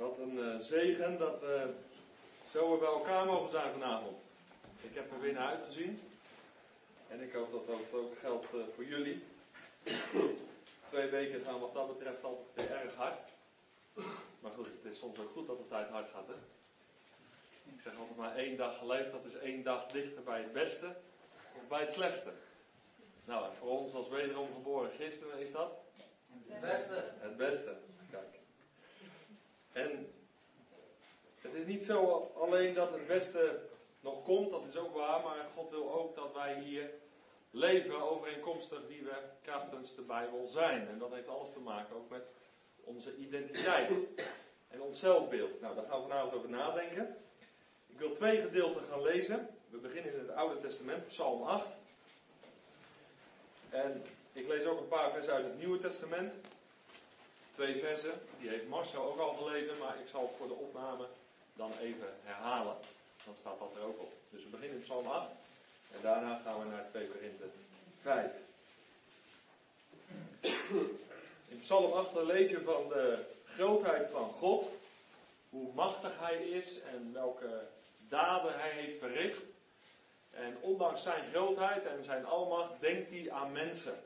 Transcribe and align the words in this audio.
Wat 0.00 0.18
een 0.18 0.38
uh, 0.38 0.58
zegen 0.58 1.18
dat 1.18 1.40
we 1.40 1.72
zo 2.46 2.78
bij 2.78 2.88
elkaar 2.88 3.26
mogen 3.26 3.50
zijn 3.50 3.72
vanavond. 3.72 4.16
Ik 4.80 4.94
heb 4.94 5.12
er 5.12 5.20
weer 5.20 5.32
naar 5.32 5.48
uitgezien. 5.48 6.00
En 7.08 7.20
ik 7.20 7.32
hoop 7.32 7.52
dat 7.52 7.66
dat 7.66 8.00
ook 8.00 8.18
geldt 8.18 8.46
uh, 8.54 8.60
voor 8.74 8.84
jullie. 8.84 9.22
Twee 10.88 11.08
weken 11.08 11.44
gaan 11.44 11.60
wat 11.60 11.74
dat 11.74 11.98
betreft 11.98 12.24
altijd 12.24 12.70
erg 12.70 12.94
hard. 12.94 13.28
Maar 14.40 14.52
goed, 14.52 14.66
het 14.66 14.92
is 14.92 14.98
soms 14.98 15.18
ook 15.18 15.30
goed 15.32 15.46
dat 15.46 15.58
de 15.58 15.68
tijd 15.68 15.88
hard 15.88 16.08
gaat, 16.08 16.26
hè? 16.26 16.34
Ik 17.74 17.80
zeg 17.80 17.98
altijd 17.98 18.16
maar 18.16 18.36
één 18.36 18.56
dag 18.56 18.78
geleefd, 18.78 19.12
dat 19.12 19.24
is 19.24 19.34
één 19.34 19.62
dag 19.62 19.86
dichter 19.86 20.22
bij 20.22 20.40
het 20.40 20.52
beste 20.52 20.86
of 21.56 21.68
bij 21.68 21.80
het 21.80 21.90
slechtste. 21.90 22.32
Nou, 23.24 23.44
en 23.44 23.54
voor 23.54 23.68
ons 23.68 23.94
als 23.94 24.08
wederom 24.08 24.48
geboren 24.54 24.90
christenen 24.90 25.38
is 25.38 25.52
dat? 25.52 25.72
Het 26.46 26.60
beste. 26.60 27.04
Het 27.18 27.36
beste. 27.36 27.76
En 29.72 30.12
het 31.40 31.54
is 31.54 31.64
niet 31.64 31.84
zo 31.84 32.30
alleen 32.36 32.74
dat 32.74 32.92
het 32.92 33.06
beste 33.06 33.60
nog 34.00 34.24
komt, 34.24 34.50
dat 34.50 34.66
is 34.66 34.76
ook 34.76 34.94
waar, 34.94 35.22
maar 35.22 35.46
God 35.54 35.70
wil 35.70 35.92
ook 35.92 36.14
dat 36.14 36.32
wij 36.32 36.60
hier 36.60 36.90
leven 37.50 38.10
overeenkomstig 38.10 38.80
wie 38.88 39.02
we 39.02 39.14
krachtens 39.42 39.94
de 39.94 40.02
Bijbel 40.02 40.46
zijn. 40.46 40.88
En 40.88 40.98
dat 40.98 41.12
heeft 41.12 41.28
alles 41.28 41.52
te 41.52 41.60
maken 41.60 41.96
ook 41.96 42.10
met 42.10 42.22
onze 42.84 43.16
identiteit 43.16 43.90
en 44.68 44.82
ons 44.82 44.98
zelfbeeld. 44.98 45.60
Nou, 45.60 45.74
daar 45.74 45.84
gaan 45.84 46.02
we 46.02 46.08
vanavond 46.08 46.34
over 46.34 46.50
nadenken. 46.50 47.16
Ik 47.86 47.98
wil 47.98 48.12
twee 48.12 48.40
gedeelten 48.40 48.82
gaan 48.82 49.02
lezen. 49.02 49.48
We 49.68 49.76
beginnen 49.76 50.12
in 50.12 50.18
het 50.18 50.30
Oude 50.30 50.60
Testament, 50.60 51.06
Psalm 51.06 51.42
8. 51.42 51.66
En 53.70 54.02
ik 54.32 54.48
lees 54.48 54.64
ook 54.64 54.80
een 54.80 54.88
paar 54.88 55.12
versen 55.12 55.32
uit 55.32 55.44
het 55.44 55.58
Nieuwe 55.58 55.78
Testament. 55.78 56.32
Twee 57.54 57.80
versen, 57.80 58.20
die 58.38 58.48
heeft 58.48 58.68
Marcel 58.68 59.04
ook 59.04 59.18
al 59.18 59.34
gelezen, 59.34 59.78
maar 59.78 60.00
ik 60.00 60.08
zal 60.08 60.20
het 60.22 60.30
voor 60.38 60.48
de 60.48 60.54
opname 60.54 61.06
dan 61.54 61.72
even 61.80 62.14
herhalen. 62.22 62.76
Dan 63.24 63.34
staat 63.34 63.58
dat 63.58 63.76
er 63.76 63.82
ook 63.82 64.00
op. 64.00 64.12
Dus 64.30 64.42
we 64.42 64.48
beginnen 64.48 64.76
in 64.76 64.82
Psalm 64.82 65.06
8 65.06 65.26
en 65.90 65.98
daarna 66.02 66.40
gaan 66.44 66.58
we 66.58 66.68
naar 66.68 66.86
2 66.90 67.08
Korinthe 67.08 67.44
5. 68.00 68.30
In 71.48 71.58
Psalm 71.58 71.92
8 71.92 72.14
lees 72.14 72.50
je 72.50 72.60
van 72.60 72.88
de 72.88 73.24
grootheid 73.44 74.10
van 74.10 74.30
God, 74.30 74.68
hoe 75.50 75.72
machtig 75.74 76.18
Hij 76.18 76.36
is 76.36 76.80
en 76.80 77.10
welke 77.12 77.66
daden 78.08 78.60
Hij 78.60 78.70
heeft 78.70 78.98
verricht. 78.98 79.42
En 80.30 80.56
ondanks 80.60 81.02
zijn 81.02 81.24
grootheid 81.32 81.86
en 81.86 82.04
zijn 82.04 82.24
almacht 82.24 82.80
denkt 82.80 83.10
hij 83.10 83.30
aan 83.30 83.52
mensen. 83.52 84.02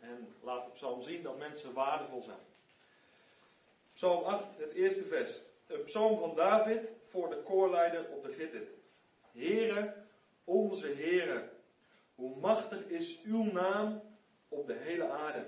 En 0.00 0.34
laat 0.42 0.66
op 0.66 0.74
Psalm 0.74 1.02
zien 1.02 1.22
dat 1.22 1.38
mensen 1.38 1.72
waardevol 1.72 2.22
zijn. 2.22 2.51
Psalm 4.02 4.24
8, 4.24 4.58
het 4.58 4.72
eerste 4.72 5.04
vers. 5.04 5.40
Een 5.66 5.84
psalm 5.84 6.18
van 6.18 6.34
David 6.34 6.94
voor 7.08 7.30
de 7.30 7.36
koorleider 7.36 8.08
op 8.10 8.22
de 8.22 8.32
Gittit. 8.32 8.68
Here, 9.32 9.94
onze 10.44 10.86
Here, 10.86 11.48
hoe 12.14 12.36
machtig 12.36 12.86
is 12.86 13.22
uw 13.24 13.44
naam 13.44 14.02
op 14.48 14.66
de 14.66 14.72
hele 14.72 15.08
aarde. 15.08 15.46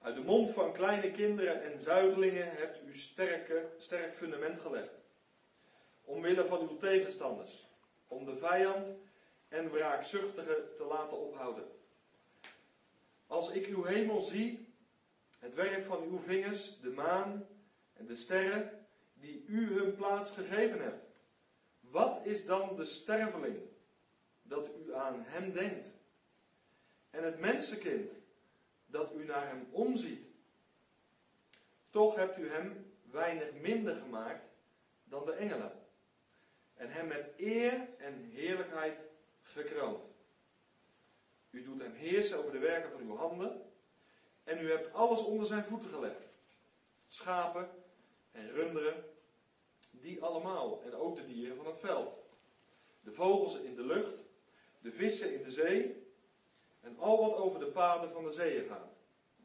Uit 0.00 0.14
de 0.14 0.20
mond 0.20 0.50
van 0.50 0.72
kleine 0.72 1.10
kinderen 1.10 1.62
en 1.62 1.80
zuigelingen 1.80 2.56
hebt 2.56 2.80
u 2.86 2.96
sterke, 2.96 3.68
sterk 3.76 4.14
fundament 4.14 4.60
gelegd. 4.60 5.00
Omwille 6.04 6.46
van 6.46 6.60
uw 6.60 6.76
tegenstanders 6.76 7.68
om 8.08 8.24
de 8.24 8.36
vijand 8.36 8.86
en 9.48 9.70
wraakzuchtige 9.70 10.64
te 10.76 10.84
laten 10.84 11.18
ophouden. 11.18 11.64
Als 13.26 13.50
ik 13.50 13.66
uw 13.66 13.84
hemel 13.84 14.22
zie, 14.22 14.63
het 15.44 15.54
werk 15.54 15.84
van 15.84 16.02
uw 16.02 16.18
vingers, 16.18 16.80
de 16.80 16.90
maan 16.90 17.46
en 17.92 18.06
de 18.06 18.16
sterren, 18.16 18.86
die 19.14 19.44
u 19.46 19.78
hun 19.78 19.94
plaats 19.94 20.30
gegeven 20.30 20.82
hebt. 20.82 21.04
Wat 21.80 22.26
is 22.26 22.44
dan 22.44 22.76
de 22.76 22.84
sterveling 22.84 23.58
dat 24.42 24.68
u 24.86 24.94
aan 24.94 25.22
hem 25.26 25.52
denkt? 25.52 25.90
En 27.10 27.24
het 27.24 27.38
mensenkind 27.38 28.10
dat 28.86 29.14
u 29.14 29.24
naar 29.24 29.46
hem 29.46 29.68
omziet. 29.70 30.26
Toch 31.90 32.16
hebt 32.16 32.38
u 32.38 32.48
hem 32.48 32.92
weinig 33.10 33.52
minder 33.52 33.96
gemaakt 33.96 34.48
dan 35.04 35.24
de 35.24 35.32
engelen 35.32 35.72
en 36.74 36.90
hem 36.90 37.06
met 37.06 37.32
eer 37.36 37.88
en 37.98 38.30
heerlijkheid 38.30 39.02
gekroond. 39.42 40.04
U 41.50 41.62
doet 41.62 41.80
hem 41.80 41.92
heersen 41.92 42.38
over 42.38 42.52
de 42.52 42.58
werken 42.58 42.90
van 42.90 43.00
uw 43.00 43.16
handen 43.16 43.72
en 44.44 44.58
u 44.58 44.70
hebt 44.70 44.92
alles 44.92 45.24
onder 45.24 45.46
zijn 45.46 45.64
voeten 45.64 45.90
gelegd. 45.90 46.28
Schapen 47.06 47.68
en 48.32 48.50
runderen, 48.50 49.04
die 49.90 50.22
allemaal 50.22 50.82
en 50.82 50.94
ook 50.94 51.16
de 51.16 51.26
dieren 51.26 51.56
van 51.56 51.66
het 51.66 51.78
veld. 51.78 52.12
De 53.00 53.12
vogels 53.12 53.60
in 53.60 53.74
de 53.74 53.86
lucht, 53.86 54.14
de 54.80 54.92
vissen 54.92 55.34
in 55.34 55.42
de 55.42 55.50
zee 55.50 56.02
en 56.80 56.98
al 56.98 57.20
wat 57.20 57.36
over 57.36 57.58
de 57.58 57.66
paden 57.66 58.12
van 58.12 58.24
de 58.24 58.32
zeeën 58.32 58.66
gaat. 58.66 58.92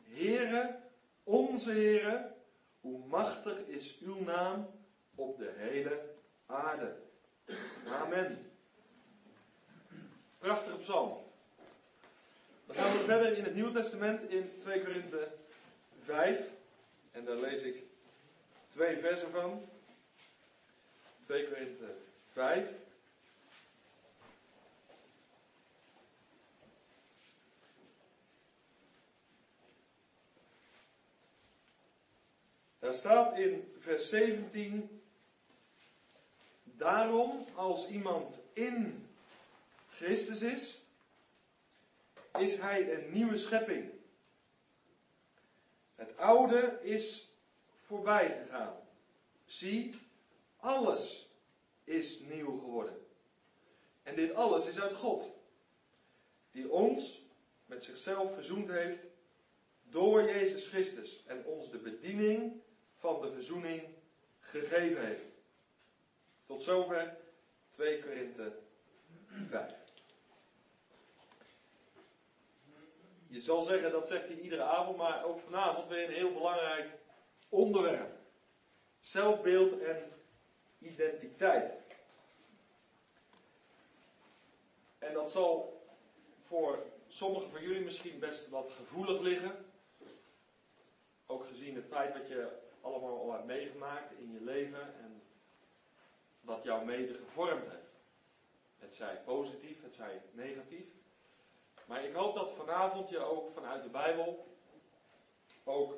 Here, 0.03 0.79
onze 1.23 1.71
Here, 1.71 2.31
hoe 2.81 3.05
machtig 3.05 3.57
is 3.67 3.99
uw 3.99 4.19
naam 4.19 4.67
op 5.15 5.37
de 5.37 5.53
hele 5.55 6.09
aarde. 6.45 6.95
Amen. 7.87 8.51
Prachtige 10.37 10.77
psalm. 10.77 11.28
Dan 12.69 12.77
gaan 12.77 12.97
we 12.97 13.03
verder 13.03 13.37
in 13.37 13.43
het 13.43 13.55
Nieuwe 13.55 13.71
Testament 13.71 14.29
in 14.29 14.51
2 14.59 14.83
Korinthe 14.83 15.31
5. 16.03 16.39
En 17.11 17.25
daar 17.25 17.35
lees 17.35 17.61
ik 17.61 17.83
twee 18.67 18.97
versen 18.97 19.31
van. 19.31 19.69
2 21.25 21.47
Korinthe 21.47 21.95
5. 22.31 22.67
Daar 32.79 32.93
staat 32.93 33.37
in 33.37 33.73
vers 33.79 34.09
17 34.09 35.01
Daarom, 36.63 37.45
als 37.55 37.87
iemand 37.87 38.39
in 38.53 39.07
Christus 39.89 40.41
is, 40.41 40.81
is 42.39 42.57
hij 42.57 42.93
een 42.93 43.11
nieuwe 43.11 43.37
schepping. 43.37 43.91
Het 45.95 46.17
oude 46.17 46.79
is 46.81 47.33
voorbij 47.81 48.37
gegaan. 48.41 48.75
Zie, 49.45 49.95
alles 50.57 51.29
is 51.83 52.19
nieuw 52.19 52.59
geworden. 52.59 53.05
En 54.03 54.15
dit 54.15 54.33
alles 54.33 54.65
is 54.65 54.79
uit 54.79 54.93
God, 54.93 55.31
die 56.51 56.71
ons 56.71 57.21
met 57.65 57.83
zichzelf 57.83 58.33
verzoend 58.33 58.69
heeft 58.69 58.99
door 59.83 60.23
Jezus 60.23 60.67
Christus 60.67 61.23
en 61.27 61.45
ons 61.45 61.71
de 61.71 61.77
bediening 61.77 62.61
van 62.95 63.21
de 63.21 63.31
verzoening 63.31 63.83
gegeven 64.39 65.05
heeft. 65.05 65.25
Tot 66.45 66.63
zover 66.63 67.17
2 67.71 68.03
Korinthe 68.03 68.53
5. 69.49 69.78
Je 73.29 73.41
zal 73.41 73.61
zeggen, 73.61 73.91
dat 73.91 74.07
zegt 74.07 74.27
hij 74.27 74.39
iedere 74.39 74.61
avond, 74.63 74.97
maar 74.97 75.23
ook 75.23 75.39
vanavond 75.39 75.87
weer 75.87 76.07
een 76.07 76.13
heel 76.13 76.33
belangrijk 76.33 76.89
onderwerp. 77.49 78.11
Zelfbeeld 78.99 79.81
en 79.81 80.11
identiteit. 80.79 81.77
En 84.97 85.13
dat 85.13 85.31
zal 85.31 85.81
voor 86.45 86.83
sommigen 87.07 87.49
van 87.49 87.61
jullie 87.61 87.83
misschien 87.83 88.19
best 88.19 88.49
wat 88.49 88.71
gevoelig 88.71 89.21
liggen. 89.21 89.65
Ook 91.25 91.45
gezien 91.45 91.75
het 91.75 91.87
feit 91.87 92.13
dat 92.13 92.27
je 92.27 92.57
allemaal 92.81 93.19
al 93.19 93.31
hebt 93.31 93.45
meegemaakt 93.45 94.11
in 94.19 94.31
je 94.31 94.41
leven 94.41 94.81
en 94.81 95.21
wat 96.41 96.63
jou 96.63 96.85
mede 96.85 97.13
gevormd 97.13 97.69
heeft. 97.69 97.89
Het 98.77 98.95
zij 98.95 99.21
positief, 99.25 99.81
het 99.83 99.95
zij 99.95 100.21
negatief. 100.31 100.98
Maar 101.89 102.03
ik 102.03 102.13
hoop 102.13 102.35
dat 102.35 102.51
vanavond 102.51 103.09
je 103.09 103.19
ook 103.19 103.49
vanuit 103.49 103.83
de 103.83 103.89
Bijbel 103.89 104.45
ook 105.63 105.93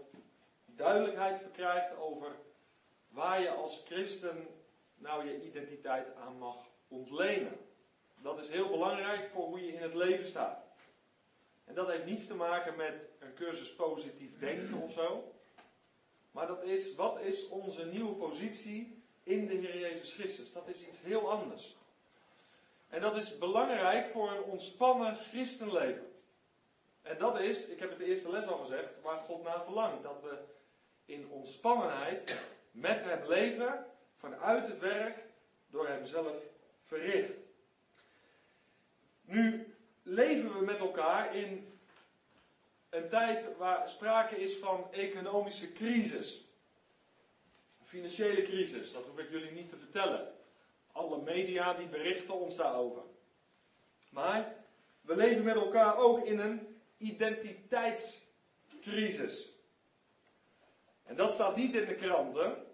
duidelijkheid 0.66 1.40
verkrijgt 1.40 1.98
over 1.98 2.36
waar 3.08 3.42
je 3.42 3.50
als 3.50 3.82
christen 3.86 4.48
nou 4.96 5.26
je 5.26 5.46
identiteit 5.46 6.16
aan 6.16 6.38
mag 6.38 6.56
ontlenen. 6.88 7.58
Dat 8.22 8.40
is 8.40 8.50
heel 8.50 8.70
belangrijk 8.70 9.30
voor 9.30 9.44
hoe 9.44 9.66
je 9.66 9.74
in 9.74 9.82
het 9.82 9.94
leven 9.94 10.26
staat. 10.26 10.66
En 11.64 11.74
dat 11.74 11.88
heeft 11.88 12.06
niets 12.06 12.28
te 12.28 12.36
maken 12.36 12.76
met 12.76 13.10
een 13.20 13.34
cursus 13.34 13.76
positief 13.76 14.40
denken 14.40 14.82
of 14.82 14.92
zo. 14.92 15.34
Maar 16.32 16.48
dat 16.48 16.64
is, 16.64 16.96
wat 16.96 17.20
is 17.20 17.48
onze 17.48 17.86
nieuwe 17.86 18.14
positie 18.14 19.04
in 19.24 19.48
de 19.48 19.54
Heer 19.54 19.80
Jezus 19.80 20.14
Christus. 20.14 20.54
Dat 20.54 20.68
is 20.68 20.88
iets 20.88 21.02
heel 21.02 21.32
anders. 21.32 21.76
En 22.92 23.02
dat 23.02 23.16
is 23.16 23.38
belangrijk 23.38 24.12
voor 24.12 24.32
een 24.32 24.44
ontspannen 24.44 25.16
christenleven. 25.16 26.12
En 27.02 27.18
dat 27.18 27.40
is, 27.40 27.68
ik 27.68 27.80
heb 27.80 27.90
het 27.90 27.98
de 27.98 28.06
eerste 28.06 28.32
les 28.32 28.48
al 28.48 28.58
gezegd, 28.58 29.02
waar 29.02 29.20
God 29.20 29.44
naar 29.44 29.64
verlangt. 29.64 30.04
Dat 30.04 30.22
we 30.22 30.38
in 31.06 31.30
ontspannenheid 31.30 32.42
met 32.72 33.04
hem 33.04 33.28
leven, 33.28 33.86
vanuit 34.18 34.68
het 34.68 34.80
werk, 34.80 35.18
door 35.70 35.88
hemzelf 35.88 36.36
verricht. 36.84 37.32
Nu 39.22 39.76
leven 40.04 40.60
we 40.60 40.66
met 40.66 40.80
elkaar 40.80 41.36
in 41.36 41.80
een 42.90 43.10
tijd 43.10 43.58
waar 43.58 43.90
sprake 43.90 44.36
is 44.36 44.58
van 44.58 44.88
economische 44.92 45.74
crisis. 45.74 46.46
Financiële 47.84 48.42
crisis, 48.42 48.94
dat 48.94 49.06
hoef 49.06 49.20
ik 49.20 49.30
jullie 49.30 49.52
niet 49.52 49.70
te 49.70 49.78
vertellen. 49.78 50.41
Alle 50.92 51.22
media 51.22 51.74
die 51.74 51.88
berichten 51.88 52.34
ons 52.34 52.56
daarover. 52.56 53.02
Maar 54.10 54.56
we 55.02 55.16
leven 55.16 55.44
met 55.44 55.56
elkaar 55.56 55.98
ook 55.98 56.26
in 56.26 56.40
een 56.40 56.78
identiteitscrisis. 56.98 59.50
En 61.04 61.16
dat 61.16 61.34
staat 61.34 61.56
niet 61.56 61.76
in 61.76 61.86
de 61.86 61.96
kranten, 61.96 62.66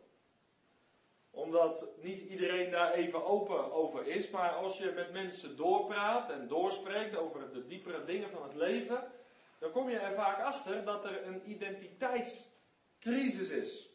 omdat 1.30 1.88
niet 2.02 2.22
iedereen 2.22 2.72
daar 2.72 2.94
even 2.94 3.26
open 3.26 3.72
over 3.72 4.08
is. 4.08 4.30
Maar 4.30 4.50
als 4.50 4.78
je 4.78 4.92
met 4.96 5.12
mensen 5.12 5.58
doorpraat 5.58 6.32
en 6.32 6.48
doorspreekt 6.48 7.16
over 7.16 7.52
de 7.54 7.66
diepere 7.66 8.06
dingen 8.06 8.30
van 8.30 8.44
het 8.44 8.54
leven, 8.54 9.12
dan 9.60 9.72
kom 9.72 9.90
je 9.90 9.98
er 9.98 10.16
vaak 10.16 10.40
achter 10.40 10.86
dat 10.86 11.06
er 11.06 11.28
een 11.28 11.50
identiteitscrisis 11.50 13.50
is. 13.50 13.87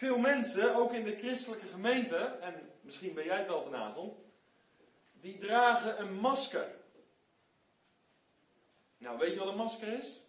Veel 0.00 0.18
mensen, 0.18 0.74
ook 0.74 0.92
in 0.92 1.04
de 1.04 1.16
christelijke 1.16 1.66
gemeente, 1.66 2.16
en 2.16 2.70
misschien 2.80 3.14
ben 3.14 3.24
jij 3.24 3.38
het 3.38 3.46
wel 3.46 3.62
vanavond, 3.62 4.18
die 5.12 5.38
dragen 5.38 6.00
een 6.00 6.14
masker. 6.14 6.68
Nou, 8.98 9.18
weet 9.18 9.32
je 9.32 9.38
wat 9.38 9.48
een 9.48 9.56
masker 9.56 9.88
is? 9.88 10.20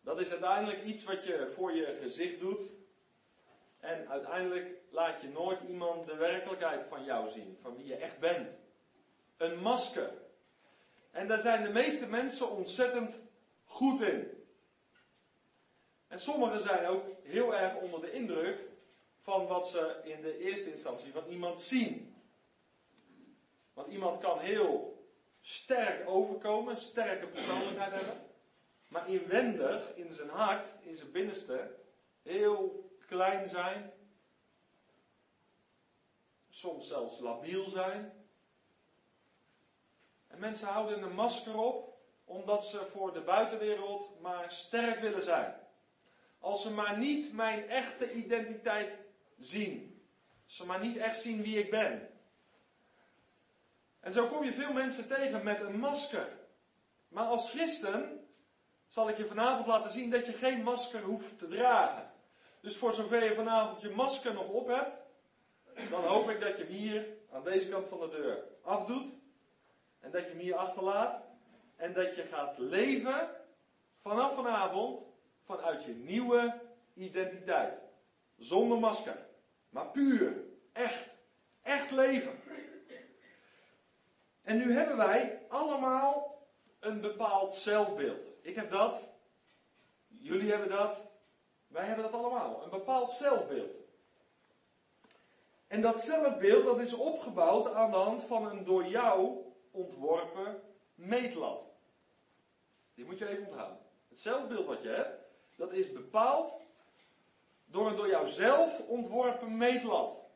Dat 0.00 0.20
is 0.20 0.30
uiteindelijk 0.30 0.84
iets 0.84 1.04
wat 1.04 1.24
je 1.24 1.52
voor 1.54 1.74
je 1.74 1.98
gezicht 2.02 2.40
doet. 2.40 2.70
En 3.80 4.08
uiteindelijk 4.08 4.78
laat 4.90 5.20
je 5.20 5.28
nooit 5.28 5.60
iemand 5.68 6.06
de 6.06 6.16
werkelijkheid 6.16 6.84
van 6.88 7.04
jou 7.04 7.30
zien, 7.30 7.58
van 7.62 7.76
wie 7.76 7.86
je 7.86 7.96
echt 7.96 8.18
bent. 8.18 8.48
Een 9.36 9.58
masker. 9.60 10.12
En 11.10 11.28
daar 11.28 11.40
zijn 11.40 11.62
de 11.62 11.72
meeste 11.72 12.06
mensen 12.06 12.50
ontzettend 12.50 13.18
goed 13.64 14.00
in. 14.00 14.37
En 16.08 16.18
sommigen 16.18 16.60
zijn 16.60 16.86
ook 16.86 17.04
heel 17.22 17.54
erg 17.54 17.76
onder 17.76 18.00
de 18.00 18.12
indruk 18.12 18.68
van 19.20 19.46
wat 19.46 19.68
ze 19.68 20.00
in 20.04 20.20
de 20.20 20.38
eerste 20.38 20.70
instantie 20.70 21.12
van 21.12 21.26
iemand 21.26 21.60
zien. 21.60 22.22
Want 23.72 23.88
iemand 23.88 24.18
kan 24.18 24.38
heel 24.38 25.02
sterk 25.40 26.08
overkomen, 26.08 26.76
sterke 26.76 27.26
persoonlijkheid 27.26 27.92
hebben. 27.92 28.26
Maar 28.88 29.08
inwendig, 29.08 29.94
in 29.94 30.12
zijn 30.12 30.28
hart, 30.28 30.66
in 30.80 30.96
zijn 30.96 31.12
binnenste, 31.12 31.76
heel 32.22 32.90
klein 33.06 33.48
zijn. 33.48 33.92
Soms 36.50 36.88
zelfs 36.88 37.18
labiel 37.18 37.68
zijn. 37.68 38.26
En 40.26 40.38
mensen 40.38 40.68
houden 40.68 41.02
een 41.02 41.14
masker 41.14 41.56
op 41.56 41.96
omdat 42.24 42.64
ze 42.64 42.86
voor 42.86 43.12
de 43.12 43.20
buitenwereld 43.20 44.20
maar 44.20 44.52
sterk 44.52 45.00
willen 45.00 45.22
zijn. 45.22 45.67
Als 46.38 46.62
ze 46.62 46.70
maar 46.70 46.98
niet 46.98 47.32
mijn 47.32 47.68
echte 47.68 48.12
identiteit 48.12 48.92
zien. 49.38 50.02
Als 50.44 50.56
ze 50.56 50.66
maar 50.66 50.80
niet 50.80 50.96
echt 50.96 51.20
zien 51.20 51.42
wie 51.42 51.58
ik 51.58 51.70
ben. 51.70 52.08
En 54.00 54.12
zo 54.12 54.26
kom 54.26 54.44
je 54.44 54.52
veel 54.52 54.72
mensen 54.72 55.08
tegen 55.08 55.44
met 55.44 55.60
een 55.60 55.78
masker. 55.78 56.28
Maar 57.08 57.24
als 57.24 57.50
christen 57.50 58.28
zal 58.86 59.08
ik 59.08 59.16
je 59.16 59.26
vanavond 59.26 59.66
laten 59.66 59.90
zien 59.90 60.10
dat 60.10 60.26
je 60.26 60.32
geen 60.32 60.62
masker 60.62 61.02
hoeft 61.02 61.38
te 61.38 61.48
dragen. 61.48 62.10
Dus 62.60 62.76
voor 62.76 62.92
zover 62.92 63.24
je 63.24 63.34
vanavond 63.34 63.80
je 63.80 63.90
masker 63.90 64.34
nog 64.34 64.48
op 64.48 64.66
hebt, 64.66 64.96
dan 65.90 66.04
hoop 66.04 66.30
ik 66.30 66.40
dat 66.40 66.56
je 66.56 66.62
hem 66.62 66.72
hier 66.72 67.06
aan 67.32 67.44
deze 67.44 67.68
kant 67.68 67.88
van 67.88 68.00
de 68.00 68.08
deur 68.08 68.44
afdoet. 68.62 69.12
En 70.00 70.10
dat 70.10 70.22
je 70.22 70.28
hem 70.28 70.38
hier 70.38 70.56
achterlaat. 70.56 71.22
En 71.76 71.92
dat 71.92 72.14
je 72.14 72.22
gaat 72.22 72.58
leven 72.58 73.30
vanaf 74.00 74.34
vanavond 74.34 75.07
vanuit 75.48 75.84
je 75.84 75.94
nieuwe 75.94 76.60
identiteit. 76.94 77.78
Zonder 78.36 78.78
masker. 78.78 79.26
Maar 79.70 79.86
puur. 79.86 80.44
Echt. 80.72 81.08
Echt 81.62 81.90
leven. 81.90 82.40
En 84.42 84.56
nu 84.56 84.72
hebben 84.72 84.96
wij 84.96 85.46
allemaal 85.48 86.46
een 86.80 87.00
bepaald 87.00 87.54
zelfbeeld. 87.54 88.26
Ik 88.42 88.54
heb 88.54 88.70
dat. 88.70 89.08
Jullie 90.06 90.50
hebben 90.50 90.68
dat. 90.68 91.00
Wij 91.66 91.84
hebben 91.84 92.04
dat 92.04 92.12
allemaal. 92.12 92.62
Een 92.62 92.70
bepaald 92.70 93.12
zelfbeeld. 93.12 93.74
En 95.66 95.80
dat 95.80 96.00
zelfbeeld 96.00 96.64
dat 96.64 96.80
is 96.80 96.92
opgebouwd 96.92 97.72
aan 97.74 97.90
de 97.90 97.96
hand 97.96 98.22
van 98.22 98.46
een 98.46 98.64
door 98.64 98.86
jou 98.86 99.36
ontworpen 99.70 100.62
meetlat. 100.94 101.64
Die 102.94 103.04
moet 103.04 103.18
je 103.18 103.28
even 103.28 103.46
onthouden. 103.46 103.78
Het 104.08 104.18
zelfbeeld 104.18 104.66
wat 104.66 104.82
je 104.82 104.88
hebt, 104.88 105.27
dat 105.58 105.72
is 105.72 105.92
bepaald 105.92 106.60
door 107.66 107.86
een 107.86 107.96
door 107.96 108.08
jouzelf 108.08 108.80
ontworpen 108.80 109.56
meetlat. 109.56 110.26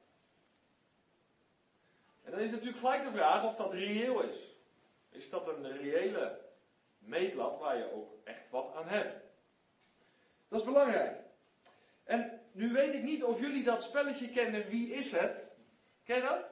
En 2.23 2.31
dan 2.31 2.41
is 2.41 2.51
natuurlijk 2.51 2.79
gelijk 2.79 3.05
de 3.05 3.11
vraag 3.11 3.45
of 3.45 3.55
dat 3.55 3.73
reëel 3.73 4.23
is. 4.23 4.57
Is 5.11 5.31
dat 5.31 5.49
een 5.49 5.77
reële 5.77 6.41
meetlat 6.99 7.59
waar 7.59 7.77
je 7.77 7.93
ook 7.93 8.15
echt 8.25 8.51
wat 8.51 8.75
aan 8.75 8.89
hebt? 8.89 9.25
Dat 10.49 10.61
is 10.61 10.67
belangrijk. 10.67 11.21
En 12.05 12.41
nu 12.53 12.73
weet 12.73 12.95
ik 12.95 13.03
niet 13.03 13.25
of 13.25 13.41
jullie 13.41 13.65
dat 13.65 13.83
spelletje 13.83 14.29
kennen, 14.29 14.69
wie 14.69 14.95
is 14.95 15.11
het? 15.11 15.47
Ken 16.05 16.17
je 16.17 16.23
dat? 16.23 16.45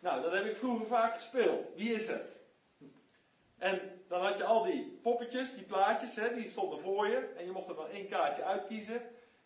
Nou, 0.00 0.22
dat 0.22 0.32
heb 0.32 0.44
ik 0.44 0.56
vroeger 0.56 0.86
vaak 0.86 1.14
gespeeld. 1.14 1.74
Wie 1.74 1.92
is 1.92 2.06
het? 2.06 2.37
En 3.58 4.02
dan 4.08 4.24
had 4.24 4.38
je 4.38 4.44
al 4.44 4.62
die 4.62 4.98
poppetjes, 5.02 5.54
die 5.54 5.64
plaatjes, 5.64 6.16
hè, 6.16 6.34
die 6.34 6.48
stonden 6.48 6.80
voor 6.80 7.08
je. 7.08 7.16
En 7.36 7.44
je 7.44 7.50
mocht 7.50 7.68
er 7.68 7.74
dan 7.74 7.88
één 7.88 8.08
kaartje 8.08 8.44
uitkiezen. 8.44 9.02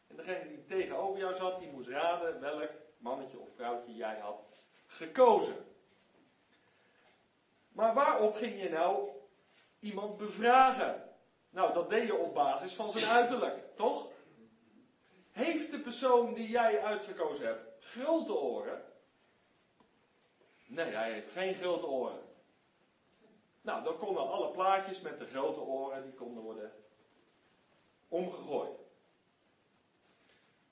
En 0.09 0.17
degene 0.17 0.49
die 0.49 0.65
tegenover 0.65 1.19
jou 1.19 1.35
zat, 1.35 1.59
die 1.59 1.71
moest 1.71 1.89
raden 1.89 2.41
welk 2.41 2.71
mannetje 2.99 3.39
of 3.39 3.49
vrouwtje 3.57 3.95
jij 3.95 4.19
had 4.19 4.65
gekozen. 4.87 5.57
Maar 7.73 7.95
waarop 7.95 8.35
ging 8.35 8.63
je 8.63 8.69
nou 8.69 9.09
iemand 9.81 10.17
bevragen? 10.17 11.11
Nou, 11.51 11.73
dat 11.73 11.91
deed 11.91 12.07
je 12.07 12.15
op 12.15 12.35
basis 12.35 12.75
van 12.75 12.91
zijn 12.91 13.05
uiterlijk, 13.05 13.77
toch? 13.77 14.11
Heeft 15.31 15.71
de 15.71 15.81
persoon 15.81 16.35
die 16.35 16.49
jij 16.49 16.83
uitgekozen 16.83 17.47
hebt 17.47 17.85
grote 17.85 18.35
oren? 18.35 18.83
Nee, 20.67 20.95
hij 20.95 21.13
heeft 21.13 21.33
geen 21.33 21.55
grote 21.55 21.87
oren. 21.87 22.32
Nou, 23.63 23.85
dan 23.85 23.99
konden 23.99 24.31
alle 24.31 24.51
plaatjes 24.51 25.01
met 25.01 25.19
de 25.19 25.27
grote 25.27 25.61
oren, 25.61 26.03
die 26.03 26.13
konden 26.13 26.43
worden 26.43 26.73
omgegooid. 28.09 28.81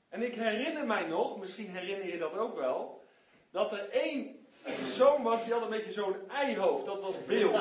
En 0.09 0.23
ik 0.23 0.35
herinner 0.35 0.87
mij 0.87 1.07
nog, 1.07 1.39
misschien 1.39 1.71
herinner 1.71 2.07
je 2.07 2.19
dat 2.19 2.37
ook 2.37 2.57
wel, 2.57 3.03
dat 3.51 3.73
er 3.73 3.91
één 3.91 4.47
persoon 4.63 5.23
was 5.23 5.45
die 5.45 5.53
had 5.53 5.63
een 5.63 5.69
beetje 5.69 5.93
zo'n 5.93 6.31
eihoofd. 6.31 6.87
Dat 6.87 7.01
was 7.01 7.25
Bill. 7.27 7.55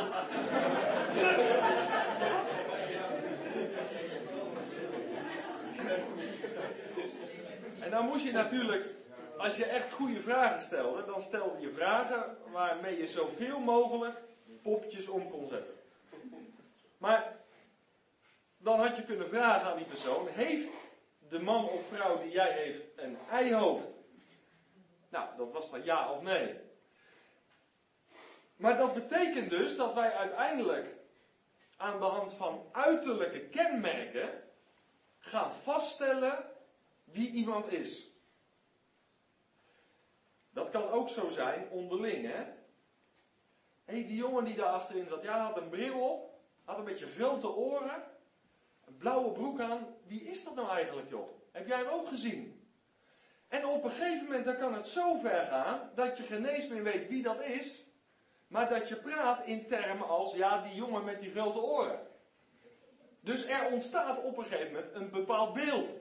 en 7.79 7.89
dan 7.89 8.05
moest 8.05 8.25
je 8.25 8.31
natuurlijk 8.31 8.85
als 9.37 9.55
je 9.55 9.65
echt 9.65 9.91
goede 9.91 10.21
vragen 10.21 10.59
stelde, 10.59 11.05
dan 11.05 11.21
stelde 11.21 11.59
je 11.59 11.71
vragen 11.71 12.37
waarmee 12.51 12.97
je 12.97 13.07
zoveel 13.07 13.59
mogelijk 13.59 14.28
popjes 14.61 15.07
om 15.07 15.29
kon 15.29 15.47
zetten. 15.47 15.73
Maar 16.97 17.37
dan 18.57 18.79
had 18.79 18.95
je 18.95 19.03
kunnen 19.03 19.29
vragen 19.29 19.71
aan 19.71 19.77
die 19.77 19.85
persoon, 19.85 20.27
heeft 20.27 20.71
de 21.29 21.39
man 21.39 21.69
of 21.69 21.87
vrouw 21.87 22.21
die 22.21 22.31
jij 22.31 22.51
heeft 22.51 22.83
een 22.95 23.17
eihoofd? 23.29 23.87
Nou, 25.09 25.37
dat 25.37 25.51
was 25.51 25.71
dan 25.71 25.83
ja 25.83 26.11
of 26.11 26.21
nee. 26.21 26.55
Maar 28.55 28.77
dat 28.77 28.93
betekent 28.93 29.49
dus 29.49 29.75
dat 29.75 29.93
wij 29.93 30.13
uiteindelijk 30.13 30.95
aan 31.77 31.99
de 31.99 32.05
hand 32.05 32.33
van 32.33 32.69
uiterlijke 32.71 33.39
kenmerken 33.39 34.43
gaan 35.19 35.51
vaststellen 35.63 36.45
wie 37.03 37.31
iemand 37.31 37.71
is. 37.71 38.07
Dat 40.49 40.69
kan 40.69 40.89
ook 40.89 41.09
zo 41.09 41.29
zijn 41.29 41.69
onderling, 41.69 42.25
hè. 42.25 42.58
Hé, 43.89 44.05
die 44.05 44.17
jongen 44.17 44.43
die 44.43 44.55
daar 44.55 44.65
achterin 44.65 45.07
zat, 45.07 45.23
ja, 45.23 45.45
had 45.45 45.57
een 45.57 45.69
bril 45.69 45.99
op, 45.99 46.33
had 46.63 46.77
een 46.77 46.83
beetje 46.83 47.07
grote 47.07 47.55
oren, 47.55 48.03
een 48.85 48.97
blauwe 48.97 49.31
broek 49.31 49.59
aan. 49.59 49.95
Wie 50.05 50.23
is 50.23 50.43
dat 50.43 50.55
nou 50.55 50.69
eigenlijk, 50.69 51.09
joh? 51.09 51.29
Heb 51.51 51.67
jij 51.67 51.77
hem 51.77 51.87
ook 51.87 52.07
gezien? 52.07 52.67
En 53.47 53.65
op 53.65 53.83
een 53.83 53.89
gegeven 53.89 54.23
moment 54.23 54.45
dan 54.45 54.57
kan 54.57 54.73
het 54.73 54.87
zo 54.87 55.19
ver 55.19 55.43
gaan 55.43 55.91
dat 55.95 56.17
je 56.17 56.23
geen 56.23 56.83
weet 56.83 57.07
wie 57.07 57.23
dat 57.23 57.41
is, 57.41 57.85
maar 58.47 58.69
dat 58.69 58.89
je 58.89 58.95
praat 58.95 59.45
in 59.45 59.67
termen 59.67 60.07
als, 60.07 60.33
ja, 60.33 60.61
die 60.61 60.73
jongen 60.73 61.03
met 61.03 61.19
die 61.21 61.31
grote 61.31 61.59
oren. 61.59 62.07
Dus 63.21 63.45
er 63.45 63.71
ontstaat 63.71 64.23
op 64.23 64.37
een 64.37 64.43
gegeven 64.45 64.73
moment 64.73 64.93
een 64.95 65.09
bepaald 65.09 65.53
beeld. 65.53 65.93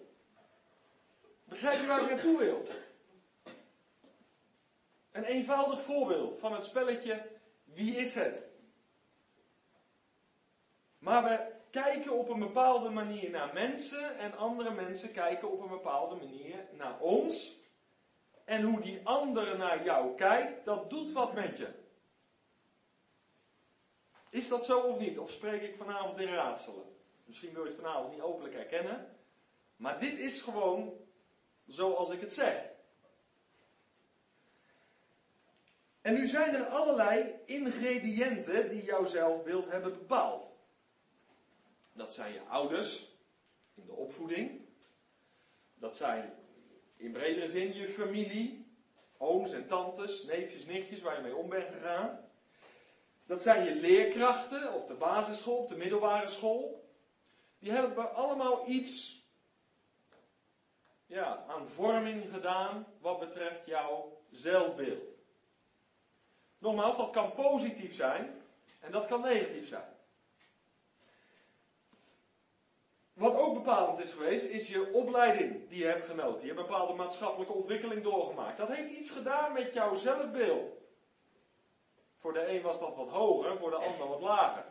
Begrijp 1.45 1.80
je 1.80 1.87
waar 1.87 2.02
ik 2.02 2.11
naartoe 2.11 2.38
wil? 2.38 2.62
Een 5.12 5.25
eenvoudig 5.25 5.83
voorbeeld 5.83 6.38
van 6.38 6.52
het 6.52 6.64
spelletje 6.64 7.38
Wie 7.75 7.96
is 7.96 8.14
het? 8.14 8.46
Maar 10.98 11.22
we 11.22 11.52
kijken 11.70 12.12
op 12.12 12.28
een 12.28 12.38
bepaalde 12.38 12.88
manier 12.88 13.30
naar 13.30 13.52
mensen 13.52 14.18
en 14.18 14.37
andere 14.37 14.70
mensen 14.70 15.12
kijken 15.12 15.50
op 15.50 15.62
een 15.62 15.68
bepaalde 15.68 16.14
manier 16.14 16.68
naar 16.72 17.00
ons. 17.00 17.56
En 18.44 18.62
hoe 18.62 18.80
die 18.80 19.00
andere 19.04 19.56
naar 19.56 19.84
jou 19.84 20.14
kijkt, 20.14 20.64
dat 20.64 20.90
doet 20.90 21.12
wat 21.12 21.34
met 21.34 21.58
je. 21.58 21.68
Is 24.30 24.48
dat 24.48 24.64
zo 24.64 24.80
of 24.80 24.98
niet? 24.98 25.18
Of 25.18 25.30
spreek 25.30 25.62
ik 25.62 25.76
vanavond 25.76 26.18
in 26.18 26.34
raadselen? 26.34 26.84
Misschien 27.25 27.52
wil 27.52 27.62
je 27.62 27.68
het 27.68 27.80
vanavond 27.80 28.12
niet 28.12 28.20
openlijk 28.22 28.54
herkennen. 28.54 29.16
Maar 29.76 30.00
dit 30.00 30.18
is 30.18 30.42
gewoon 30.42 30.92
zoals 31.66 32.10
ik 32.10 32.20
het 32.20 32.32
zeg. 32.32 32.70
En 36.09 36.15
nu 36.15 36.27
zijn 36.27 36.55
er 36.55 36.67
allerlei 36.67 37.35
ingrediënten 37.45 38.69
die 38.69 38.83
jouw 38.83 39.05
zelfbeeld 39.05 39.71
hebben 39.71 39.93
bepaald. 39.93 40.47
Dat 41.93 42.15
zijn 42.15 42.33
je 42.33 42.41
ouders 42.41 43.17
in 43.75 43.87
de 43.87 43.93
opvoeding. 43.93 44.61
Dat 45.75 45.97
zijn 45.97 46.35
in 46.97 47.12
bredere 47.12 47.49
zin 47.49 47.75
je 47.75 47.88
familie, 47.88 48.67
ooms 49.19 49.53
en 49.53 49.67
tantes, 49.67 50.25
neefjes, 50.25 50.65
nichtjes 50.65 51.00
waar 51.00 51.17
je 51.17 51.23
mee 51.23 51.37
om 51.37 51.49
bent 51.49 51.69
gegaan. 51.73 52.31
Dat 53.27 53.43
zijn 53.43 53.65
je 53.65 53.75
leerkrachten 53.75 54.75
op 54.75 54.87
de 54.87 54.95
basisschool, 54.95 55.57
op 55.57 55.69
de 55.69 55.77
middelbare 55.77 56.29
school. 56.29 56.91
Die 57.59 57.71
hebben 57.71 58.15
allemaal 58.15 58.69
iets 58.69 59.23
ja, 61.07 61.45
aan 61.49 61.69
vorming 61.69 62.31
gedaan 62.33 62.87
wat 63.00 63.19
betreft 63.19 63.67
jouw 63.67 64.23
zelfbeeld. 64.31 65.17
Nogmaals, 66.59 66.97
dat 66.97 67.11
kan 67.11 67.33
positief 67.33 67.95
zijn 67.95 68.43
en 68.81 68.93
dat 68.93 69.07
kan 69.07 69.21
negatief 69.21 69.69
zijn. 69.69 69.97
Wat 73.12 73.35
ook 73.35 73.55
bepalend 73.55 73.99
is 73.99 74.12
geweest, 74.12 74.45
is 74.45 74.69
je 74.69 74.93
opleiding 74.93 75.69
die 75.69 75.79
je 75.79 75.87
hebt 75.87 76.07
genoten. 76.07 76.41
Je 76.41 76.47
hebt 76.47 76.59
een 76.59 76.67
bepaalde 76.67 76.93
maatschappelijke 76.93 77.53
ontwikkeling 77.53 78.03
doorgemaakt. 78.03 78.59
Dat 78.59 78.69
heeft 78.69 78.99
iets 78.99 79.11
gedaan 79.11 79.53
met 79.53 79.73
jouw 79.73 79.97
zelfbeeld. 79.97 80.77
Voor 82.19 82.33
de 82.33 82.49
een 82.49 82.62
was 82.62 82.79
dat 82.79 82.97
wat 82.97 83.09
hoger, 83.09 83.59
voor 83.59 83.71
de 83.71 83.77
ander 83.77 84.09
wat 84.09 84.21
lager. 84.21 84.65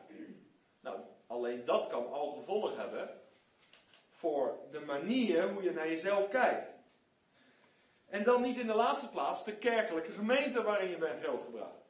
Nou, 0.79 0.99
alleen 1.27 1.65
dat 1.65 1.87
kan 1.87 2.11
al 2.11 2.31
gevolg 2.31 2.75
hebben 2.75 3.21
voor 4.09 4.59
de 4.71 4.79
manier 4.79 5.53
hoe 5.53 5.63
je 5.63 5.71
naar 5.71 5.87
jezelf 5.87 6.27
kijkt. 6.27 6.76
En 8.07 8.23
dan 8.23 8.41
niet 8.41 8.59
in 8.59 8.67
de 8.67 8.73
laatste 8.73 9.09
plaats 9.09 9.43
de 9.43 9.57
kerkelijke 9.57 10.11
gemeente 10.11 10.63
waarin 10.63 10.89
je 10.89 10.97
bent 10.97 11.23
grootgebracht. 11.23 11.85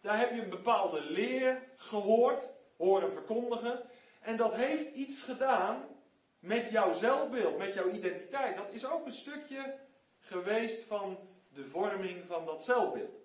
Daar 0.00 0.18
heb 0.18 0.34
je 0.34 0.42
een 0.42 0.50
bepaalde 0.50 1.00
leer 1.00 1.62
gehoord, 1.76 2.48
horen 2.76 3.12
verkondigen. 3.12 3.82
En 4.20 4.36
dat 4.36 4.54
heeft 4.54 4.94
iets 4.94 5.22
gedaan 5.22 5.88
met 6.38 6.70
jouw 6.70 6.92
zelfbeeld, 6.92 7.58
met 7.58 7.74
jouw 7.74 7.90
identiteit. 7.90 8.56
Dat 8.56 8.72
is 8.72 8.86
ook 8.86 9.06
een 9.06 9.12
stukje 9.12 9.78
geweest 10.18 10.84
van 10.84 11.18
de 11.48 11.64
vorming 11.64 12.26
van 12.26 12.44
dat 12.44 12.64
zelfbeeld. 12.64 13.20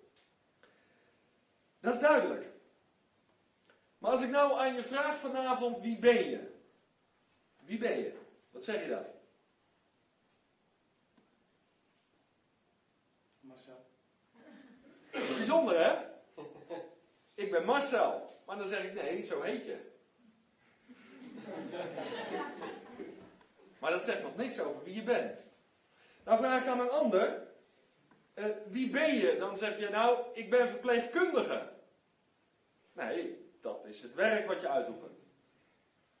Dat 1.80 1.94
is 1.94 2.00
duidelijk. 2.00 2.46
Maar 3.98 4.10
als 4.10 4.22
ik 4.22 4.30
nou 4.30 4.58
aan 4.58 4.74
je 4.74 4.84
vraag 4.84 5.18
vanavond, 5.18 5.80
wie 5.80 5.98
ben 5.98 6.30
je? 6.30 6.54
Wie 7.60 7.78
ben 7.78 7.98
je? 7.98 8.18
Wat 8.50 8.64
zeg 8.64 8.82
je 8.82 8.88
dan? 8.88 9.04
Marcel. 13.40 13.86
Bijzonder 15.46 15.84
hè? 15.84 16.04
Ik 17.34 17.50
ben 17.50 17.64
Marcel. 17.64 18.40
Maar 18.46 18.56
dan 18.56 18.66
zeg 18.66 18.84
ik 18.84 18.94
nee, 18.94 19.22
zo 19.22 19.42
heet 19.42 19.64
je. 19.64 19.78
Maar 23.78 23.90
dat 23.90 24.04
zegt 24.04 24.22
nog 24.22 24.36
niks 24.36 24.60
over 24.60 24.84
wie 24.84 24.94
je 24.94 25.02
bent. 25.02 25.38
Nou 26.24 26.38
vraag 26.38 26.60
ik 26.60 26.66
aan 26.66 26.80
een 26.80 26.90
ander. 26.90 27.46
Uh, 28.34 28.44
wie 28.66 28.90
ben 28.90 29.14
je? 29.14 29.36
Dan 29.38 29.56
zeg 29.56 29.78
je 29.78 29.88
nou, 29.88 30.26
ik 30.32 30.50
ben 30.50 30.68
verpleegkundige. 30.68 31.72
Nee, 32.92 33.50
dat 33.60 33.84
is 33.84 34.02
het 34.02 34.14
werk 34.14 34.46
wat 34.46 34.60
je 34.60 34.68
uitoefent. 34.68 35.18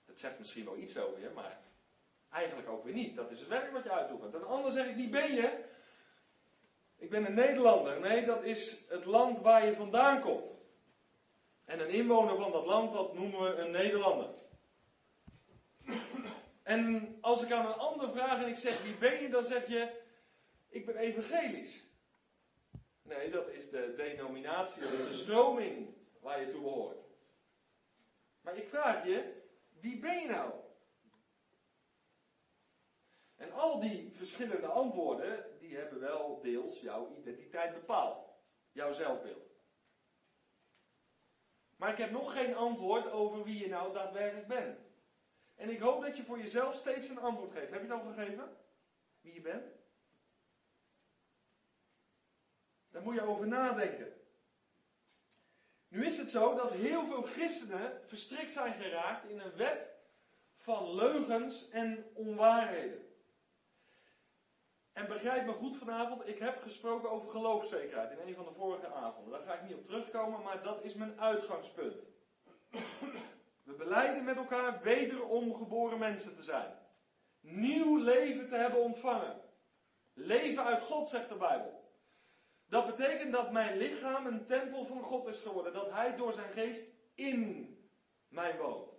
Dat 0.04 0.18
zegt 0.18 0.38
misschien 0.38 0.64
wel 0.64 0.76
iets 0.76 0.98
over 0.98 1.20
je, 1.20 1.30
maar 1.34 1.58
eigenlijk 2.30 2.68
ook 2.68 2.84
weer 2.84 2.94
niet. 2.94 3.16
Dat 3.16 3.30
is 3.30 3.40
het 3.40 3.48
werk 3.48 3.72
wat 3.72 3.84
je 3.84 3.92
uitoefent. 3.92 4.34
En 4.34 4.40
een 4.40 4.46
ander 4.46 4.70
zeg 4.70 4.86
ik, 4.86 4.96
wie 4.96 5.08
ben 5.08 5.34
je? 5.34 5.64
Ik 6.96 7.10
ben 7.10 7.26
een 7.26 7.34
Nederlander. 7.34 8.00
Nee, 8.00 8.24
dat 8.24 8.42
is 8.44 8.78
het 8.88 9.04
land 9.04 9.40
waar 9.40 9.66
je 9.66 9.74
vandaan 9.74 10.20
komt. 10.20 10.54
En 11.64 11.80
een 11.80 11.90
inwoner 11.90 12.36
van 12.36 12.52
dat 12.52 12.66
land, 12.66 12.92
dat 12.92 13.14
noemen 13.14 13.42
we 13.42 13.54
een 13.54 13.70
Nederlander. 13.70 14.34
En 16.62 17.16
als 17.20 17.42
ik 17.42 17.52
aan 17.52 17.66
een 17.66 17.72
ander 17.72 18.10
vraag 18.10 18.42
en 18.42 18.48
ik 18.48 18.56
zeg 18.56 18.82
wie 18.82 18.96
ben 18.96 19.22
je, 19.22 19.28
dan 19.28 19.44
zeg 19.44 19.66
je 19.66 20.04
ik 20.68 20.86
ben 20.86 20.96
evangelisch. 20.96 21.84
Nee, 23.02 23.30
dat 23.30 23.48
is 23.48 23.70
de 23.70 23.94
denominatie, 23.96 24.80
de 24.82 25.08
stroming 25.12 25.94
waar 26.20 26.40
je 26.40 26.50
toe 26.50 26.60
behoort. 26.60 27.04
Maar 28.40 28.56
ik 28.56 28.68
vraag 28.68 29.04
je, 29.04 29.42
wie 29.80 29.98
ben 29.98 30.20
je 30.20 30.28
nou? 30.28 30.52
En 33.36 33.52
al 33.52 33.80
die 33.80 34.12
verschillende 34.16 34.66
antwoorden, 34.66 35.44
die 35.66 35.76
hebben 35.76 36.00
wel 36.00 36.40
deels 36.40 36.80
jouw 36.80 37.16
identiteit 37.16 37.74
bepaald. 37.74 38.28
Jouw 38.72 38.92
zelfbeeld. 38.92 39.54
Maar 41.76 41.92
ik 41.92 41.98
heb 41.98 42.10
nog 42.10 42.32
geen 42.32 42.54
antwoord 42.54 43.10
over 43.10 43.44
wie 43.44 43.58
je 43.58 43.68
nou 43.68 43.92
daadwerkelijk 43.92 44.46
bent. 44.46 44.78
En 45.54 45.70
ik 45.70 45.80
hoop 45.80 46.02
dat 46.02 46.16
je 46.16 46.24
voor 46.24 46.38
jezelf 46.38 46.74
steeds 46.74 47.08
een 47.08 47.18
antwoord 47.18 47.52
geeft. 47.52 47.70
Heb 47.70 47.82
je 47.82 47.92
het 47.92 48.02
al 48.02 48.12
gegeven? 48.12 48.56
Wie 49.20 49.34
je 49.34 49.40
bent? 49.40 49.74
Daar 52.90 53.02
moet 53.02 53.14
je 53.14 53.22
over 53.22 53.46
nadenken. 53.46 54.12
Nu 55.88 56.06
is 56.06 56.18
het 56.18 56.28
zo 56.28 56.54
dat 56.54 56.72
heel 56.72 57.06
veel 57.06 57.22
christenen 57.22 58.00
verstrikt 58.06 58.50
zijn 58.50 58.74
geraakt 58.74 59.28
in 59.28 59.40
een 59.40 59.56
web 59.56 59.94
van 60.56 60.94
leugens 60.94 61.68
en 61.68 62.10
onwaarheden. 62.14 63.05
En 64.96 65.06
begrijp 65.06 65.46
me 65.46 65.52
goed 65.52 65.76
vanavond, 65.76 66.28
ik 66.28 66.38
heb 66.38 66.62
gesproken 66.62 67.10
over 67.10 67.30
geloofszekerheid 67.30 68.10
in 68.10 68.28
een 68.28 68.34
van 68.34 68.44
de 68.44 68.52
vorige 68.52 68.86
avonden. 68.86 69.32
Daar 69.32 69.42
ga 69.46 69.54
ik 69.54 69.62
niet 69.62 69.76
op 69.76 69.86
terugkomen, 69.86 70.42
maar 70.42 70.62
dat 70.62 70.84
is 70.84 70.94
mijn 70.94 71.20
uitgangspunt. 71.20 72.02
We 73.62 73.72
beleiden 73.72 74.24
met 74.24 74.36
elkaar 74.36 74.82
wederom 74.82 75.54
geboren 75.54 75.98
mensen 75.98 76.36
te 76.36 76.42
zijn. 76.42 76.78
Nieuw 77.40 77.96
leven 77.96 78.48
te 78.48 78.54
hebben 78.54 78.82
ontvangen. 78.82 79.40
Leven 80.12 80.64
uit 80.64 80.82
God, 80.82 81.08
zegt 81.08 81.28
de 81.28 81.34
Bijbel. 81.34 81.90
Dat 82.66 82.86
betekent 82.86 83.32
dat 83.32 83.52
mijn 83.52 83.76
lichaam 83.76 84.26
een 84.26 84.46
tempel 84.46 84.84
van 84.84 85.02
God 85.02 85.26
is 85.26 85.38
geworden. 85.38 85.72
Dat 85.72 85.90
Hij 85.90 86.16
door 86.16 86.32
zijn 86.32 86.52
geest 86.52 86.84
in 87.14 87.68
mij 88.28 88.56
woont. 88.56 88.92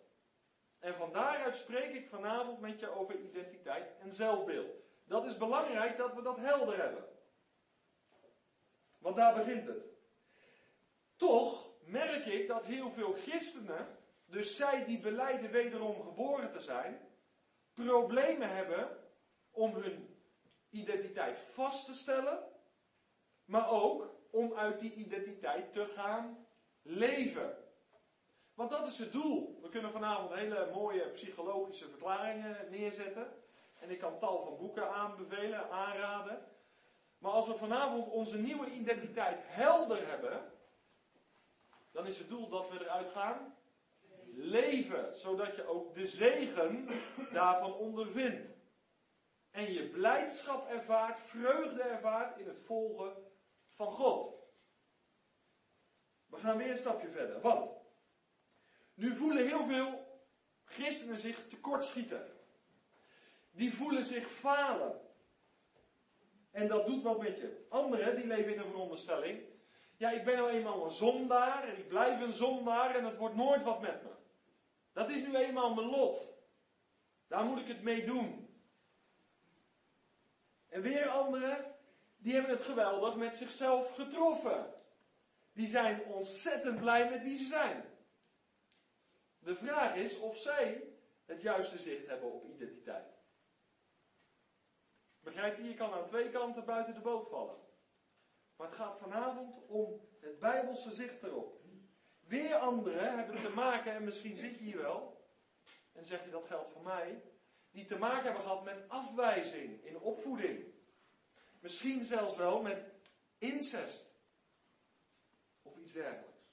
En 0.79 0.95
van 0.95 1.11
daaruit 1.11 1.55
spreek 1.55 1.93
ik 1.93 2.09
vanavond 2.09 2.59
met 2.59 2.79
je 2.79 2.89
over 2.89 3.19
identiteit 3.19 3.91
en 3.99 4.11
zelfbeeld. 4.11 4.86
Dat 5.07 5.25
is 5.25 5.37
belangrijk 5.37 5.97
dat 5.97 6.13
we 6.13 6.21
dat 6.21 6.37
helder 6.37 6.81
hebben. 6.81 7.05
Want 8.97 9.15
daar 9.15 9.33
begint 9.33 9.67
het. 9.67 9.83
Toch 11.15 11.69
merk 11.85 12.25
ik 12.25 12.47
dat 12.47 12.65
heel 12.65 12.91
veel 12.91 13.13
christenen 13.13 13.97
dus 14.25 14.55
zij 14.55 14.85
die 14.85 14.99
beleiden 14.99 15.51
wederom 15.51 16.01
geboren 16.01 16.51
te 16.51 16.59
zijn, 16.59 16.99
problemen 17.73 18.49
hebben 18.49 18.97
om 19.51 19.75
hun 19.75 20.15
identiteit 20.69 21.39
vast 21.39 21.85
te 21.85 21.93
stellen, 21.93 22.43
maar 23.45 23.69
ook 23.69 24.15
om 24.31 24.53
uit 24.53 24.79
die 24.79 24.93
identiteit 24.93 25.73
te 25.73 25.85
gaan 25.85 26.47
leven. 26.81 27.57
Want 28.53 28.69
dat 28.69 28.87
is 28.87 28.97
het 28.97 29.11
doel. 29.11 29.59
We 29.61 29.69
kunnen 29.69 29.91
vanavond 29.91 30.33
hele 30.33 30.71
mooie 30.73 31.09
psychologische 31.09 31.89
verklaringen 31.89 32.69
neerzetten. 32.69 33.27
En 33.87 33.93
ik 33.93 33.99
kan 33.99 34.19
tal 34.19 34.43
van 34.43 34.57
boeken 34.57 34.89
aanbevelen, 34.89 35.69
aanraden. 35.69 36.45
Maar 37.17 37.31
als 37.31 37.47
we 37.47 37.55
vanavond 37.55 38.07
onze 38.07 38.37
nieuwe 38.37 38.71
identiteit 38.71 39.39
helder 39.41 40.07
hebben, 40.07 40.51
dan 41.91 42.05
is 42.05 42.17
het 42.17 42.29
doel 42.29 42.49
dat 42.49 42.69
we 42.69 42.81
eruit 42.81 43.09
gaan 43.09 43.55
leven, 44.33 45.15
zodat 45.15 45.55
je 45.55 45.67
ook 45.67 45.95
de 45.95 46.07
zegen 46.07 46.87
daarvan 47.31 47.73
ondervindt. 47.73 48.55
En 49.51 49.73
je 49.73 49.89
blijdschap 49.89 50.69
ervaart, 50.69 51.19
vreugde 51.19 51.81
ervaart 51.81 52.37
in 52.37 52.47
het 52.47 52.59
volgen 52.59 53.13
van 53.69 53.91
God. 53.91 54.35
We 56.25 56.37
gaan 56.37 56.57
weer 56.57 56.69
een 56.69 56.77
stapje 56.77 57.09
verder. 57.09 57.41
Want 57.41 57.71
nu 58.93 59.15
voelen 59.15 59.47
heel 59.47 59.65
veel 59.65 60.05
christenen 60.63 61.17
zich 61.17 61.47
tekortschieten. 61.47 62.36
Die 63.57 63.73
voelen 63.73 64.03
zich 64.03 64.31
falen. 64.31 65.01
En 66.51 66.67
dat 66.67 66.85
doet 66.85 67.03
wat 67.03 67.21
met 67.21 67.37
je. 67.37 67.65
Anderen 67.69 68.15
die 68.15 68.27
leven 68.27 68.53
in 68.53 68.59
een 68.59 68.69
veronderstelling. 68.69 69.41
Ja, 69.95 70.09
ik 70.11 70.23
ben 70.23 70.35
nou 70.35 70.49
eenmaal 70.49 70.85
een 70.85 70.91
zondaar 70.91 71.67
en 71.67 71.77
ik 71.77 71.87
blijf 71.87 72.21
een 72.21 72.33
zondaar 72.33 72.95
en 72.95 73.05
het 73.05 73.17
wordt 73.17 73.35
nooit 73.35 73.63
wat 73.63 73.81
met 73.81 74.03
me. 74.03 74.09
Dat 74.93 75.09
is 75.09 75.21
nu 75.21 75.35
eenmaal 75.35 75.73
mijn 75.73 75.87
lot. 75.87 76.33
Daar 77.27 77.45
moet 77.45 77.59
ik 77.59 77.67
het 77.67 77.81
mee 77.81 78.05
doen. 78.05 78.49
En 80.67 80.81
weer 80.81 81.07
anderen, 81.07 81.75
die 82.17 82.33
hebben 82.33 82.51
het 82.51 82.61
geweldig 82.61 83.15
met 83.15 83.35
zichzelf 83.35 83.95
getroffen. 83.95 84.73
Die 85.53 85.67
zijn 85.67 86.03
ontzettend 86.03 86.79
blij 86.79 87.09
met 87.09 87.23
wie 87.23 87.37
ze 87.37 87.45
zijn. 87.45 87.85
De 89.39 89.55
vraag 89.55 89.95
is 89.95 90.19
of 90.19 90.37
zij 90.37 90.83
het 91.25 91.41
juiste 91.41 91.77
zicht 91.77 92.07
hebben 92.07 92.31
op 92.31 92.45
identiteit. 92.45 93.16
Begrijp 95.27 95.57
je, 95.57 95.63
je 95.63 95.73
kan 95.73 95.93
aan 95.93 96.07
twee 96.07 96.29
kanten 96.29 96.65
buiten 96.65 96.93
de 96.93 96.99
boot 96.99 97.29
vallen. 97.29 97.57
Maar 98.55 98.67
het 98.67 98.75
gaat 98.75 98.97
vanavond 98.97 99.65
om 99.67 100.01
het 100.19 100.39
Bijbelse 100.39 100.91
zicht 100.91 101.23
erop. 101.23 101.61
Weer 102.19 102.55
anderen 102.55 103.17
hebben 103.17 103.41
te 103.41 103.49
maken, 103.49 103.93
en 103.93 104.03
misschien 104.03 104.37
zit 104.37 104.57
je 104.57 104.63
hier 104.63 104.77
wel, 104.77 105.27
en 105.91 106.05
zeg 106.05 106.23
je 106.23 106.29
dat 106.29 106.45
geldt 106.45 106.69
voor 106.69 106.83
mij, 106.83 107.21
die 107.71 107.85
te 107.85 107.97
maken 107.97 108.23
hebben 108.23 108.41
gehad 108.41 108.63
met 108.63 108.89
afwijzing 108.89 109.83
in 109.83 109.99
opvoeding. 109.99 110.73
Misschien 111.59 112.03
zelfs 112.03 112.35
wel 112.35 112.61
met 112.61 112.91
incest. 113.37 114.15
Of 115.61 115.77
iets 115.77 115.93
dergelijks. 115.93 116.47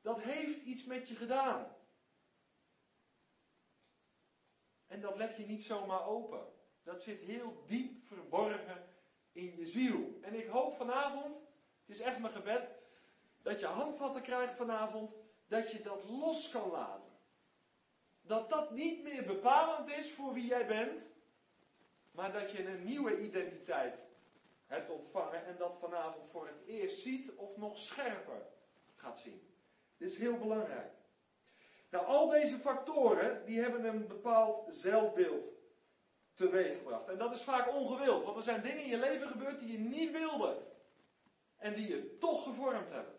Dat 0.00 0.20
heeft 0.20 0.62
iets 0.62 0.84
met 0.84 1.08
je 1.08 1.14
gedaan. 1.14 1.76
En 4.86 5.00
dat 5.00 5.16
leg 5.16 5.36
je 5.36 5.46
niet 5.46 5.62
zomaar 5.62 6.06
open. 6.06 6.58
Dat 6.90 7.02
zit 7.02 7.20
heel 7.20 7.62
diep 7.66 8.06
verborgen 8.06 8.86
in 9.32 9.56
je 9.56 9.66
ziel. 9.66 10.18
En 10.22 10.34
ik 10.34 10.46
hoop 10.46 10.76
vanavond, 10.76 11.34
het 11.86 11.96
is 11.96 12.00
echt 12.00 12.18
mijn 12.18 12.32
gebed, 12.32 12.68
dat 13.42 13.60
je 13.60 13.66
handvatten 13.66 14.22
krijgt 14.22 14.56
vanavond, 14.56 15.14
dat 15.48 15.70
je 15.70 15.82
dat 15.82 16.04
los 16.08 16.50
kan 16.50 16.70
laten. 16.70 17.12
Dat 18.22 18.50
dat 18.50 18.70
niet 18.70 19.02
meer 19.02 19.24
bepalend 19.24 19.88
is 19.88 20.12
voor 20.12 20.32
wie 20.32 20.46
jij 20.46 20.66
bent, 20.66 21.06
maar 22.10 22.32
dat 22.32 22.50
je 22.50 22.66
een 22.66 22.84
nieuwe 22.84 23.20
identiteit 23.20 23.98
hebt 24.66 24.90
ontvangen 24.90 25.44
en 25.44 25.56
dat 25.56 25.78
vanavond 25.78 26.30
voor 26.30 26.46
het 26.46 26.62
eerst 26.66 27.00
ziet 27.00 27.30
of 27.34 27.56
nog 27.56 27.78
scherper 27.78 28.46
gaat 28.94 29.18
zien. 29.18 29.54
Dit 29.96 30.10
is 30.10 30.18
heel 30.18 30.38
belangrijk. 30.38 30.92
Nou, 31.90 32.06
al 32.06 32.28
deze 32.28 32.58
factoren, 32.58 33.44
die 33.44 33.60
hebben 33.60 33.84
een 33.84 34.06
bepaald 34.06 34.74
zelfbeeld 34.74 35.59
teweeggebracht. 36.40 37.08
En 37.08 37.18
dat 37.18 37.32
is 37.32 37.42
vaak 37.42 37.74
ongewild, 37.74 38.24
want 38.24 38.36
er 38.36 38.42
zijn 38.42 38.62
dingen 38.62 38.82
in 38.82 38.88
je 38.88 38.98
leven 38.98 39.28
gebeurd 39.28 39.58
die 39.58 39.72
je 39.72 39.78
niet 39.78 40.10
wilde. 40.10 40.62
En 41.56 41.74
die 41.74 41.88
je 41.88 42.16
toch 42.18 42.42
gevormd 42.42 42.90
hebben. 42.90 43.14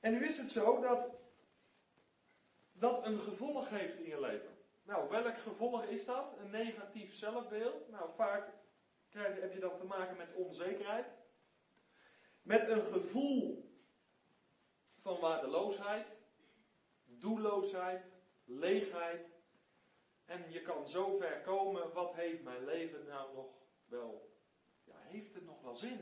En 0.00 0.12
nu 0.12 0.26
is 0.26 0.38
het 0.38 0.50
zo 0.50 0.80
dat 0.80 1.10
dat 2.72 3.06
een 3.06 3.18
gevolg 3.18 3.68
heeft 3.68 3.98
in 3.98 4.08
je 4.08 4.20
leven. 4.20 4.56
Nou, 4.82 5.08
welk 5.08 5.38
gevolg 5.38 5.84
is 5.84 6.04
dat? 6.04 6.34
Een 6.38 6.50
negatief 6.50 7.14
zelfbeeld? 7.14 7.88
Nou, 7.88 8.10
vaak 8.16 8.48
krijg, 9.08 9.40
heb 9.40 9.52
je 9.52 9.60
dan 9.60 9.78
te 9.78 9.84
maken 9.84 10.16
met 10.16 10.34
onzekerheid. 10.34 11.06
Met 12.42 12.68
een 12.68 12.82
gevoel 12.82 13.70
van 15.00 15.20
waardeloosheid, 15.20 16.06
doelloosheid, 17.04 18.04
leegheid. 18.44 19.31
En 20.32 20.50
je 20.50 20.62
kan 20.62 20.88
zo 20.88 21.16
ver 21.16 21.40
komen, 21.40 21.92
wat 21.92 22.14
heeft 22.14 22.42
mijn 22.42 22.64
leven 22.64 23.06
nou 23.06 23.34
nog 23.34 23.46
wel, 23.84 24.36
ja, 24.84 24.94
heeft 24.98 25.34
het 25.34 25.44
nog 25.44 25.62
wel 25.62 25.76
zin? 25.76 26.00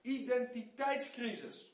Identiteitscrisis. 0.00 1.72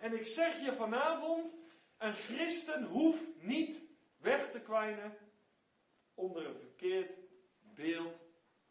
En 0.00 0.12
ik 0.12 0.26
zeg 0.26 0.60
je 0.64 0.72
vanavond, 0.72 1.54
een 1.96 2.14
christen 2.14 2.84
hoeft 2.84 3.42
niet 3.42 3.82
weg 4.16 4.50
te 4.50 4.60
kwijnen 4.60 5.16
onder 6.14 6.46
een 6.46 6.58
verkeerd 6.58 7.18
beeld, 7.60 8.20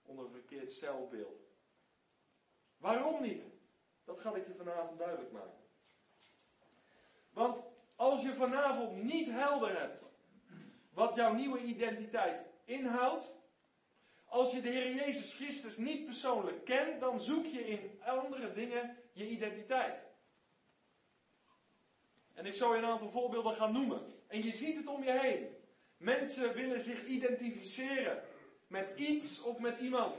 onder 0.02 0.26
een 0.26 0.32
verkeerd 0.32 0.72
zelfbeeld. 0.72 1.42
Waarom 2.78 3.22
niet? 3.22 3.46
Dat 4.04 4.20
ga 4.20 4.36
ik 4.36 4.48
je 4.48 4.56
vanavond 4.56 5.00
duidelijk 5.00 5.32
maken. 5.32 5.66
Want 7.30 7.64
als 7.96 8.22
je 8.22 8.34
vanavond 8.34 9.04
niet 9.04 9.28
helder 9.30 9.80
hebt 9.80 10.08
wat 10.98 11.16
jouw 11.16 11.34
nieuwe 11.34 11.64
identiteit 11.64 12.46
inhoudt, 12.66 13.34
als 14.26 14.52
je 14.52 14.62
de 14.62 14.70
Heer 14.70 14.96
Jezus 14.96 15.34
Christus 15.36 15.78
niet 15.78 16.06
persoonlijk 16.06 16.66
kent, 16.66 17.00
dan 17.00 17.20
zoek 17.20 17.46
je 17.46 17.68
in 17.68 18.02
andere 18.04 18.54
dingen 18.54 18.98
je 19.14 19.30
identiteit. 19.30 20.06
En 22.34 22.46
ik 22.46 22.54
zal 22.54 22.74
je 22.74 22.82
een 22.82 22.90
aantal 22.90 23.10
voorbeelden 23.10 23.54
gaan 23.54 23.72
noemen. 23.72 24.02
En 24.28 24.44
je 24.44 24.52
ziet 24.52 24.78
het 24.78 24.88
om 24.88 25.04
je 25.04 25.20
heen. 25.20 25.48
Mensen 25.98 26.54
willen 26.54 26.80
zich 26.80 27.06
identificeren 27.06 28.24
met 28.68 29.00
iets 29.00 29.42
of 29.42 29.60
met 29.60 29.80
iemand. 29.80 30.18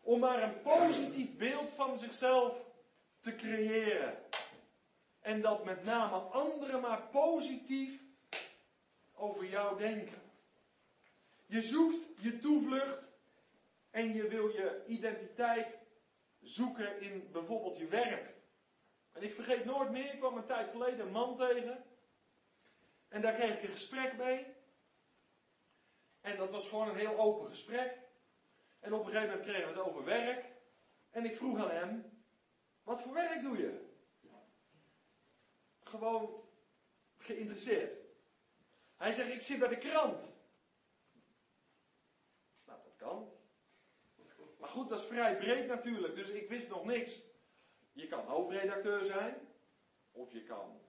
Om 0.00 0.20
maar 0.20 0.42
een 0.42 0.60
positief 0.60 1.36
beeld 1.36 1.70
van 1.70 1.98
zichzelf 1.98 2.64
te 3.20 3.34
creëren. 3.34 4.18
En 5.20 5.40
dat 5.40 5.64
met 5.64 5.84
name 5.84 6.16
anderen 6.16 6.80
maar 6.80 7.02
positief 7.02 8.05
over 9.16 9.46
jou 9.48 9.78
denken. 9.78 10.22
Je 11.46 11.60
zoekt 11.60 12.22
je 12.22 12.38
toevlucht 12.38 13.04
en 13.90 14.14
je 14.14 14.28
wil 14.28 14.48
je 14.48 14.84
identiteit 14.86 15.78
zoeken 16.40 17.00
in 17.00 17.28
bijvoorbeeld 17.32 17.78
je 17.78 17.86
werk. 17.86 18.34
En 19.12 19.22
ik 19.22 19.34
vergeet 19.34 19.64
nooit 19.64 19.90
meer, 19.90 20.12
ik 20.12 20.18
kwam 20.18 20.36
een 20.36 20.46
tijd 20.46 20.70
geleden 20.70 21.06
een 21.06 21.12
man 21.12 21.36
tegen. 21.36 21.84
En 23.08 23.20
daar 23.20 23.34
kreeg 23.34 23.56
ik 23.56 23.62
een 23.62 23.68
gesprek 23.68 24.16
mee. 24.16 24.46
En 26.20 26.36
dat 26.36 26.50
was 26.50 26.68
gewoon 26.68 26.88
een 26.88 26.96
heel 26.96 27.18
open 27.18 27.48
gesprek. 27.48 27.98
En 28.80 28.92
op 28.92 28.98
een 28.98 29.12
gegeven 29.12 29.28
moment 29.28 29.46
kregen 29.46 29.72
we 29.72 29.78
het 29.78 29.88
over 29.88 30.04
werk. 30.04 30.44
En 31.10 31.24
ik 31.24 31.36
vroeg 31.36 31.58
aan 31.58 31.70
hem, 31.70 32.22
wat 32.82 33.02
voor 33.02 33.12
werk 33.12 33.42
doe 33.42 33.58
je? 33.58 33.84
Gewoon 35.82 36.42
geïnteresseerd. 37.18 38.05
Hij 38.96 39.12
zegt, 39.12 39.30
ik 39.30 39.40
zit 39.40 39.58
bij 39.58 39.68
de 39.68 39.78
krant. 39.78 40.34
Nou, 42.64 42.78
dat 42.82 42.96
kan. 42.96 43.30
Maar 44.58 44.68
goed, 44.68 44.88
dat 44.88 44.98
is 44.98 45.04
vrij 45.04 45.36
breed 45.36 45.66
natuurlijk, 45.66 46.14
dus 46.14 46.28
ik 46.28 46.48
wist 46.48 46.68
nog 46.68 46.84
niks. 46.84 47.20
Je 47.92 48.06
kan 48.06 48.24
hoofdredacteur 48.24 49.04
zijn, 49.04 49.48
of 50.12 50.32
je 50.32 50.42
kan 50.42 50.80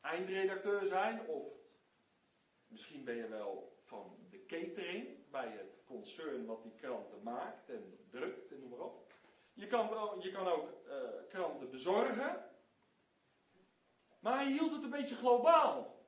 eindredacteur 0.00 0.86
zijn, 0.86 1.26
of 1.26 1.46
misschien 2.66 3.04
ben 3.04 3.14
je 3.14 3.28
wel 3.28 3.78
van 3.84 4.16
de 4.30 4.46
catering 4.46 5.30
bij 5.30 5.48
het 5.48 5.82
concern 5.84 6.46
wat 6.46 6.62
die 6.62 6.74
kranten 6.74 7.22
maakt 7.22 7.68
en 7.68 8.06
drukt 8.10 8.52
en 8.52 8.58
noem 8.60 8.68
maar 8.68 8.78
op. 8.78 9.12
Je 9.52 9.66
kan, 9.66 9.88
je 10.20 10.30
kan 10.30 10.48
ook 10.48 10.68
uh, 10.86 10.94
kranten 11.28 11.70
bezorgen. 11.70 12.50
Maar 14.20 14.34
hij 14.34 14.52
hield 14.52 14.72
het 14.72 14.82
een 14.82 14.90
beetje 14.90 15.14
globaal. 15.14 15.99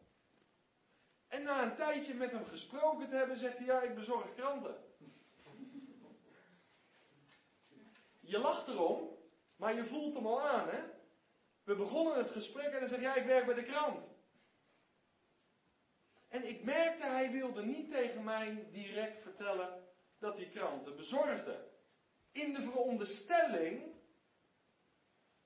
En 1.32 1.42
na 1.42 1.62
een 1.62 1.76
tijdje 1.76 2.14
met 2.14 2.30
hem 2.30 2.44
gesproken 2.44 3.08
te 3.08 3.16
hebben, 3.16 3.36
zegt 3.36 3.56
hij: 3.56 3.66
Ja, 3.66 3.82
ik 3.82 3.94
bezorg 3.94 4.34
kranten. 4.34 4.76
Je 8.20 8.38
lacht 8.38 8.68
erom, 8.68 9.18
maar 9.56 9.74
je 9.74 9.84
voelt 9.84 10.14
hem 10.14 10.26
al 10.26 10.48
aan, 10.48 10.68
hè? 10.68 10.82
We 11.64 11.76
begonnen 11.76 12.16
het 12.16 12.30
gesprek 12.30 12.66
en 12.66 12.78
hij 12.78 12.86
zegt: 12.86 13.02
Ja, 13.02 13.14
ik 13.14 13.26
werk 13.26 13.46
bij 13.46 13.54
de 13.54 13.62
krant. 13.62 14.04
En 16.28 16.48
ik 16.48 16.64
merkte, 16.64 17.06
hij 17.06 17.30
wilde 17.30 17.62
niet 17.64 17.90
tegen 17.90 18.24
mij 18.24 18.68
direct 18.70 19.22
vertellen 19.22 19.84
dat 20.18 20.36
hij 20.36 20.48
kranten 20.48 20.96
bezorgde. 20.96 21.68
In 22.32 22.52
de 22.52 22.62
veronderstelling 22.62 23.94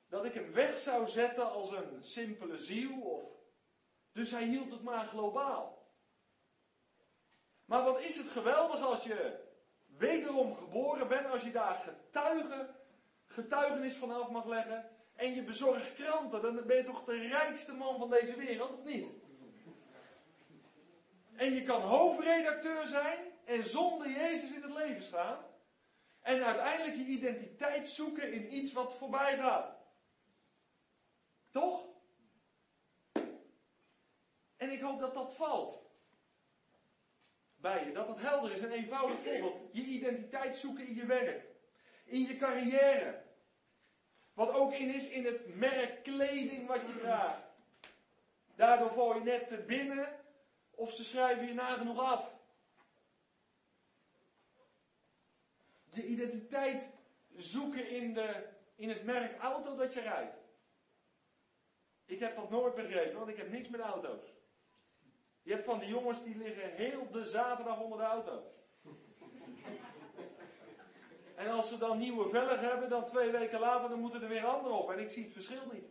dat 0.08 0.24
ik 0.24 0.34
hem 0.34 0.52
weg 0.52 0.78
zou 0.78 1.08
zetten 1.08 1.50
als 1.50 1.70
een 1.70 2.04
simpele 2.04 2.58
ziel 2.58 3.00
of. 3.00 3.30
Dus 4.12 4.30
hij 4.30 4.44
hield 4.44 4.70
het 4.70 4.82
maar 4.82 5.06
globaal. 5.06 5.75
Maar 7.66 7.84
wat 7.84 8.00
is 8.00 8.16
het 8.16 8.26
geweldig 8.26 8.80
als 8.80 9.04
je 9.04 9.44
wederom 9.98 10.56
geboren 10.56 11.08
bent, 11.08 11.26
als 11.26 11.42
je 11.42 11.50
daar 11.50 11.74
getuigen, 11.74 12.74
getuigenis 13.24 13.94
van 13.94 14.10
af 14.10 14.30
mag 14.30 14.46
leggen 14.46 14.90
en 15.14 15.34
je 15.34 15.44
bezorgt 15.44 15.94
kranten, 15.94 16.42
dan 16.42 16.66
ben 16.66 16.76
je 16.76 16.84
toch 16.84 17.04
de 17.04 17.28
rijkste 17.28 17.74
man 17.74 17.98
van 17.98 18.10
deze 18.10 18.36
wereld, 18.36 18.72
of 18.72 18.84
niet? 18.84 19.06
En 21.36 21.52
je 21.52 21.62
kan 21.62 21.80
hoofdredacteur 21.80 22.86
zijn 22.86 23.32
en 23.44 23.64
zonder 23.64 24.10
Jezus 24.10 24.52
in 24.52 24.62
het 24.62 24.72
leven 24.72 25.02
staan. 25.02 25.44
En 26.20 26.44
uiteindelijk 26.44 26.96
je 26.96 27.04
identiteit 27.04 27.88
zoeken 27.88 28.32
in 28.32 28.54
iets 28.54 28.72
wat 28.72 28.94
voorbij 28.94 29.36
gaat. 29.36 29.76
Toch? 31.50 31.86
En 34.56 34.70
ik 34.70 34.80
hoop 34.80 35.00
dat 35.00 35.14
dat 35.14 35.34
valt. 35.34 35.85
Bij 37.66 37.92
dat 37.92 38.06
dat 38.06 38.20
helder 38.20 38.52
is. 38.52 38.60
Een 38.60 38.72
eenvoudig 38.72 39.18
voorbeeld. 39.18 39.68
Je 39.72 39.82
identiteit 39.82 40.56
zoeken 40.56 40.86
in 40.86 40.94
je 40.94 41.06
werk. 41.06 41.44
In 42.04 42.20
je 42.20 42.36
carrière. 42.36 43.22
Wat 44.34 44.50
ook 44.50 44.72
in 44.72 44.94
is 44.94 45.08
in 45.08 45.24
het 45.24 45.56
merk 45.56 46.02
kleding 46.02 46.66
wat 46.66 46.86
je 46.86 46.98
draagt. 46.98 47.42
Daardoor 48.54 48.92
val 48.92 49.14
je 49.14 49.20
net 49.20 49.48
te 49.48 49.56
binnen 49.56 50.08
of 50.70 50.92
ze 50.92 51.04
schrijven 51.04 51.46
je 51.46 51.54
nagenoeg 51.54 51.98
af. 51.98 52.34
Je 55.90 56.06
identiteit 56.06 56.88
zoeken 57.36 57.88
in, 57.88 58.14
de, 58.14 58.46
in 58.76 58.88
het 58.88 59.04
merk 59.04 59.38
auto 59.38 59.76
dat 59.76 59.94
je 59.94 60.00
rijdt. 60.00 60.36
Ik 62.04 62.20
heb 62.20 62.36
dat 62.36 62.50
nooit 62.50 62.74
begrepen, 62.74 63.18
want 63.18 63.28
ik 63.28 63.36
heb 63.36 63.50
niks 63.50 63.68
met 63.68 63.80
auto's. 63.80 64.35
Je 65.46 65.52
hebt 65.52 65.64
van 65.64 65.78
die 65.78 65.88
jongens 65.88 66.22
die 66.22 66.36
liggen 66.36 66.70
heel 66.70 67.10
de 67.10 67.24
zaterdag 67.24 67.80
onder 67.80 67.98
de 67.98 68.04
auto. 68.04 68.52
En 71.34 71.48
als 71.48 71.68
ze 71.68 71.78
dan 71.78 71.98
nieuwe 71.98 72.28
velgen 72.28 72.58
hebben, 72.58 72.88
dan 72.88 73.06
twee 73.06 73.30
weken 73.30 73.60
later, 73.60 73.88
dan 73.88 74.00
moeten 74.00 74.22
er 74.22 74.28
weer 74.28 74.46
andere 74.46 74.74
op. 74.74 74.90
En 74.90 74.98
ik 74.98 75.10
zie 75.10 75.22
het 75.22 75.32
verschil 75.32 75.62
niet. 75.72 75.84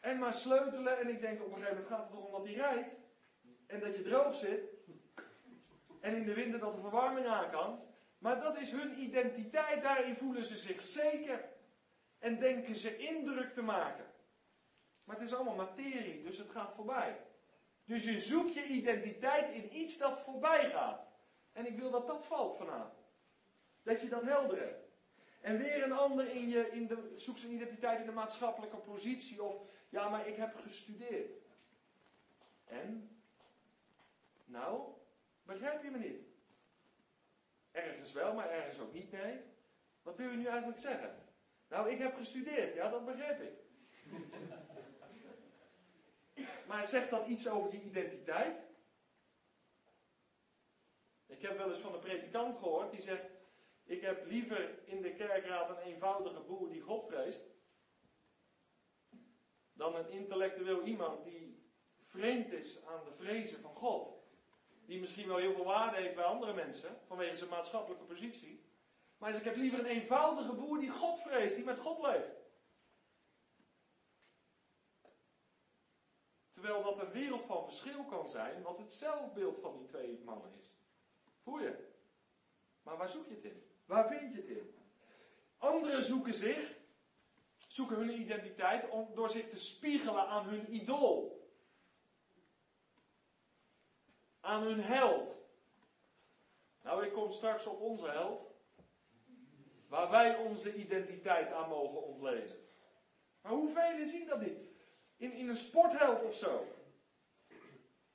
En 0.00 0.18
maar 0.18 0.32
sleutelen. 0.32 0.98
En 0.98 1.08
ik 1.08 1.20
denk 1.20 1.40
op 1.42 1.46
een 1.46 1.52
gegeven 1.52 1.74
moment 1.74 1.86
gaat 1.86 2.02
het 2.02 2.10
toch 2.10 2.24
om 2.24 2.32
dat 2.32 2.44
hij 2.44 2.54
rijdt. 2.54 2.94
En 3.66 3.80
dat 3.80 3.96
je 3.96 4.02
droog 4.02 4.34
zit. 4.34 4.64
En 6.00 6.14
in 6.14 6.24
de 6.24 6.34
winter 6.34 6.60
dat 6.60 6.74
de 6.74 6.80
verwarming 6.80 7.26
aan 7.26 7.50
kan. 7.50 7.80
Maar 8.18 8.40
dat 8.40 8.60
is 8.60 8.70
hun 8.70 8.98
identiteit. 8.98 9.82
Daarin 9.82 10.16
voelen 10.16 10.44
ze 10.44 10.56
zich 10.56 10.80
zeker. 10.80 11.48
En 12.18 12.38
denken 12.38 12.76
ze 12.76 12.96
indruk 12.96 13.54
te 13.54 13.62
maken. 13.62 14.06
Maar 15.04 15.16
het 15.16 15.24
is 15.24 15.34
allemaal 15.34 15.54
materie, 15.54 16.22
dus 16.22 16.38
het 16.38 16.50
gaat 16.50 16.74
voorbij. 16.74 17.28
Dus 17.90 18.04
je 18.04 18.18
zoekt 18.18 18.54
je 18.54 18.64
identiteit 18.64 19.50
in 19.50 19.76
iets 19.76 19.98
dat 19.98 20.20
voorbij 20.20 20.70
gaat. 20.70 21.06
En 21.52 21.66
ik 21.66 21.78
wil 21.78 21.90
dat 21.90 22.06
dat 22.06 22.24
valt 22.24 22.56
vanavond. 22.56 23.08
Dat 23.82 24.00
je 24.00 24.08
dat 24.08 24.22
helder 24.22 24.58
hebt. 24.58 24.88
En 25.40 25.58
weer 25.58 25.82
een 25.82 25.92
ander 25.92 26.28
in 26.30 26.48
je, 26.48 26.70
in 26.70 26.86
de, 26.86 27.12
zoek 27.14 27.38
zijn 27.38 27.52
identiteit 27.52 28.00
in 28.00 28.06
de 28.06 28.12
maatschappelijke 28.12 28.76
positie. 28.76 29.42
Of, 29.42 29.56
ja, 29.88 30.08
maar 30.08 30.26
ik 30.26 30.36
heb 30.36 30.56
gestudeerd. 30.56 31.32
En? 32.64 33.18
Nou, 34.44 34.92
begrijp 35.42 35.82
je 35.82 35.90
me 35.90 35.98
niet? 35.98 36.22
Ergens 37.70 38.12
wel, 38.12 38.34
maar 38.34 38.50
ergens 38.50 38.78
ook 38.78 38.92
niet, 38.92 39.12
nee. 39.12 39.40
Wat 40.02 40.16
wil 40.16 40.30
je 40.30 40.36
nu 40.36 40.46
eigenlijk 40.46 40.78
zeggen? 40.78 41.18
Nou, 41.68 41.90
ik 41.90 41.98
heb 41.98 42.14
gestudeerd, 42.14 42.74
ja, 42.74 42.88
dat 42.88 43.04
begrijp 43.04 43.40
ik. 43.40 43.58
Maar 46.66 46.84
zegt 46.84 47.10
dat 47.10 47.26
iets 47.26 47.48
over 47.48 47.70
die 47.70 47.82
identiteit? 47.82 48.68
Ik 51.26 51.42
heb 51.42 51.56
wel 51.56 51.70
eens 51.70 51.78
van 51.82 51.94
een 51.94 52.00
predikant 52.00 52.58
gehoord 52.58 52.90
die 52.90 53.00
zegt: 53.00 53.24
Ik 53.84 54.00
heb 54.00 54.26
liever 54.26 54.88
in 54.88 55.02
de 55.02 55.14
kerkraad 55.14 55.70
een 55.70 55.82
eenvoudige 55.82 56.40
boer 56.40 56.68
die 56.68 56.80
God 56.80 57.06
vreest, 57.06 57.40
dan 59.72 59.94
een 59.94 60.10
intellectueel 60.10 60.82
iemand 60.82 61.24
die 61.24 61.72
vreemd 62.06 62.52
is 62.52 62.84
aan 62.84 63.04
de 63.04 63.12
vrezen 63.12 63.60
van 63.60 63.74
God. 63.74 64.18
Die 64.86 65.00
misschien 65.00 65.26
wel 65.28 65.36
heel 65.36 65.54
veel 65.54 65.64
waarde 65.64 65.96
heeft 65.96 66.14
bij 66.14 66.24
andere 66.24 66.54
mensen, 66.54 67.00
vanwege 67.06 67.36
zijn 67.36 67.50
maatschappelijke 67.50 68.04
positie. 68.04 68.68
Maar 69.18 69.34
ik 69.34 69.44
heb 69.44 69.56
liever 69.56 69.78
een 69.78 69.86
eenvoudige 69.86 70.52
boer 70.52 70.78
die 70.78 70.90
God 70.90 71.20
vreest, 71.20 71.54
die 71.54 71.64
met 71.64 71.78
God 71.78 72.02
leeft. 72.02 72.39
Terwijl 76.60 76.82
dat 76.82 76.98
een 76.98 77.12
wereld 77.12 77.44
van 77.44 77.64
verschil 77.64 78.04
kan 78.04 78.28
zijn, 78.28 78.62
wat 78.62 78.78
het 78.78 78.92
zelfbeeld 78.92 79.58
van 79.60 79.76
die 79.78 79.86
twee 79.86 80.20
mannen 80.24 80.52
is. 80.58 80.74
Voel 81.42 81.60
je? 81.60 81.88
Maar 82.82 82.96
waar 82.96 83.08
zoek 83.08 83.28
je 83.28 83.34
het 83.34 83.44
in? 83.44 83.62
Waar 83.86 84.08
vind 84.08 84.34
je 84.34 84.40
het 84.40 84.48
in? 84.48 84.74
Anderen 85.58 86.02
zoeken 86.02 86.34
zich, 86.34 86.76
zoeken 87.68 87.96
hun 87.96 88.20
identiteit 88.20 88.88
om, 88.88 89.14
door 89.14 89.30
zich 89.30 89.48
te 89.48 89.56
spiegelen 89.56 90.26
aan 90.26 90.44
hun 90.44 90.74
idool. 90.74 91.48
Aan 94.40 94.62
hun 94.62 94.80
held. 94.80 95.38
Nou, 96.82 97.04
ik 97.04 97.12
kom 97.12 97.32
straks 97.32 97.66
op 97.66 97.80
onze 97.80 98.10
held. 98.10 98.50
Waar 99.88 100.10
wij 100.10 100.36
onze 100.36 100.74
identiteit 100.74 101.52
aan 101.52 101.68
mogen 101.68 102.02
ontleden. 102.02 102.56
Maar 103.40 103.52
hoeveel 103.52 104.06
zien 104.06 104.26
dat 104.26 104.40
niet? 104.40 104.69
In, 105.20 105.32
in 105.32 105.48
een 105.48 105.56
sportheld 105.56 106.22
of 106.22 106.34
zo. 106.34 106.66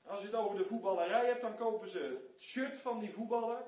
Als 0.01 0.19
je 0.19 0.25
het 0.25 0.35
over 0.35 0.57
de 0.57 0.65
voetballerij 0.65 1.25
hebt, 1.25 1.41
dan 1.41 1.55
kopen 1.55 1.89
ze 1.89 1.99
het 1.99 2.41
shirt 2.41 2.77
van 2.77 2.99
die 2.99 3.11
voetballer. 3.11 3.65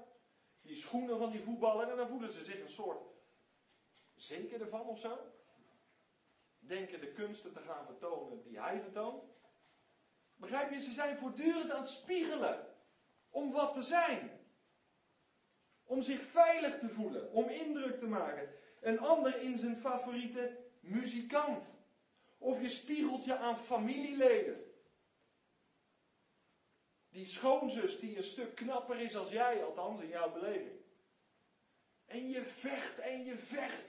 Die 0.61 0.75
schoenen 0.75 1.17
van 1.17 1.31
die 1.31 1.41
voetballer. 1.41 1.89
En 1.89 1.97
dan 1.97 2.07
voelen 2.07 2.31
ze 2.31 2.43
zich 2.43 2.59
een 2.59 2.69
soort 2.69 3.01
zeker 4.15 4.61
ervan 4.61 4.87
of 4.87 4.99
zo. 4.99 5.19
Denken 6.59 6.99
de 6.99 7.11
kunsten 7.11 7.53
te 7.53 7.59
gaan 7.59 7.85
vertonen 7.85 8.43
die 8.43 8.59
hij 8.59 8.81
vertoont. 8.81 9.23
Begrijp 10.35 10.71
je, 10.71 10.79
ze 10.79 10.91
zijn 10.91 11.17
voortdurend 11.17 11.71
aan 11.71 11.79
het 11.79 11.89
spiegelen. 11.89 12.75
Om 13.29 13.51
wat 13.51 13.73
te 13.73 13.81
zijn. 13.81 14.31
Om 15.83 16.01
zich 16.01 16.21
veilig 16.21 16.77
te 16.79 16.89
voelen. 16.89 17.31
Om 17.31 17.49
indruk 17.49 17.99
te 17.99 18.07
maken. 18.07 18.49
Een 18.81 18.99
ander 18.99 19.41
in 19.41 19.57
zijn 19.57 19.77
favoriete 19.77 20.57
muzikant. 20.79 21.76
Of 22.37 22.61
je 22.61 22.69
spiegelt 22.69 23.25
je 23.25 23.37
aan 23.37 23.59
familieleden. 23.59 24.63
Die 27.09 27.25
schoonzus 27.25 27.99
die 27.99 28.17
een 28.17 28.23
stuk 28.23 28.55
knapper 28.55 28.99
is 28.99 29.15
als 29.15 29.29
jij, 29.29 29.63
althans 29.63 30.01
in 30.01 30.07
jouw 30.07 30.31
beleving. 30.31 30.79
En 32.05 32.29
je 32.29 32.45
vecht 32.45 32.99
en 32.99 33.23
je 33.23 33.37
vecht 33.37 33.85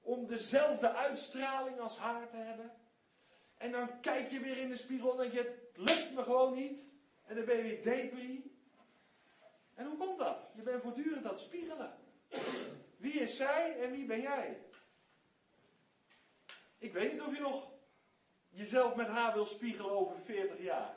om 0.00 0.26
dezelfde 0.26 0.92
uitstraling 0.92 1.80
als 1.80 1.98
haar 1.98 2.30
te 2.30 2.36
hebben. 2.36 2.72
En 3.56 3.72
dan 3.72 4.00
kijk 4.00 4.30
je 4.30 4.40
weer 4.40 4.58
in 4.58 4.68
de 4.68 4.76
spiegel 4.76 5.10
en 5.10 5.16
denk 5.16 5.32
je, 5.32 5.38
het 5.38 5.90
lukt 5.90 6.14
me 6.14 6.22
gewoon 6.22 6.54
niet. 6.54 6.80
En 7.22 7.36
dan 7.36 7.44
ben 7.44 7.56
je 7.56 8.10
weer. 8.14 8.40
En 9.74 9.86
hoe 9.86 9.96
komt 9.96 10.18
dat? 10.18 10.38
Je 10.54 10.62
bent 10.62 10.82
voortdurend 10.82 11.24
aan 11.24 11.30
het 11.30 11.40
spiegelen. 11.40 11.98
Wie 12.96 13.12
is 13.12 13.36
zij 13.36 13.80
en 13.80 13.90
wie 13.90 14.06
ben 14.06 14.20
jij? 14.20 14.58
Ik 16.82 16.92
weet 16.92 17.12
niet 17.12 17.22
of 17.22 17.34
je 17.34 17.40
nog 17.40 17.70
jezelf 18.48 18.94
met 18.94 19.06
haar 19.06 19.32
wil 19.32 19.46
spiegelen 19.46 19.90
over 19.90 20.16
40 20.18 20.62
jaar. 20.62 20.94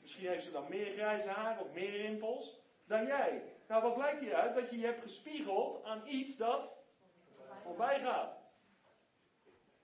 Misschien 0.00 0.28
heeft 0.28 0.44
ze 0.44 0.50
dan 0.50 0.68
meer 0.68 0.92
grijze 0.92 1.28
haar 1.28 1.60
of 1.60 1.72
meer 1.72 1.96
rimpels 1.96 2.60
dan 2.86 3.06
jij. 3.06 3.42
Nou, 3.68 3.82
wat 3.82 3.94
blijkt 3.94 4.20
hieruit? 4.20 4.54
Dat 4.54 4.70
je 4.70 4.78
je 4.78 4.86
hebt 4.86 5.02
gespiegeld 5.02 5.84
aan 5.84 6.06
iets 6.06 6.36
dat 6.36 6.70
voorbij 7.62 8.00
gaat. 8.00 8.38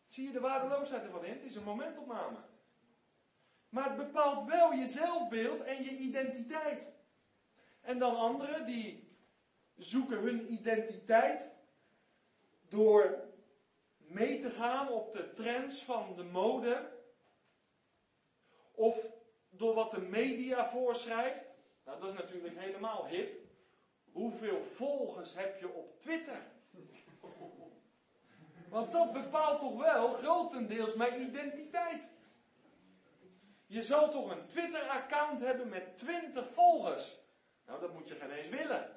Zie 0.06 0.26
je 0.26 0.32
de 0.32 0.40
waardeloosheid 0.40 1.02
ervan 1.02 1.24
in? 1.24 1.32
Het 1.32 1.44
is 1.44 1.54
een 1.54 1.64
momentopname. 1.64 2.38
Maar 3.68 3.84
het 3.84 3.96
bepaalt 3.96 4.48
wel 4.48 4.72
je 4.72 4.86
zelfbeeld 4.86 5.60
en 5.60 5.84
je 5.84 5.90
identiteit. 5.90 6.86
En 7.80 7.98
dan 7.98 8.16
anderen 8.16 8.66
die 8.66 9.16
zoeken 9.76 10.18
hun 10.18 10.52
identiteit 10.52 11.50
door 12.68 13.25
mee 14.08 14.40
te 14.40 14.50
gaan 14.50 14.88
op 14.88 15.12
de 15.12 15.32
trends 15.32 15.82
van 15.82 16.14
de 16.16 16.24
mode. 16.24 16.90
Of 18.72 19.06
door 19.50 19.74
wat 19.74 19.90
de 19.90 20.00
media 20.00 20.70
voorschrijft. 20.70 21.44
Nou, 21.84 22.00
dat 22.00 22.08
is 22.08 22.16
natuurlijk 22.16 22.58
helemaal 22.58 23.06
hip. 23.06 23.44
Hoeveel 24.12 24.62
volgers 24.62 25.34
heb 25.34 25.60
je 25.60 25.72
op 25.72 26.00
Twitter? 26.00 26.42
Want 28.68 28.92
dat 28.92 29.12
bepaalt 29.12 29.60
toch 29.60 29.76
wel 29.76 30.08
grotendeels 30.08 30.94
mijn 30.94 31.20
identiteit. 31.20 32.02
Je 33.66 33.82
zal 33.82 34.10
toch 34.10 34.30
een 34.30 34.46
Twitter-account 34.46 35.40
hebben 35.40 35.68
met 35.68 35.98
20 35.98 36.52
volgers? 36.52 37.18
Nou, 37.66 37.80
dat 37.80 37.92
moet 37.92 38.08
je 38.08 38.14
geen 38.14 38.30
eens 38.30 38.48
willen. 38.48 38.95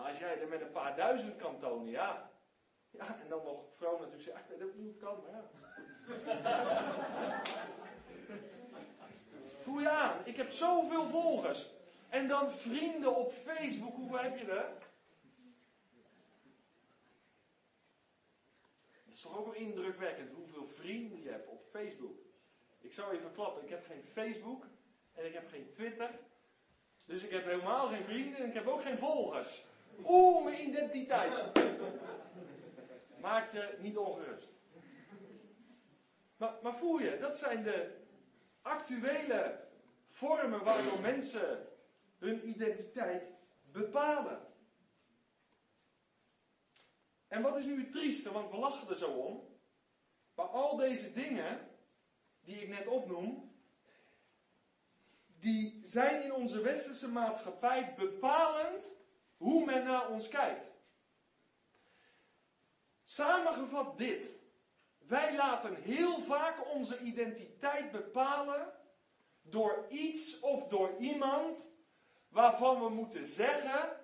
Maar 0.00 0.08
als 0.08 0.18
jij 0.18 0.40
er 0.40 0.48
met 0.48 0.60
een 0.60 0.70
paar 0.70 0.96
duizend 0.96 1.36
kan 1.36 1.58
tonen, 1.58 1.90
ja. 1.90 2.30
Ja, 2.90 3.20
en 3.22 3.28
dan 3.28 3.44
nog 3.44 3.64
vrouw 3.76 3.98
natuurlijk 3.98 4.22
zeggen, 4.22 4.58
niet 4.58 4.74
hoe 4.74 4.88
het 4.88 4.98
kan, 4.98 5.22
maar 5.22 5.32
ja. 6.26 7.42
Voel 9.62 9.80
je 9.80 9.90
aan, 9.90 10.16
ik 10.24 10.36
heb 10.36 10.50
zoveel 10.50 11.08
volgers. 11.08 11.70
En 12.08 12.28
dan 12.28 12.50
vrienden 12.50 13.16
op 13.16 13.32
Facebook, 13.32 13.94
hoeveel 13.94 14.18
heb 14.18 14.38
je 14.38 14.46
er? 14.46 14.72
Het 19.04 19.14
is 19.14 19.20
toch 19.20 19.38
ook 19.38 19.44
wel 19.44 19.54
indrukwekkend 19.54 20.32
hoeveel 20.32 20.66
vrienden 20.66 21.22
je 21.22 21.30
hebt 21.30 21.48
op 21.48 21.64
Facebook. 21.70 22.18
Ik 22.80 22.92
zou 22.92 23.16
even 23.16 23.32
klappen, 23.32 23.62
ik 23.62 23.70
heb 23.70 23.86
geen 23.86 24.04
Facebook 24.04 24.66
en 25.14 25.26
ik 25.26 25.32
heb 25.32 25.48
geen 25.48 25.70
Twitter. 25.70 26.10
Dus 27.04 27.22
ik 27.22 27.30
heb 27.30 27.44
helemaal 27.44 27.88
geen 27.88 28.04
vrienden 28.04 28.38
en 28.40 28.48
ik 28.48 28.54
heb 28.54 28.66
ook 28.66 28.82
geen 28.82 28.98
volgers. 28.98 29.68
Oeh, 30.06 30.44
mijn 30.44 30.68
identiteit. 30.68 31.32
Maak 33.20 33.52
je 33.52 33.76
niet 33.80 33.96
ongerust. 33.96 34.52
Maar, 36.36 36.54
maar 36.62 36.76
voel 36.76 36.98
je, 36.98 37.18
dat 37.18 37.38
zijn 37.38 37.62
de 37.62 37.98
actuele 38.62 39.68
vormen 40.08 40.64
waardoor 40.64 41.00
mensen 41.00 41.66
hun 42.18 42.48
identiteit 42.48 43.22
bepalen. 43.72 44.48
En 47.28 47.42
wat 47.42 47.56
is 47.56 47.64
nu 47.64 47.80
het 47.80 47.92
trieste, 47.92 48.32
want 48.32 48.50
we 48.50 48.56
lachen 48.56 48.88
er 48.88 48.96
zo 48.96 49.10
om. 49.10 49.48
Maar 50.34 50.46
al 50.46 50.76
deze 50.76 51.12
dingen 51.12 51.68
die 52.44 52.62
ik 52.62 52.68
net 52.68 52.86
opnoem, 52.86 53.52
die 55.26 55.80
zijn 55.84 56.22
in 56.22 56.32
onze 56.32 56.60
westerse 56.60 57.08
maatschappij 57.08 57.94
bepalend 57.96 58.92
hoe 59.40 59.64
men 59.64 59.84
naar 59.84 60.08
ons 60.08 60.28
kijkt. 60.28 60.72
Samengevat 63.02 63.98
dit. 63.98 64.30
Wij 64.98 65.36
laten 65.36 65.74
heel 65.74 66.20
vaak 66.20 66.70
onze 66.72 67.00
identiteit 67.00 67.90
bepalen 67.90 68.72
door 69.42 69.86
iets 69.88 70.40
of 70.40 70.68
door 70.68 70.96
iemand 70.98 71.66
waarvan 72.28 72.80
we 72.80 72.88
moeten 72.88 73.26
zeggen, 73.26 73.96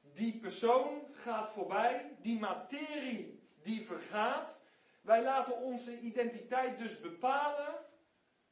die 0.00 0.38
persoon 0.38 1.06
gaat 1.12 1.48
voorbij, 1.48 2.16
die 2.20 2.38
materie 2.38 3.48
die 3.62 3.86
vergaat. 3.86 4.60
Wij 5.00 5.22
laten 5.22 5.56
onze 5.56 6.00
identiteit 6.00 6.78
dus 6.78 7.00
bepalen 7.00 7.84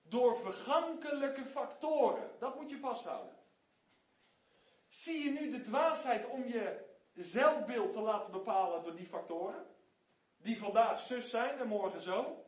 door 0.02 0.38
vergankelijke 0.38 1.44
factoren. 1.44 2.30
Dat 2.38 2.60
moet 2.60 2.70
je 2.70 2.78
vasthouden. 2.78 3.35
Zie 4.88 5.24
je 5.24 5.30
nu 5.30 5.50
de 5.50 5.60
dwaasheid 5.60 6.26
om 6.26 6.44
je 6.44 6.84
zelfbeeld 7.14 7.92
te 7.92 8.00
laten 8.00 8.32
bepalen 8.32 8.82
door 8.82 8.96
die 8.96 9.06
factoren? 9.06 9.66
Die 10.36 10.58
vandaag 10.58 11.00
zus 11.00 11.30
zijn 11.30 11.58
en 11.58 11.68
morgen 11.68 12.00
zo? 12.00 12.44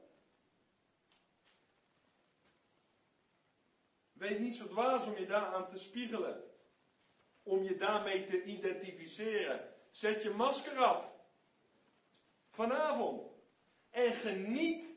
Wees 4.13 4.39
niet 4.39 4.57
zo 4.57 4.67
dwaas 4.67 5.07
om 5.07 5.17
je 5.17 5.27
daaraan 5.27 5.69
te 5.69 5.79
spiegelen. 5.79 6.45
Om 7.43 7.63
je 7.63 7.77
daarmee 7.77 8.27
te 8.27 8.43
identificeren. 8.43 9.75
Zet 9.91 10.23
je 10.23 10.31
masker 10.31 10.79
af. 10.79 11.13
Vanavond. 12.51 13.33
En 13.91 14.13
geniet 14.13 14.97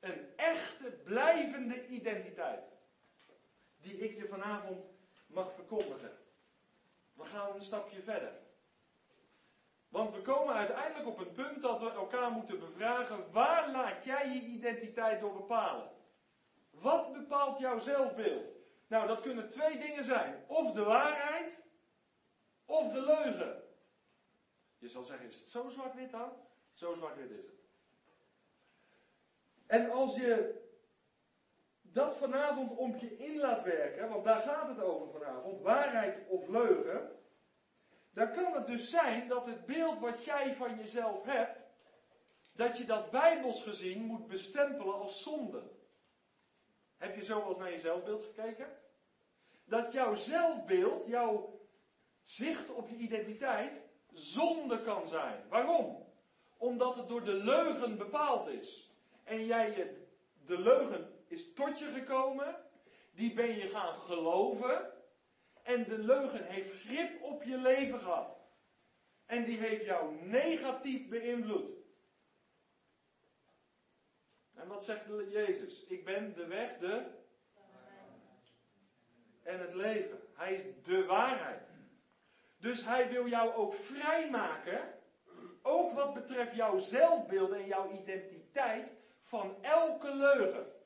een 0.00 0.36
echte, 0.36 0.90
blijvende 1.04 1.86
identiteit. 1.86 2.64
Die 3.76 3.98
ik 3.98 4.16
je 4.16 4.28
vanavond 4.28 4.84
mag 5.26 5.52
verkondigen. 5.54 6.19
Een 7.60 7.66
stapje 7.66 8.02
verder. 8.02 8.32
Want 9.88 10.14
we 10.14 10.22
komen 10.22 10.54
uiteindelijk 10.54 11.08
op 11.08 11.18
een 11.18 11.32
punt 11.32 11.62
dat 11.62 11.80
we 11.80 11.90
elkaar 11.90 12.30
moeten 12.30 12.58
bevragen: 12.58 13.32
waar 13.32 13.70
laat 13.70 14.04
jij 14.04 14.28
je 14.28 14.40
identiteit 14.40 15.20
door 15.20 15.32
bepalen? 15.32 15.90
Wat 16.70 17.12
bepaalt 17.12 17.58
jouw 17.58 17.78
zelfbeeld? 17.78 18.46
Nou, 18.86 19.06
dat 19.06 19.20
kunnen 19.20 19.48
twee 19.48 19.78
dingen 19.78 20.04
zijn: 20.04 20.44
of 20.46 20.72
de 20.72 20.82
waarheid, 20.82 21.58
of 22.64 22.92
de 22.92 23.00
leugen. 23.00 23.62
Je 24.78 24.88
zal 24.88 25.02
zeggen: 25.02 25.26
is 25.26 25.38
het 25.38 25.48
zo 25.48 25.68
zwart-wit 25.68 26.10
dan? 26.10 26.32
Zo 26.72 26.94
zwart-wit 26.94 27.30
is 27.30 27.46
het. 27.46 27.60
En 29.66 29.90
als 29.90 30.14
je 30.14 30.60
dat 31.82 32.16
vanavond 32.16 32.76
om 32.76 32.96
je 32.96 33.16
in 33.16 33.38
laat 33.38 33.62
werken, 33.62 34.08
want 34.08 34.24
daar 34.24 34.40
gaat 34.40 34.68
het 34.68 34.80
over 34.80 35.10
vanavond, 35.10 35.60
waarheid 35.60 36.28
of 36.28 36.48
leugen, 36.48 37.18
dan 38.12 38.32
kan 38.32 38.54
het 38.54 38.66
dus 38.66 38.90
zijn 38.90 39.28
dat 39.28 39.46
het 39.46 39.66
beeld 39.66 39.98
wat 39.98 40.24
jij 40.24 40.54
van 40.54 40.76
jezelf 40.76 41.24
hebt, 41.24 41.64
dat 42.52 42.78
je 42.78 42.84
dat 42.84 43.10
bijbels 43.10 43.62
gezien 43.62 44.02
moet 44.02 44.26
bestempelen 44.26 44.94
als 44.94 45.22
zonde. 45.22 45.62
Heb 46.96 47.14
je 47.14 47.22
zo 47.22 47.44
wel 47.44 47.58
naar 47.58 47.70
je 47.70 47.78
zelfbeeld 47.78 48.24
gekeken? 48.24 48.78
Dat 49.64 49.92
jouw 49.92 50.14
zelfbeeld, 50.14 51.06
jouw 51.06 51.60
zicht 52.22 52.70
op 52.70 52.88
je 52.88 52.96
identiteit, 52.96 53.80
zonde 54.12 54.82
kan 54.82 55.08
zijn. 55.08 55.48
Waarom? 55.48 56.06
Omdat 56.56 56.96
het 56.96 57.08
door 57.08 57.24
de 57.24 57.34
leugen 57.34 57.98
bepaald 57.98 58.48
is. 58.48 58.90
En 59.24 59.46
jij 59.46 59.96
de 60.46 60.58
leugen 60.58 61.14
is 61.26 61.52
tot 61.52 61.78
je 61.78 61.86
gekomen, 61.86 62.56
die 63.14 63.34
ben 63.34 63.56
je 63.56 63.66
gaan 63.68 64.00
geloven, 64.00 64.92
en 65.62 65.84
de 65.84 65.98
leugen 65.98 66.44
heeft 66.44 66.80
grip 66.82 67.22
op 67.22 67.42
je 67.42 67.56
leven 67.56 67.98
gehad. 67.98 68.38
En 69.26 69.44
die 69.44 69.58
heeft 69.58 69.84
jou 69.84 70.26
negatief 70.26 71.08
beïnvloed. 71.08 71.80
En 74.54 74.68
wat 74.68 74.84
zegt 74.84 75.04
Jezus? 75.30 75.84
Ik 75.84 76.04
ben 76.04 76.34
de 76.34 76.46
weg, 76.46 76.78
de. 76.78 77.06
En 79.42 79.60
het 79.60 79.74
leven. 79.74 80.20
Hij 80.34 80.54
is 80.54 80.62
de 80.82 81.04
waarheid. 81.04 81.62
Dus 82.56 82.84
hij 82.84 83.08
wil 83.08 83.26
jou 83.28 83.54
ook 83.54 83.74
vrijmaken. 83.74 84.94
Ook 85.62 85.92
wat 85.92 86.14
betreft 86.14 86.54
jouw 86.54 86.78
zelfbeeld 86.78 87.52
en 87.52 87.66
jouw 87.66 87.90
identiteit. 87.92 88.92
Van 89.22 89.62
elke 89.62 90.14
leugen. 90.14 90.79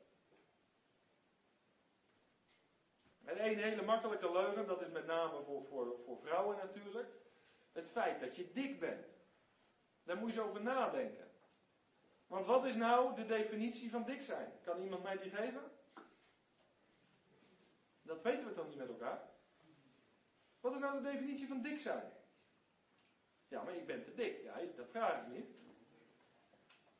En 3.24 3.38
één 3.38 3.58
hele 3.58 3.82
makkelijke 3.82 4.32
leugen, 4.32 4.66
dat 4.66 4.80
is 4.80 4.90
met 4.90 5.06
name 5.06 5.42
voor, 5.42 5.64
voor, 5.64 5.96
voor 6.04 6.18
vrouwen 6.18 6.56
natuurlijk. 6.56 7.08
Het 7.72 7.88
feit 7.90 8.20
dat 8.20 8.36
je 8.36 8.52
dik 8.52 8.80
bent. 8.80 9.06
Daar 10.02 10.16
moet 10.16 10.34
je 10.34 10.40
over 10.40 10.62
nadenken. 10.62 11.28
Want 12.26 12.46
wat 12.46 12.64
is 12.64 12.74
nou 12.74 13.14
de 13.14 13.26
definitie 13.26 13.90
van 13.90 14.04
dik 14.04 14.22
zijn? 14.22 14.52
Kan 14.62 14.80
iemand 14.82 15.02
mij 15.02 15.18
die 15.18 15.30
geven? 15.30 15.62
Dat 18.02 18.22
weten 18.22 18.46
we 18.46 18.52
toch 18.52 18.68
niet 18.68 18.78
met 18.78 18.88
elkaar? 18.88 19.22
Wat 20.60 20.72
is 20.72 20.80
nou 20.80 21.02
de 21.02 21.10
definitie 21.10 21.48
van 21.48 21.62
dik 21.62 21.78
zijn? 21.78 22.12
Ja, 23.48 23.62
maar 23.62 23.74
ik 23.74 23.86
ben 23.86 24.04
te 24.04 24.14
dik. 24.14 24.42
Ja, 24.42 24.54
dat 24.76 24.88
vraag 24.90 25.20
ik 25.20 25.28
niet. 25.28 25.46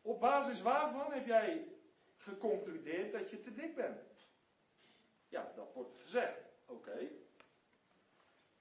Op 0.03 0.21
basis 0.21 0.63
waarvan 0.63 1.13
heb 1.13 1.27
jij 1.27 1.69
geconcludeerd 2.17 3.13
dat 3.13 3.31
je 3.31 3.41
te 3.41 3.55
dik 3.55 3.75
bent? 3.75 4.14
Ja, 5.35 5.53
dat 5.57 5.73
wordt 5.73 5.95
gezegd. 6.01 6.39
Oké. 6.67 7.09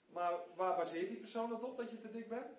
Maar 0.05 0.33
waar 0.55 0.75
baseert 0.75 1.07
die 1.07 1.19
persoon 1.19 1.49
dat 1.49 1.63
op 1.63 1.77
dat 1.77 1.91
je 1.91 1.99
te 1.99 2.11
dik 2.11 2.29
bent? 2.29 2.51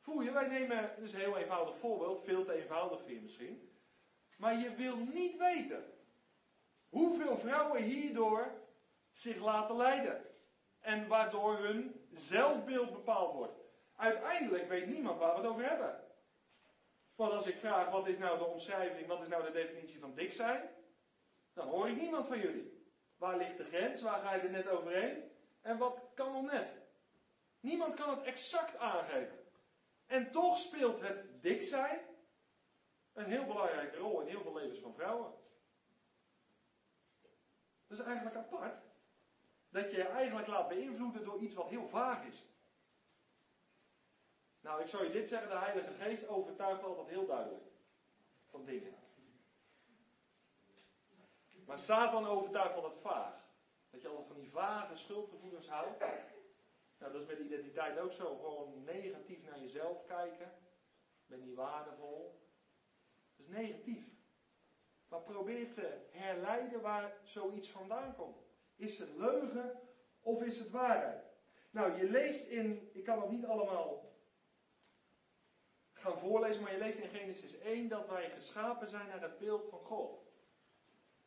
Voel 0.00 0.20
je, 0.20 0.30
wij 0.30 0.46
nemen, 0.46 0.94
dus 0.98 1.12
een 1.12 1.20
heel 1.20 1.36
eenvoudig 1.36 1.76
voorbeeld, 1.76 2.24
veel 2.24 2.44
te 2.44 2.52
eenvoudig 2.52 3.00
voor 3.00 3.10
je 3.10 3.20
misschien. 3.20 3.70
Maar 4.36 4.58
je 4.58 4.74
wil 4.74 4.96
niet 4.96 5.36
weten 5.36 5.84
hoeveel 6.88 7.38
vrouwen 7.38 7.82
hierdoor 7.82 8.50
zich 9.12 9.36
laten 9.36 9.76
leiden. 9.76 10.24
En 10.80 11.08
waardoor 11.08 11.56
hun 11.56 12.06
zelfbeeld 12.12 12.92
bepaald 12.92 13.32
wordt. 13.34 13.60
Uiteindelijk 13.96 14.68
weet 14.68 14.86
niemand 14.86 15.18
waar 15.18 15.34
we 15.34 15.40
het 15.40 15.50
over 15.50 15.68
hebben. 15.68 16.04
Want 17.14 17.32
als 17.32 17.46
ik 17.46 17.56
vraag 17.56 17.90
wat 17.90 18.06
is 18.06 18.18
nou 18.18 18.38
de 18.38 18.44
omschrijving, 18.44 19.06
wat 19.06 19.22
is 19.22 19.28
nou 19.28 19.44
de 19.44 19.50
definitie 19.50 20.00
van 20.00 20.14
dik 20.14 20.32
zijn, 20.32 20.75
dan 21.56 21.68
hoor 21.68 21.88
ik 21.88 21.96
niemand 21.96 22.26
van 22.26 22.38
jullie. 22.38 22.86
Waar 23.16 23.36
ligt 23.36 23.56
de 23.56 23.64
grens? 23.64 24.02
Waar 24.02 24.20
ga 24.20 24.34
je 24.34 24.40
er 24.40 24.50
net 24.50 24.68
overheen? 24.68 25.30
En 25.60 25.78
wat 25.78 26.00
kan 26.14 26.32
nog 26.32 26.52
net? 26.52 26.68
Niemand 27.60 27.94
kan 27.94 28.10
het 28.10 28.22
exact 28.22 28.76
aangeven. 28.78 29.38
En 30.06 30.30
toch 30.30 30.58
speelt 30.58 31.00
het 31.00 31.26
dik 31.40 31.62
zijn 31.62 32.00
een 33.12 33.24
heel 33.24 33.44
belangrijke 33.44 33.96
rol 33.96 34.20
in 34.20 34.26
heel 34.26 34.42
veel 34.42 34.54
levens 34.54 34.78
van 34.78 34.94
vrouwen. 34.94 35.32
Dat 37.86 37.98
is 37.98 38.04
eigenlijk 38.04 38.36
apart. 38.36 38.84
Dat 39.68 39.90
je 39.90 39.96
je 39.96 40.08
eigenlijk 40.08 40.46
laat 40.46 40.68
beïnvloeden 40.68 41.24
door 41.24 41.38
iets 41.40 41.54
wat 41.54 41.68
heel 41.68 41.88
vaag 41.88 42.24
is. 42.24 42.48
Nou, 44.60 44.80
ik 44.80 44.86
zou 44.86 45.04
je 45.04 45.10
dit 45.10 45.28
zeggen, 45.28 45.48
de 45.48 45.58
Heilige 45.58 45.92
Geest 45.92 46.28
overtuigt 46.28 46.82
altijd 46.82 47.08
heel 47.08 47.26
duidelijk 47.26 47.64
van 48.46 48.64
dingen. 48.64 49.05
Maar 51.66 51.78
Satan 51.78 52.26
overtuigt 52.26 52.74
van 52.74 52.84
het 52.84 52.98
vaag. 52.98 53.34
Dat 53.90 54.02
je 54.02 54.08
altijd 54.08 54.26
van 54.26 54.36
die 54.36 54.50
vage 54.50 54.96
schuldgevoelens 54.96 55.68
houdt. 55.68 55.98
Nou, 56.98 57.12
dat 57.12 57.20
is 57.20 57.26
met 57.26 57.38
identiteit 57.38 57.98
ook 57.98 58.12
zo. 58.12 58.36
Gewoon 58.36 58.84
negatief 58.84 59.44
naar 59.44 59.60
jezelf 59.60 60.04
kijken. 60.04 60.52
Ben 61.26 61.40
niet 61.40 61.54
waardevol. 61.54 62.40
Dat 63.36 63.46
is 63.46 63.52
negatief. 63.52 64.04
Maar 65.08 65.20
probeer 65.20 65.72
te 65.74 66.06
herleiden 66.10 66.80
waar 66.80 67.16
zoiets 67.22 67.70
vandaan 67.70 68.14
komt. 68.16 68.46
Is 68.76 68.98
het 68.98 69.14
leugen 69.16 69.80
of 70.20 70.42
is 70.42 70.58
het 70.58 70.70
waarheid? 70.70 71.24
Nou, 71.70 71.96
je 71.96 72.10
leest 72.10 72.46
in, 72.46 72.90
ik 72.92 73.04
kan 73.04 73.20
het 73.20 73.30
niet 73.30 73.44
allemaal 73.44 74.14
gaan 75.92 76.18
voorlezen, 76.18 76.62
maar 76.62 76.72
je 76.72 76.78
leest 76.78 76.98
in 76.98 77.08
Genesis 77.08 77.58
1 77.58 77.88
dat 77.88 78.08
wij 78.08 78.30
geschapen 78.30 78.88
zijn 78.88 79.08
naar 79.08 79.22
het 79.22 79.38
beeld 79.38 79.68
van 79.68 79.78
God. 79.78 80.25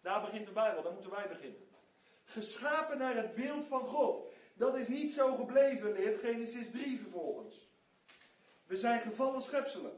Daar 0.02 0.22
begint 0.22 0.46
de 0.46 0.54
Bijbel, 0.54 0.84
daar 0.84 0.94
moeten 0.94 1.12
wij 1.12 1.28
beginnen. 1.28 1.68
Geschapen 2.24 2.98
naar 2.98 3.16
het 3.16 3.36
beeld 3.36 3.68
van 3.68 3.88
God. 3.88 4.34
Dat 4.54 4.76
is 4.76 4.88
niet 4.88 5.12
zo 5.12 5.36
gebleven, 5.36 5.92
leert 5.92 6.20
Genesis 6.20 6.72
3 6.72 7.00
vervolgens. 7.00 7.70
We 8.66 8.76
zijn 8.76 9.02
gevallen 9.02 9.42
schepselen. 9.42 9.98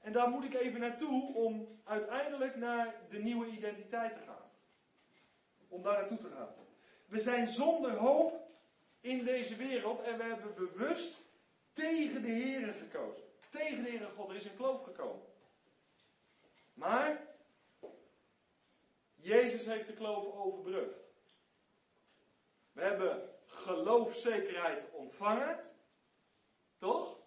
En 0.00 0.12
daar 0.12 0.28
moet 0.28 0.44
ik 0.44 0.54
even 0.54 0.80
naartoe 0.80 1.34
om 1.34 1.80
uiteindelijk 1.84 2.56
naar 2.56 2.94
de 3.10 3.18
nieuwe 3.18 3.46
identiteit 3.46 4.14
te 4.14 4.20
gaan. 4.26 4.50
Om 5.68 5.82
daar 5.82 5.98
naartoe 5.98 6.18
te 6.18 6.34
gaan. 6.36 6.54
We 7.06 7.18
zijn 7.18 7.46
zonder 7.46 7.90
hoop 7.90 8.50
in 9.00 9.24
deze 9.24 9.56
wereld 9.56 10.02
en 10.02 10.18
we 10.18 10.24
hebben 10.24 10.54
bewust 10.54 11.20
tegen 11.72 12.22
de 12.22 12.30
Heer 12.30 12.74
gekozen. 12.74 13.24
Tegen 13.50 13.82
de 13.82 13.88
Heere 13.88 14.08
God. 14.16 14.30
Er 14.30 14.36
is 14.36 14.44
een 14.44 14.56
kloof 14.56 14.82
gekomen. 14.82 15.26
Maar 16.74 17.20
Jezus 19.22 19.64
heeft 19.64 19.86
de 19.86 19.92
kloof 19.92 20.34
overbrugd. 20.34 20.98
We 22.72 22.82
hebben 22.82 23.30
geloofzekerheid 23.44 24.90
ontvangen. 24.90 25.70
Toch? 26.78 27.18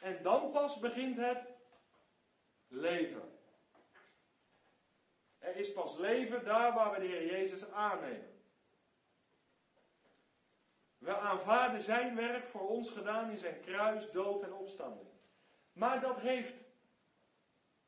En 0.00 0.22
dan 0.22 0.50
pas 0.50 0.78
begint 0.78 1.16
het 1.16 1.46
leven. 2.68 3.38
Er 5.38 5.56
is 5.56 5.72
pas 5.72 5.96
leven 5.96 6.44
daar 6.44 6.74
waar 6.74 6.92
we 6.92 7.00
de 7.00 7.06
Heer 7.06 7.26
Jezus 7.26 7.70
aannemen. 7.70 8.34
We 10.98 11.16
aanvaarden 11.16 11.80
zijn 11.80 12.16
werk 12.16 12.46
voor 12.46 12.68
ons 12.68 12.90
gedaan 12.90 13.30
in 13.30 13.38
zijn 13.38 13.60
kruis, 13.60 14.10
dood 14.10 14.42
en 14.42 14.52
opstanding. 14.52 15.08
Maar 15.72 16.00
dat 16.00 16.20
heeft 16.20 16.65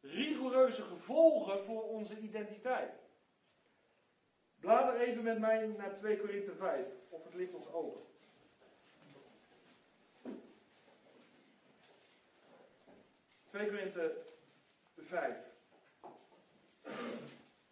rigoureuze 0.00 0.82
gevolgen 0.82 1.64
voor 1.64 1.82
onze 1.82 2.18
identiteit. 2.18 2.92
Blader 4.60 5.00
even 5.00 5.22
met 5.22 5.38
mij 5.38 5.66
naar 5.66 5.94
2 5.94 6.18
Korinthe 6.18 6.54
5, 6.54 6.86
of 7.08 7.24
het 7.24 7.34
ligt 7.34 7.52
nog 7.52 7.72
open. 7.72 8.00
2 13.50 13.68
Korinthe 13.68 14.16
5. 14.96 15.36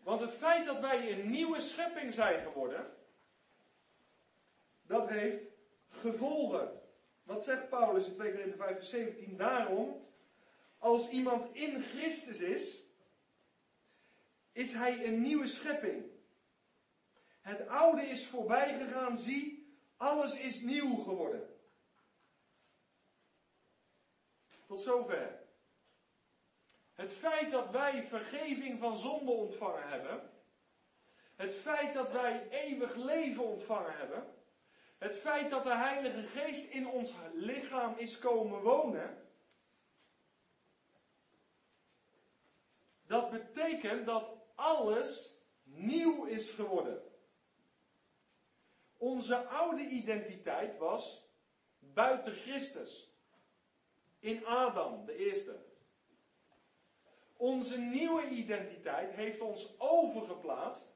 Want 0.03 0.21
het 0.21 0.33
feit 0.33 0.67
dat 0.67 0.81
wij 0.81 1.13
een 1.13 1.31
nieuwe 1.31 1.61
schepping 1.61 2.15
zijn 2.15 2.43
geworden, 2.43 2.87
dat 4.83 5.09
heeft 5.09 5.43
gevolgen. 5.91 6.81
Wat 7.23 7.45
zegt 7.45 7.69
Paulus 7.69 8.07
in 8.07 8.15
2 8.15 8.31
Korinthe 8.33 8.57
5 8.57 8.77
vers 8.77 8.91
17? 8.91 9.37
Daarom, 9.37 10.06
als 10.79 11.09
iemand 11.09 11.55
in 11.55 11.83
Christus 11.83 12.41
is, 12.41 12.85
is 14.53 14.73
hij 14.73 15.07
een 15.07 15.21
nieuwe 15.21 15.47
schepping. 15.47 16.05
Het 17.41 17.69
oude 17.69 18.03
is 18.03 18.27
voorbij 18.27 18.79
gegaan, 18.79 19.19
zie, 19.19 19.77
alles 19.97 20.39
is 20.39 20.61
nieuw 20.61 20.95
geworden. 20.97 21.49
Tot 24.67 24.81
zover. 24.81 25.45
Het 26.95 27.13
feit 27.13 27.51
dat 27.51 27.71
wij 27.71 28.07
vergeving 28.07 28.79
van 28.79 28.97
zonde 28.97 29.31
ontvangen 29.31 29.89
hebben, 29.89 30.31
het 31.35 31.55
feit 31.55 31.95
dat 31.95 32.11
wij 32.11 32.49
eeuwig 32.51 32.95
leven 32.95 33.45
ontvangen 33.45 33.97
hebben, 33.97 34.35
het 34.99 35.15
feit 35.15 35.51
dat 35.51 35.65
de 35.65 35.77
Heilige 35.77 36.23
Geest 36.23 36.71
in 36.71 36.89
ons 36.89 37.13
lichaam 37.35 37.95
is 37.97 38.19
komen 38.19 38.63
wonen, 38.63 39.27
dat 43.07 43.31
betekent 43.31 44.07
dat 44.07 44.37
alles 44.55 45.37
nieuw 45.63 46.25
is 46.25 46.51
geworden. 46.51 47.03
Onze 48.97 49.37
oude 49.47 49.83
identiteit 49.89 50.79
was 50.79 51.29
buiten 51.79 52.33
Christus. 52.33 53.11
In 54.19 54.47
Adam, 54.47 55.05
de 55.05 55.17
eerste. 55.17 55.65
Onze 57.37 57.79
nieuwe 57.79 58.29
identiteit 58.29 59.13
heeft 59.13 59.41
ons 59.41 59.75
overgeplaatst 59.79 60.95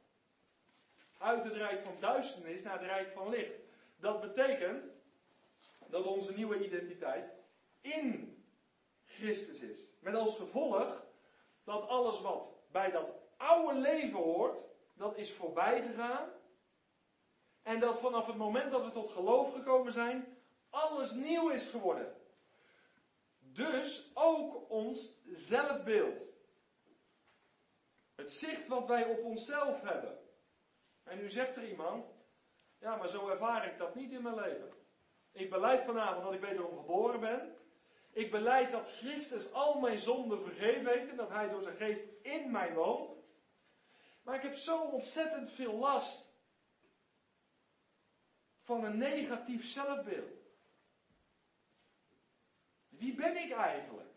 uit 1.18 1.44
het 1.44 1.52
rijk 1.52 1.82
van 1.82 1.96
duisternis 2.00 2.62
naar 2.62 2.78
het 2.78 2.82
rijk 2.82 3.12
van 3.12 3.28
licht. 3.28 3.60
Dat 3.96 4.20
betekent 4.20 4.84
dat 5.86 6.06
onze 6.06 6.32
nieuwe 6.32 6.64
identiteit 6.64 7.30
in 7.80 8.36
Christus 9.04 9.60
is. 9.60 9.78
Met 9.98 10.14
als 10.14 10.36
gevolg 10.36 11.02
dat 11.64 11.88
alles 11.88 12.20
wat 12.20 12.52
bij 12.70 12.90
dat 12.90 13.08
oude 13.36 13.78
leven 13.78 14.18
hoort, 14.18 14.64
dat 14.94 15.16
is 15.16 15.32
voorbij 15.32 15.82
gegaan. 15.82 16.28
En 17.62 17.80
dat 17.80 17.98
vanaf 17.98 18.26
het 18.26 18.36
moment 18.36 18.70
dat 18.70 18.84
we 18.84 18.90
tot 18.90 19.08
geloof 19.10 19.52
gekomen 19.52 19.92
zijn, 19.92 20.36
alles 20.70 21.10
nieuw 21.10 21.48
is 21.48 21.66
geworden. 21.66 22.14
Dus 23.38 24.10
ook 24.14 24.70
ons 24.70 25.20
zelfbeeld. 25.24 26.28
Het 28.14 28.32
zicht 28.32 28.68
wat 28.68 28.86
wij 28.86 29.04
op 29.04 29.24
onszelf 29.24 29.80
hebben. 29.80 30.18
En 31.02 31.18
nu 31.18 31.30
zegt 31.30 31.56
er 31.56 31.68
iemand, 31.68 32.06
ja 32.78 32.96
maar 32.96 33.08
zo 33.08 33.28
ervaar 33.28 33.66
ik 33.66 33.78
dat 33.78 33.94
niet 33.94 34.12
in 34.12 34.22
mijn 34.22 34.34
leven. 34.34 34.72
Ik 35.32 35.50
beleid 35.50 35.82
vanavond 35.82 36.24
dat 36.24 36.32
ik 36.32 36.40
wederom 36.40 36.76
geboren 36.76 37.20
ben. 37.20 37.56
Ik 38.12 38.30
beleid 38.30 38.70
dat 38.70 38.90
Christus 38.90 39.52
al 39.52 39.80
mijn 39.80 39.98
zonden 39.98 40.42
vergeven 40.42 40.86
heeft 40.86 41.10
en 41.10 41.16
dat 41.16 41.28
Hij 41.28 41.48
door 41.48 41.62
zijn 41.62 41.76
geest 41.76 42.04
in 42.22 42.50
mij 42.50 42.74
woont. 42.74 43.18
Maar 44.22 44.34
ik 44.34 44.42
heb 44.42 44.54
zo 44.54 44.80
ontzettend 44.80 45.50
veel 45.50 45.74
last 45.74 46.28
van 48.60 48.84
een 48.84 48.98
negatief 48.98 49.66
zelfbeeld. 49.66 50.38
Wie 52.88 53.14
ben 53.14 53.36
ik 53.36 53.50
eigenlijk? 53.50 54.10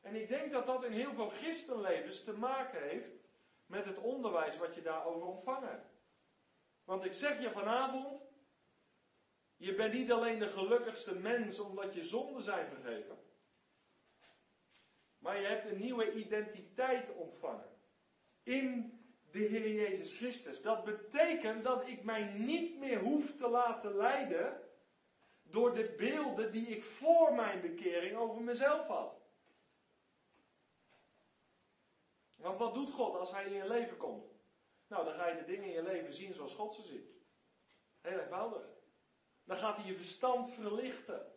En 0.00 0.14
ik 0.14 0.28
denk 0.28 0.52
dat 0.52 0.66
dat 0.66 0.84
in 0.84 0.92
heel 0.92 1.14
veel 1.14 1.28
christenlevens 1.28 2.24
te 2.24 2.32
maken 2.32 2.82
heeft 2.82 3.10
met 3.66 3.84
het 3.84 3.98
onderwijs 3.98 4.58
wat 4.58 4.74
je 4.74 4.82
daarover 4.82 5.26
ontvangen. 5.26 5.82
Want 6.84 7.04
ik 7.04 7.12
zeg 7.12 7.40
je 7.40 7.50
vanavond, 7.50 8.29
je 9.60 9.74
bent 9.74 9.92
niet 9.92 10.12
alleen 10.12 10.38
de 10.38 10.48
gelukkigste 10.48 11.14
mens 11.14 11.58
omdat 11.58 11.94
je 11.94 12.04
zonden 12.04 12.42
zijn 12.42 12.66
vergeven. 12.66 13.18
Maar 15.18 15.40
je 15.40 15.46
hebt 15.46 15.70
een 15.70 15.78
nieuwe 15.78 16.12
identiteit 16.12 17.14
ontvangen. 17.14 17.78
In 18.42 18.98
de 19.30 19.38
Heer 19.38 19.72
Jezus 19.72 20.16
Christus. 20.16 20.62
Dat 20.62 20.84
betekent 20.84 21.64
dat 21.64 21.88
ik 21.88 22.02
mij 22.02 22.22
niet 22.22 22.78
meer 22.78 22.98
hoef 22.98 23.36
te 23.36 23.48
laten 23.48 23.96
leiden 23.96 24.60
door 25.42 25.74
de 25.74 25.94
beelden 25.96 26.52
die 26.52 26.66
ik 26.66 26.84
voor 26.84 27.34
mijn 27.34 27.60
bekering 27.60 28.16
over 28.16 28.42
mezelf 28.42 28.86
had. 28.86 29.20
Want 32.34 32.58
wat 32.58 32.74
doet 32.74 32.90
God 32.90 33.14
als 33.14 33.30
Hij 33.30 33.44
in 33.44 33.52
je 33.52 33.68
leven 33.68 33.96
komt? 33.96 34.32
Nou, 34.86 35.04
dan 35.04 35.14
ga 35.14 35.28
je 35.28 35.36
de 35.36 35.44
dingen 35.44 35.64
in 35.64 35.72
je 35.72 35.82
leven 35.82 36.14
zien 36.14 36.34
zoals 36.34 36.54
God 36.54 36.74
ze 36.74 36.82
ziet. 36.82 37.10
Heel 38.00 38.18
eenvoudig. 38.18 38.79
Dan 39.50 39.58
gaat 39.58 39.76
hij 39.76 39.86
je 39.86 39.96
verstand 39.96 40.52
verlichten. 40.52 41.32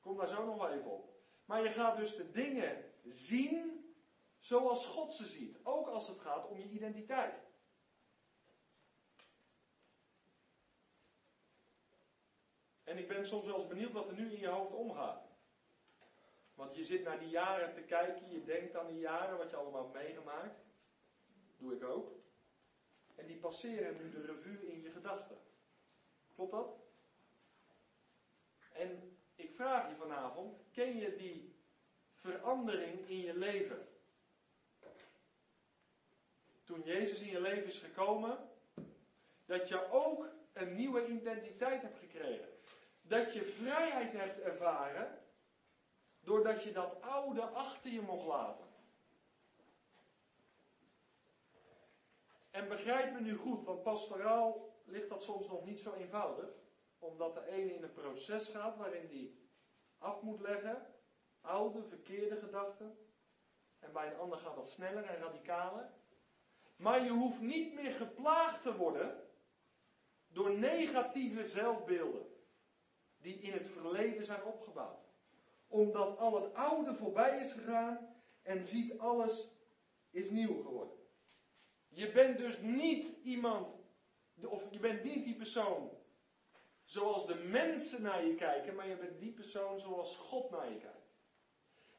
Kom 0.00 0.16
daar 0.16 0.28
zo 0.28 0.44
nog 0.44 0.56
wel 0.56 0.70
even 0.70 0.90
op. 0.90 1.12
Maar 1.44 1.62
je 1.62 1.70
gaat 1.70 1.96
dus 1.96 2.16
de 2.16 2.30
dingen 2.30 2.92
zien 3.04 3.94
zoals 4.38 4.86
God 4.86 5.12
ze 5.12 5.26
ziet. 5.26 5.58
Ook 5.62 5.88
als 5.88 6.08
het 6.08 6.18
gaat 6.20 6.48
om 6.48 6.58
je 6.58 6.68
identiteit. 6.68 7.34
En 12.84 12.98
ik 12.98 13.08
ben 13.08 13.26
soms 13.26 13.44
wel 13.44 13.58
eens 13.58 13.66
benieuwd 13.66 13.92
wat 13.92 14.08
er 14.08 14.14
nu 14.14 14.32
in 14.32 14.40
je 14.40 14.48
hoofd 14.48 14.72
omgaat. 14.72 15.22
Want 16.54 16.76
je 16.76 16.84
zit 16.84 17.04
naar 17.04 17.18
die 17.18 17.30
jaren 17.30 17.74
te 17.74 17.82
kijken, 17.82 18.30
je 18.30 18.44
denkt 18.44 18.76
aan 18.76 18.86
die 18.86 19.00
jaren, 19.00 19.38
wat 19.38 19.50
je 19.50 19.56
allemaal 19.56 19.82
hebt 19.82 20.04
meegemaakt. 20.04 20.64
Doe 21.56 21.74
ik 21.74 21.84
ook. 21.84 22.12
En 23.14 23.26
die 23.26 23.36
passeren 23.36 23.96
nu 23.96 24.10
de 24.10 24.26
revue 24.26 24.72
in 24.72 24.82
je 24.82 24.90
gedachten. 24.90 25.46
Klopt 26.38 26.52
dat? 26.52 26.76
En 28.72 29.18
ik 29.34 29.50
vraag 29.54 29.88
je 29.88 29.96
vanavond, 29.96 30.60
ken 30.72 30.96
je 30.96 31.16
die 31.16 31.56
verandering 32.12 33.08
in 33.08 33.18
je 33.18 33.34
leven? 33.34 33.88
Toen 36.64 36.82
Jezus 36.82 37.20
in 37.20 37.28
je 37.28 37.40
leven 37.40 37.66
is 37.66 37.78
gekomen, 37.78 38.50
dat 39.46 39.68
je 39.68 39.90
ook 39.90 40.26
een 40.52 40.74
nieuwe 40.74 41.06
identiteit 41.06 41.82
hebt 41.82 41.98
gekregen. 41.98 42.48
Dat 43.02 43.32
je 43.34 43.44
vrijheid 43.44 44.12
hebt 44.12 44.40
ervaren, 44.40 45.22
doordat 46.20 46.62
je 46.62 46.72
dat 46.72 47.02
oude 47.02 47.42
achter 47.42 47.90
je 47.90 48.00
mocht 48.00 48.26
laten. 48.26 48.66
En 52.50 52.68
begrijp 52.68 53.12
me 53.12 53.20
nu 53.20 53.36
goed, 53.36 53.64
want 53.64 53.82
pastoraal 53.82 54.68
ligt 54.88 55.08
dat 55.08 55.22
soms 55.22 55.48
nog 55.48 55.64
niet 55.64 55.78
zo 55.78 55.92
eenvoudig. 55.92 56.48
Omdat 56.98 57.34
de 57.34 57.46
ene 57.46 57.74
in 57.74 57.82
een 57.82 57.92
proces 57.92 58.48
gaat 58.48 58.76
waarin 58.76 59.08
die 59.08 59.48
af 59.98 60.22
moet 60.22 60.40
leggen. 60.40 60.86
Oude, 61.40 61.82
verkeerde 61.82 62.36
gedachten. 62.36 62.98
En 63.78 63.92
bij 63.92 64.06
een 64.06 64.18
ander 64.18 64.38
gaat 64.38 64.54
dat 64.54 64.68
sneller 64.68 65.04
en 65.04 65.16
radicaler. 65.16 65.90
Maar 66.76 67.04
je 67.04 67.10
hoeft 67.10 67.40
niet 67.40 67.74
meer 67.74 67.92
geplaagd 67.92 68.62
te 68.62 68.76
worden 68.76 69.22
door 70.28 70.58
negatieve 70.58 71.46
zelfbeelden 71.46 72.26
die 73.16 73.34
in 73.40 73.52
het 73.52 73.66
verleden 73.66 74.24
zijn 74.24 74.44
opgebouwd. 74.44 75.06
omdat 75.68 76.18
al 76.18 76.42
het 76.42 76.54
oude 76.54 76.94
voorbij 76.94 77.38
is 77.38 77.52
gegaan 77.52 78.14
en 78.42 78.64
ziet 78.66 78.98
alles 78.98 79.50
is 80.10 80.30
nieuw 80.30 80.62
geworden. 80.62 80.96
Je 81.88 82.12
bent 82.12 82.38
dus 82.38 82.58
niet 82.60 83.06
iemand, 83.22 83.68
of 84.46 84.62
je 84.70 84.78
bent 84.78 85.02
niet 85.02 85.24
die 85.24 85.36
persoon 85.36 85.90
zoals 86.84 87.26
de 87.26 87.34
mensen 87.34 88.02
naar 88.02 88.24
je 88.24 88.34
kijken, 88.34 88.74
maar 88.74 88.88
je 88.88 88.96
bent 88.96 89.18
die 89.18 89.32
persoon 89.32 89.80
zoals 89.80 90.16
God 90.16 90.50
naar 90.50 90.70
je 90.70 90.78
kijkt. 90.78 91.16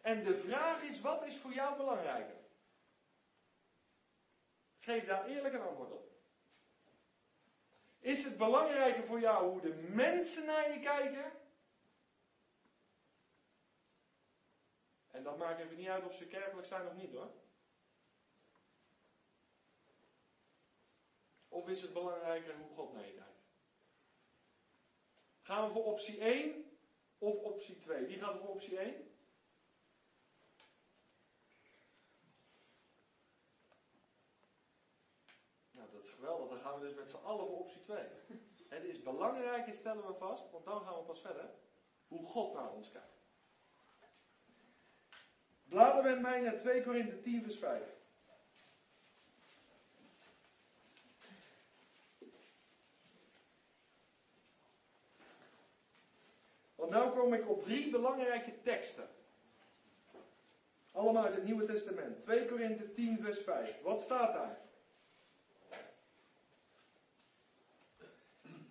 En 0.02 0.24
de 0.24 0.38
vraag 0.38 0.82
is, 0.82 1.02
wat 1.02 1.26
is 1.26 1.38
voor 1.38 1.54
jou 1.54 1.78
belangrijker? 1.78 2.38
Geef 4.78 5.06
daar 5.06 5.26
eerlijk 5.26 5.54
een 5.54 5.62
antwoord 5.62 5.92
op. 5.92 6.10
Is 8.00 8.24
het 8.24 8.38
belangrijker 8.38 9.04
voor 9.04 9.20
jou 9.20 9.50
hoe 9.52 9.62
de 9.62 9.74
mensen 9.74 10.46
naar 10.46 10.74
je 10.74 10.80
kijken? 10.80 11.32
En 15.08 15.24
dat 15.24 15.38
maakt 15.38 15.60
even 15.60 15.78
niet 15.78 15.88
uit 15.88 16.06
of 16.06 16.16
ze 16.16 16.28
kerkelijk 16.28 16.68
zijn 16.68 16.88
of 16.88 16.94
niet 16.94 17.12
hoor. 17.12 17.32
Of 21.50 21.68
is 21.68 21.82
het 21.82 21.94
belangrijker 21.94 22.56
hoe 22.56 22.76
God 22.76 22.94
kijkt? 22.94 23.20
Gaan 25.50 25.68
we 25.68 25.74
voor 25.74 25.84
optie 25.84 26.20
1 26.20 26.78
of 27.18 27.36
optie 27.36 27.78
2? 27.78 28.06
Wie 28.06 28.18
gaat 28.18 28.34
er 28.34 28.40
voor 28.40 28.50
optie 28.50 28.78
1? 28.78 28.94
Nou, 35.72 35.92
dat 35.92 36.04
is 36.04 36.10
geweldig. 36.10 36.50
Dan 36.50 36.60
gaan 36.60 36.80
we 36.80 36.86
dus 36.86 36.96
met 36.96 37.10
z'n 37.10 37.16
allen 37.16 37.48
voor 37.48 37.60
optie 37.60 37.82
2. 37.82 37.98
Het 38.70 38.84
is 38.84 39.02
belangrijk, 39.02 39.74
stellen 39.74 40.08
we 40.08 40.14
vast, 40.14 40.52
want 40.52 40.66
dan 40.66 40.82
gaan 40.82 40.98
we 40.98 41.04
pas 41.04 41.22
verder, 41.22 41.50
hoe 42.08 42.24
God 42.24 42.54
naar 42.54 42.72
ons 42.72 42.92
kijkt. 42.92 43.22
Blader 45.64 46.04
met 46.04 46.22
mij 46.22 46.42
naar 46.42 46.58
2 46.58 46.84
Korinthe 46.84 47.20
10 47.20 47.44
vers 47.44 47.58
5. 47.58 47.99
Want 56.90 57.16
nu 57.16 57.22
kom 57.22 57.34
ik 57.34 57.50
op 57.50 57.64
drie 57.64 57.90
belangrijke 57.90 58.62
teksten. 58.62 59.08
Allemaal 60.92 61.24
uit 61.24 61.36
het 61.36 61.44
Nieuwe 61.44 61.66
Testament. 61.66 62.22
2 62.22 62.46
Korinthe 62.46 62.92
10 62.92 63.20
vers 63.22 63.40
5. 63.40 63.82
Wat 63.82 64.02
staat 64.02 64.34
daar? 64.34 64.60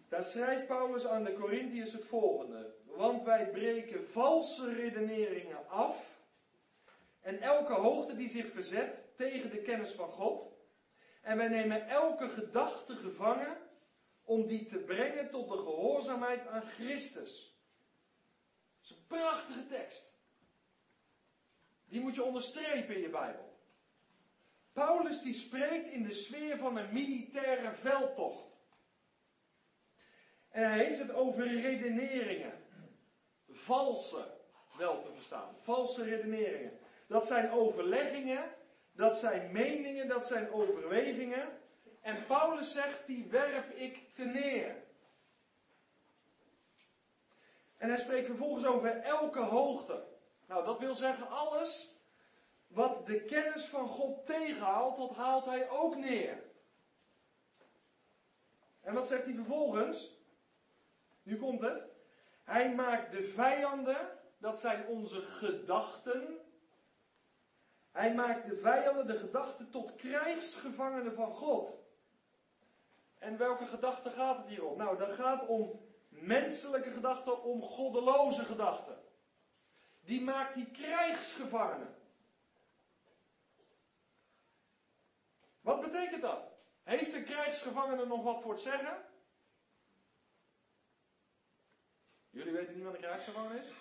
Daar 0.08 0.24
schrijft 0.24 0.66
Paulus 0.66 1.06
aan 1.06 1.24
de 1.24 1.34
Corinthiërs 1.34 1.92
het 1.92 2.04
volgende. 2.04 2.74
Want 2.84 3.24
wij 3.24 3.50
breken 3.50 4.08
valse 4.08 4.72
redeneringen 4.72 5.68
af 5.68 6.22
en 7.20 7.40
elke 7.40 7.72
hoogte 7.72 8.16
die 8.16 8.28
zich 8.28 8.50
verzet 8.52 9.16
tegen 9.16 9.50
de 9.50 9.62
kennis 9.62 9.90
van 9.90 10.08
God. 10.08 10.56
En 11.22 11.36
wij 11.36 11.48
nemen 11.48 11.88
elke 11.88 12.28
gedachte 12.28 12.96
gevangen 12.96 13.56
om 14.24 14.46
die 14.46 14.66
te 14.66 14.78
brengen 14.78 15.30
tot 15.30 15.48
de 15.48 15.56
gehoorzaamheid 15.56 16.46
aan 16.46 16.62
Christus. 16.62 17.47
Is 18.88 18.96
een 18.96 19.06
prachtige 19.06 19.66
tekst. 19.66 20.12
Die 21.88 22.00
moet 22.00 22.14
je 22.14 22.22
onderstrepen 22.22 22.94
in 22.94 23.00
je 23.00 23.08
Bijbel. 23.08 23.56
Paulus 24.72 25.20
die 25.20 25.32
spreekt 25.32 25.88
in 25.88 26.02
de 26.02 26.12
sfeer 26.12 26.58
van 26.58 26.76
een 26.76 26.92
militaire 26.92 27.72
veldtocht. 27.74 28.56
En 30.48 30.68
hij 30.70 30.84
heeft 30.84 30.98
het 30.98 31.12
over 31.12 31.60
redeneringen. 31.60 32.52
Valse, 33.48 34.34
wel 34.76 35.02
te 35.02 35.12
verstaan. 35.12 35.54
Valse 35.62 36.04
redeneringen. 36.04 36.78
Dat 37.06 37.26
zijn 37.26 37.50
overleggingen, 37.50 38.54
dat 38.92 39.16
zijn 39.16 39.52
meningen, 39.52 40.08
dat 40.08 40.26
zijn 40.26 40.50
overwegingen. 40.50 41.58
En 42.00 42.26
Paulus 42.26 42.72
zegt, 42.72 43.06
die 43.06 43.26
werp 43.30 43.70
ik 43.70 44.14
te 44.14 44.24
neer. 44.24 44.86
En 47.78 47.88
hij 47.88 47.98
spreekt 47.98 48.26
vervolgens 48.26 48.64
over 48.64 49.00
elke 49.00 49.40
hoogte. 49.40 50.04
Nou, 50.46 50.64
dat 50.64 50.78
wil 50.78 50.94
zeggen 50.94 51.28
alles 51.28 51.96
wat 52.66 53.06
de 53.06 53.24
kennis 53.24 53.64
van 53.64 53.88
God 53.88 54.26
tegenhaalt, 54.26 54.96
dat 54.96 55.14
haalt 55.14 55.44
hij 55.44 55.70
ook 55.70 55.96
neer. 55.96 56.42
En 58.80 58.94
wat 58.94 59.06
zegt 59.06 59.24
hij 59.24 59.34
vervolgens? 59.34 60.16
Nu 61.22 61.36
komt 61.36 61.60
het. 61.60 61.82
Hij 62.44 62.74
maakt 62.74 63.12
de 63.12 63.24
vijanden, 63.24 64.18
dat 64.38 64.60
zijn 64.60 64.86
onze 64.86 65.20
gedachten. 65.20 66.38
Hij 67.92 68.14
maakt 68.14 68.48
de 68.48 68.56
vijanden, 68.56 69.06
de 69.06 69.18
gedachten, 69.18 69.70
tot 69.70 69.94
krijgsgevangenen 69.94 71.14
van 71.14 71.32
God. 71.32 71.72
En 73.18 73.36
welke 73.36 73.64
gedachten 73.64 74.10
gaat 74.10 74.36
het 74.36 74.48
hier 74.48 74.64
om? 74.64 74.78
Nou, 74.78 74.98
dat 74.98 75.12
gaat 75.12 75.46
om 75.46 75.87
menselijke 76.20 76.90
gedachten, 76.90 77.42
om 77.42 77.62
goddeloze 77.62 78.44
gedachten. 78.44 78.98
Die 80.00 80.20
maakt 80.20 80.54
die 80.54 80.70
krijgsgevangenen. 80.70 81.96
Wat 85.60 85.80
betekent 85.80 86.22
dat? 86.22 86.52
Heeft 86.82 87.12
een 87.12 87.24
krijgsgevangene 87.24 88.06
nog 88.06 88.22
wat 88.22 88.42
voor 88.42 88.52
het 88.52 88.60
zeggen? 88.60 89.04
Jullie 92.30 92.52
weten 92.52 92.74
niet 92.74 92.84
wat 92.84 92.94
een 92.94 93.00
krijgsgevangene 93.00 93.58
is? 93.58 93.72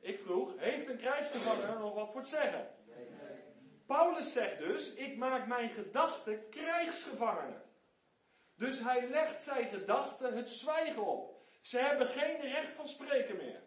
Ik 0.00 0.20
vroeg, 0.20 0.58
heeft 0.58 0.88
een 0.88 0.96
krijgsgevangene 0.96 1.78
nog 1.78 1.94
wat 1.94 2.10
voor 2.10 2.20
het 2.20 2.28
zeggen? 2.28 2.74
Paulus 3.86 4.32
zegt 4.32 4.58
dus, 4.58 4.94
ik 4.94 5.16
maak 5.16 5.46
mijn 5.46 5.70
gedachten 5.70 6.48
krijgsgevangenen. 6.48 7.62
Dus 8.62 8.80
hij 8.80 9.08
legt 9.08 9.42
zijn 9.42 9.68
gedachten 9.68 10.36
het 10.36 10.48
zwijgen 10.48 11.06
op. 11.06 11.42
Ze 11.60 11.78
hebben 11.78 12.06
geen 12.06 12.40
recht 12.40 12.74
van 12.74 12.88
spreken 12.88 13.36
meer. 13.36 13.62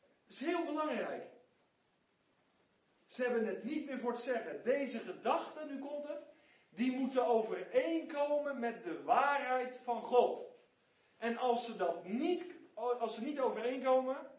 Dat 0.00 0.32
is 0.32 0.40
heel 0.40 0.64
belangrijk. 0.64 1.26
Ze 3.06 3.22
hebben 3.22 3.46
het 3.46 3.64
niet 3.64 3.86
meer 3.86 3.98
voor 3.98 4.10
het 4.10 4.20
zeggen. 4.20 4.64
Deze 4.64 4.98
gedachten, 4.98 5.68
nu 5.68 5.78
komt 5.78 6.08
het, 6.08 6.26
die 6.68 6.92
moeten 6.92 7.26
overeenkomen 7.26 8.58
met 8.58 8.84
de 8.84 9.02
waarheid 9.02 9.80
van 9.82 10.02
God. 10.02 10.42
En 11.16 11.36
als 11.36 11.64
ze 11.64 11.76
dat 11.76 12.04
niet, 12.04 12.46
als 12.74 13.14
ze 13.14 13.22
niet 13.22 13.40
overeenkomen, 13.40 14.30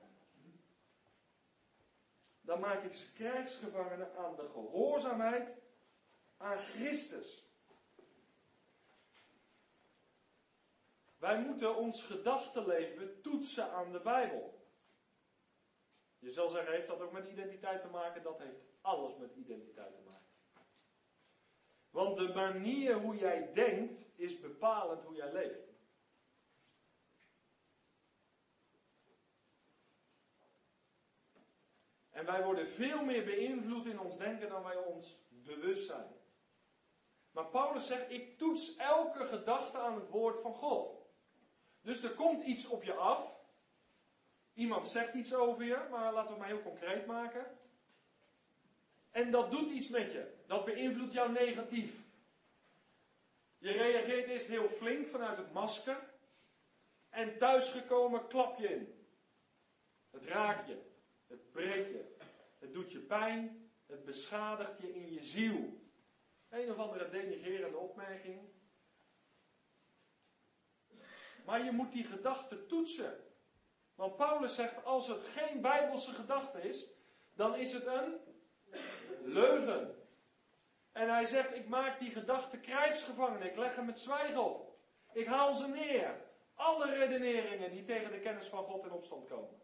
dan 2.41 2.59
maak 2.59 2.84
ik 2.84 2.93
ze 2.93 3.13
krijgsgevangenen 3.13 4.17
aan 4.17 4.36
de 4.36 4.49
gehoorzaamheid 4.53 5.53
aan 6.38 6.57
Christus. 6.57 7.47
Wij 11.28 11.39
moeten 11.39 11.75
ons 11.75 12.03
gedachtenleven 12.03 13.21
toetsen 13.21 13.71
aan 13.71 13.91
de 13.91 13.99
Bijbel. 13.99 14.67
Je 16.19 16.32
zal 16.32 16.49
zeggen, 16.49 16.73
heeft 16.73 16.88
dat 16.88 17.01
ook 17.01 17.11
met 17.11 17.28
identiteit 17.28 17.82
te 17.82 17.88
maken? 17.88 18.23
Dat 18.23 18.39
heeft 18.39 18.65
alles 18.82 19.17
met 19.17 19.36
identiteit 19.36 19.95
te 19.95 20.01
maken. 20.01 20.28
Want 21.89 22.17
de 22.17 22.34
manier 22.34 22.99
hoe 22.99 23.15
jij 23.15 23.53
denkt 23.53 24.05
is 24.15 24.39
bepalend 24.39 25.03
hoe 25.03 25.15
jij 25.15 25.32
leeft. 25.32 25.75
En 32.09 32.25
wij 32.25 32.43
worden 32.43 32.67
veel 32.67 33.03
meer 33.03 33.25
beïnvloed 33.25 33.86
in 33.86 33.99
ons 33.99 34.17
denken 34.17 34.49
dan 34.49 34.63
wij 34.63 34.78
ons 34.78 35.17
bewust 35.30 35.86
zijn. 35.86 36.15
Maar 37.32 37.47
Paulus 37.47 37.88
zegt, 37.88 38.11
ik 38.11 38.38
toets 38.38 38.75
elke 38.75 39.25
gedachte 39.25 39.78
aan 39.78 39.95
het 39.95 40.09
woord 40.09 40.41
van 40.41 40.53
God. 40.53 40.97
Dus 41.88 42.04
er 42.04 42.12
komt 42.12 42.44
iets 42.44 42.66
op 42.66 42.84
je 42.84 42.94
af. 42.94 43.32
Iemand 44.54 44.88
zegt 44.88 45.14
iets 45.14 45.34
over 45.34 45.64
je, 45.64 45.88
maar 45.92 46.14
laten 46.14 46.24
we 46.24 46.30
het 46.30 46.38
maar 46.38 46.48
heel 46.48 46.62
concreet 46.62 47.06
maken. 47.06 47.58
En 49.12 49.32
dat 49.32 49.52
doet 49.52 49.72
iets 49.72 49.88
met 49.88 50.12
je. 50.12 50.34
Dat 50.48 50.66
beïnvloedt 50.66 51.14
jou 51.14 51.32
negatief. 51.32 51.92
Je 53.58 53.72
reageert 53.72 54.28
eerst 54.28 54.48
heel 54.48 54.70
flink 54.70 55.08
vanuit 55.08 55.38
het 55.38 55.54
masker. 55.54 55.98
En 57.10 57.38
thuisgekomen 57.38 58.28
klap 58.28 58.60
je 58.60 58.68
in. 58.68 59.08
Het 60.12 60.26
raakt 60.26 60.68
je. 60.68 60.82
Het 61.28 61.52
breekt 61.52 61.92
je. 61.92 62.16
Het 62.60 62.74
doet 62.74 62.92
je 62.92 63.00
pijn. 63.00 63.72
Het 63.86 64.06
beschadigt 64.06 64.82
je 64.82 64.94
in 64.94 65.14
je 65.14 65.24
ziel. 65.24 65.82
Een 66.50 66.72
of 66.72 66.78
andere 66.78 67.10
denigerende 67.10 67.78
opmerking. 67.78 68.57
Maar 71.48 71.64
je 71.64 71.72
moet 71.72 71.91
die 71.91 72.04
gedachte 72.04 72.66
toetsen. 72.66 73.24
Want 73.95 74.16
Paulus 74.16 74.56
zegt, 74.56 74.86
als 74.86 75.08
het 75.08 75.24
geen 75.24 75.62
bijbelse 75.62 76.14
gedachte 76.14 76.62
is, 76.62 76.89
dan 77.34 77.56
is 77.56 77.72
het 77.74 77.86
een 77.86 78.20
leugen. 79.24 79.95
En 80.91 81.10
hij 81.10 81.26
zegt, 81.26 81.56
ik 81.56 81.68
maak 81.68 82.00
die 82.00 82.12
gedachte 82.12 82.60
krijgsgevangen. 82.60 83.41
Ik 83.41 83.56
leg 83.56 83.76
hem 83.76 83.86
met 83.86 84.00
zwijgen 84.00 84.43
op. 84.43 84.80
Ik 85.14 85.28
haal 85.28 85.54
ze 85.54 85.68
neer. 85.68 86.22
Alle 86.54 86.93
redeneringen 86.93 87.72
die 87.72 87.84
tegen 87.84 88.12
de 88.12 88.20
kennis 88.20 88.45
van 88.45 88.64
God 88.64 88.86
in 88.86 88.91
opstand 88.91 89.28
komen. 89.28 89.62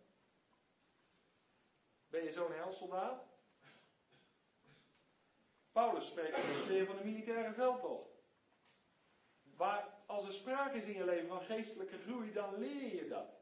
Ben 2.08 2.24
je 2.24 2.32
zo'n 2.32 2.54
helsoldaat? 2.54 3.26
Paulus 5.72 6.08
spreekt 6.08 6.36
over 6.36 6.48
de 6.48 6.56
sfeer 6.56 6.86
van 6.86 6.96
de 6.96 7.04
militaire 7.04 7.54
veldtocht. 7.54 8.10
Waar 9.56 9.93
als 10.06 10.26
er 10.26 10.34
sprake 10.34 10.78
is 10.78 10.86
in 10.86 10.94
je 10.94 11.06
leven 11.06 11.28
van 11.28 11.42
geestelijke 11.42 11.98
groei, 11.98 12.32
dan 12.32 12.58
leer 12.58 12.96
je 12.96 13.08
dat. 13.08 13.42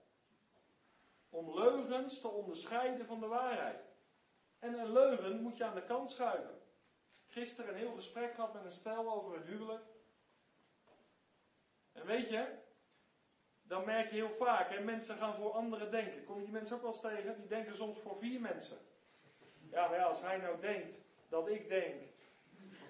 Om 1.29 1.53
leugens 1.53 2.21
te 2.21 2.27
onderscheiden 2.27 3.05
van 3.05 3.19
de 3.19 3.27
waarheid. 3.27 3.89
En 4.59 4.79
een 4.79 4.91
leugen 4.91 5.41
moet 5.41 5.57
je 5.57 5.63
aan 5.63 5.75
de 5.75 5.83
kant 5.83 6.09
schuiven. 6.09 6.61
Gisteren 7.27 7.73
een 7.73 7.79
heel 7.79 7.95
gesprek 7.95 8.33
gehad 8.33 8.53
met 8.53 8.65
een 8.65 8.71
stel 8.71 9.11
over 9.11 9.35
een 9.35 9.43
huwelijk. 9.43 9.83
En 11.91 12.05
weet 12.05 12.29
je, 12.29 12.57
dan 13.61 13.85
merk 13.85 14.09
je 14.09 14.15
heel 14.15 14.35
vaak, 14.35 14.69
hè, 14.69 14.79
mensen 14.79 15.17
gaan 15.17 15.35
voor 15.35 15.51
anderen 15.51 15.91
denken. 15.91 16.23
Kom 16.23 16.37
je 16.37 16.43
die 16.43 16.53
mensen 16.53 16.75
ook 16.75 16.81
wel 16.81 16.91
eens 16.91 17.01
tegen? 17.01 17.37
Die 17.37 17.47
denken 17.47 17.75
soms 17.75 17.99
voor 17.99 18.17
vier 18.17 18.41
mensen. 18.41 18.77
Ja, 19.69 19.87
maar 19.87 20.03
als 20.03 20.21
hij 20.21 20.37
nou 20.37 20.59
denkt 20.59 20.97
dat 21.29 21.47
ik 21.47 21.69
denk 21.69 22.01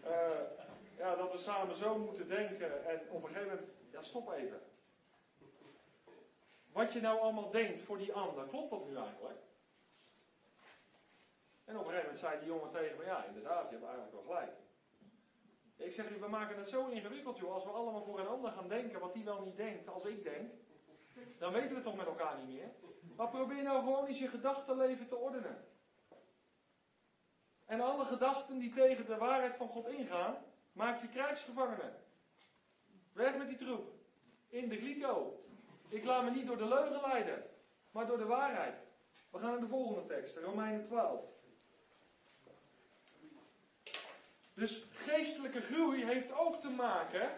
uh, 0.05 0.60
ja, 1.01 1.15
dat 1.15 1.31
we 1.31 1.37
samen 1.37 1.75
zo 1.75 1.97
moeten 1.97 2.27
denken 2.27 2.85
en 2.85 3.09
op 3.09 3.23
een 3.23 3.29
gegeven 3.29 3.49
moment, 3.49 3.67
ja 3.91 4.01
stop 4.01 4.31
even. 4.31 4.61
Wat 6.71 6.93
je 6.93 7.01
nou 7.01 7.19
allemaal 7.19 7.51
denkt 7.51 7.81
voor 7.81 7.97
die 7.97 8.13
ander, 8.13 8.47
klopt 8.47 8.69
dat 8.69 8.87
nu 8.87 8.95
eigenlijk? 8.95 9.39
En 11.65 11.77
op 11.77 11.85
een 11.85 11.91
gegeven 11.91 12.01
moment 12.01 12.19
zei 12.19 12.39
die 12.39 12.47
jongen 12.47 12.71
tegen 12.71 12.97
me, 12.97 13.03
ja 13.03 13.25
inderdaad, 13.25 13.69
je 13.69 13.75
hebt 13.75 13.83
eigenlijk 13.83 14.13
wel 14.13 14.23
gelijk. 14.23 14.51
Ik 15.75 15.93
zeg, 15.93 16.19
we 16.19 16.27
maken 16.27 16.57
het 16.57 16.69
zo 16.69 16.87
ingewikkeld 16.87 17.37
joh, 17.37 17.53
als 17.53 17.63
we 17.63 17.69
allemaal 17.69 18.03
voor 18.03 18.19
een 18.19 18.27
ander 18.27 18.51
gaan 18.51 18.67
denken 18.67 18.99
wat 18.99 19.13
die 19.13 19.23
wel 19.23 19.41
niet 19.41 19.57
denkt 19.57 19.87
als 19.87 20.03
ik 20.05 20.23
denk. 20.23 20.51
Dan 21.37 21.53
weten 21.53 21.69
we 21.69 21.75
het 21.75 21.83
toch 21.83 21.95
met 21.95 22.05
elkaar 22.05 22.37
niet 22.37 22.47
meer. 22.47 22.69
Maar 23.15 23.29
probeer 23.29 23.63
nou 23.63 23.79
gewoon 23.79 24.05
eens 24.05 24.19
je 24.19 24.27
gedachtenleven 24.27 25.07
te 25.07 25.15
ordenen. 25.15 25.65
En 27.65 27.81
alle 27.81 28.05
gedachten 28.05 28.59
die 28.59 28.73
tegen 28.73 29.05
de 29.05 29.17
waarheid 29.17 29.55
van 29.55 29.67
God 29.67 29.87
ingaan, 29.87 30.37
maak 30.73 31.01
je 31.01 31.07
krijgsgevangenen. 31.07 31.95
Weg 33.13 33.35
met 33.37 33.47
die 33.47 33.57
troep. 33.57 33.93
In 34.49 34.69
de 34.69 34.77
gliko. 34.77 35.43
Ik 35.89 36.03
laat 36.03 36.23
me 36.23 36.31
niet 36.31 36.47
door 36.47 36.57
de 36.57 36.67
leugen 36.67 37.01
leiden, 37.01 37.43
maar 37.91 38.07
door 38.07 38.17
de 38.17 38.25
waarheid. 38.25 38.75
We 39.29 39.39
gaan 39.39 39.51
naar 39.51 39.59
de 39.59 39.67
volgende 39.67 40.05
tekst, 40.05 40.37
Romeinen 40.37 40.85
12. 40.85 41.25
Dus 44.53 44.85
geestelijke 44.93 45.61
groei 45.61 46.05
heeft 46.05 46.31
ook 46.31 46.61
te 46.61 46.69
maken 46.69 47.31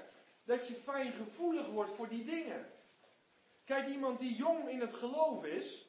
dat 0.43 0.67
je 0.67 0.73
fijngevoelig 0.73 1.67
wordt 1.67 1.91
voor 1.91 2.07
die 2.07 2.25
dingen. 2.25 2.71
Kijk, 3.65 3.88
iemand 3.88 4.19
die 4.19 4.36
jong 4.36 4.69
in 4.69 4.79
het 4.79 4.93
geloof 4.93 5.45
is, 5.45 5.88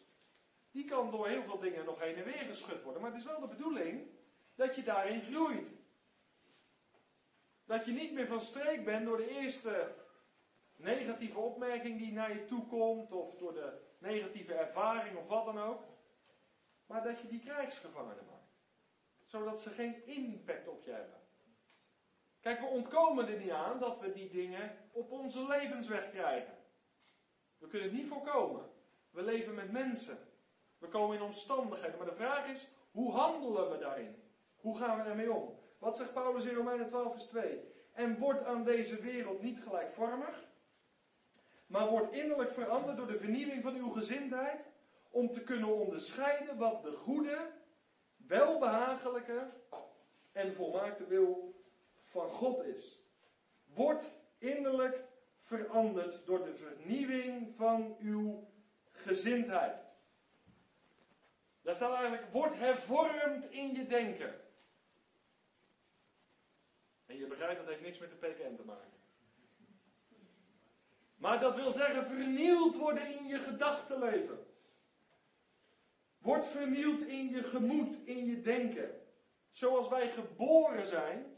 die 0.71 0.85
kan 0.85 1.11
door 1.11 1.29
heel 1.29 1.43
veel 1.43 1.59
dingen 1.59 1.85
nog 1.85 2.01
heen 2.01 2.17
en 2.17 2.25
weer 2.25 2.45
geschud 2.49 2.83
worden. 2.83 3.03
Maar 3.03 3.11
het 3.11 3.21
is 3.21 3.27
wel 3.27 3.41
de 3.41 3.47
bedoeling 3.47 4.07
dat 4.55 4.75
je 4.75 4.83
daarin 4.83 5.23
groeit. 5.23 5.69
Dat 7.65 7.85
je 7.85 7.93
niet 7.93 8.13
meer 8.13 8.27
van 8.27 8.41
streek 8.41 8.85
bent 8.85 9.05
door 9.05 9.17
de 9.17 9.29
eerste 9.29 9.95
negatieve 10.77 11.39
opmerking 11.39 11.99
die 11.99 12.13
naar 12.13 12.33
je 12.33 12.45
toe 12.45 12.67
komt, 12.67 13.13
of 13.13 13.35
door 13.35 13.53
de 13.53 13.81
negatieve 13.99 14.55
ervaring 14.55 15.17
of 15.17 15.27
wat 15.27 15.45
dan 15.45 15.59
ook. 15.59 15.83
Maar 16.87 17.03
dat 17.03 17.21
je 17.21 17.29
die 17.29 17.41
krijgsgevangenen 17.41 18.25
maakt. 18.31 18.53
Zodat 19.25 19.61
ze 19.61 19.71
geen 19.71 20.07
impact 20.07 20.69
op 20.69 20.83
je 20.83 20.91
hebben. 20.91 21.21
Kijk, 22.41 22.61
we 22.61 22.67
ontkomen 22.67 23.29
er 23.29 23.39
niet 23.39 23.51
aan 23.51 23.79
dat 23.79 24.01
we 24.01 24.13
die 24.13 24.31
dingen 24.31 24.77
op 24.93 25.11
onze 25.11 25.47
levensweg 25.47 26.11
krijgen. 26.11 26.55
We 27.59 27.69
kunnen 27.69 27.89
het 27.89 27.97
niet 27.97 28.09
voorkomen. 28.09 28.71
We 29.11 29.23
leven 29.23 29.55
met 29.55 29.73
mensen. 29.73 30.19
We 30.79 30.89
komen 30.89 31.17
in 31.17 31.23
omstandigheden. 31.23 31.97
Maar 31.97 32.07
de 32.07 32.15
vraag 32.15 32.47
is, 32.47 32.69
hoe 32.91 33.13
handelen 33.13 33.71
we 33.71 33.79
daarin? 33.79 34.23
Hoe 34.57 34.79
gaan 34.79 34.99
we 34.99 35.05
daarmee 35.05 35.33
om? 35.33 35.59
Wat 35.85 35.97
zegt 35.97 36.13
Paulus 36.13 36.45
in 36.45 36.55
Romeinen 36.55 36.87
12 36.87 37.13
vers 37.13 37.25
2? 37.25 37.61
En 37.93 38.19
wordt 38.19 38.45
aan 38.45 38.65
deze 38.65 38.97
wereld 39.01 39.43
niet 39.43 39.61
gelijkvormig, 39.61 40.45
maar 41.67 41.89
wordt 41.89 42.13
innerlijk 42.13 42.53
veranderd 42.53 42.97
door 42.97 43.07
de 43.07 43.19
vernieuwing 43.19 43.63
van 43.63 43.75
uw 43.75 43.91
gezindheid, 43.91 44.61
om 45.11 45.33
te 45.33 45.43
kunnen 45.43 45.69
onderscheiden 45.69 46.59
wat 46.59 46.83
de 46.83 46.93
goede, 46.93 47.51
welbehagelijke 48.17 49.51
en 50.33 50.55
volmaakte 50.55 51.07
wil 51.07 51.55
van 52.05 52.29
God 52.29 52.65
is. 52.65 53.01
Wordt 53.75 54.05
innerlijk 54.39 55.05
veranderd 55.41 56.27
door 56.27 56.45
de 56.45 56.55
vernieuwing 56.55 57.55
van 57.57 57.97
uw 58.01 58.49
gezindheid. 58.91 59.77
Daar 61.63 61.75
staat 61.75 61.95
eigenlijk, 61.95 62.33
wordt 62.33 62.59
hervormd 62.59 63.51
in 63.51 63.75
je 63.75 63.87
denken. 63.87 64.43
Je 67.19 67.27
begrijpt, 67.27 67.59
dat 67.59 67.69
heeft 67.69 67.83
niks 67.83 67.99
met 67.99 68.11
de 68.11 68.17
PKN 68.17 68.55
te 68.55 68.65
maken. 68.65 68.93
Maar 71.15 71.41
dat 71.41 71.55
wil 71.55 71.71
zeggen 71.71 72.07
vernield 72.07 72.77
worden 72.77 73.19
in 73.19 73.27
je 73.27 73.39
gedachtenleven. 73.39 74.47
Wordt 76.19 76.47
vernield 76.47 77.01
in 77.01 77.29
je 77.29 77.43
gemoed, 77.43 77.97
in 78.05 78.25
je 78.25 78.41
denken. 78.41 79.01
Zoals 79.51 79.89
wij 79.89 80.11
geboren 80.11 80.87
zijn, 80.87 81.37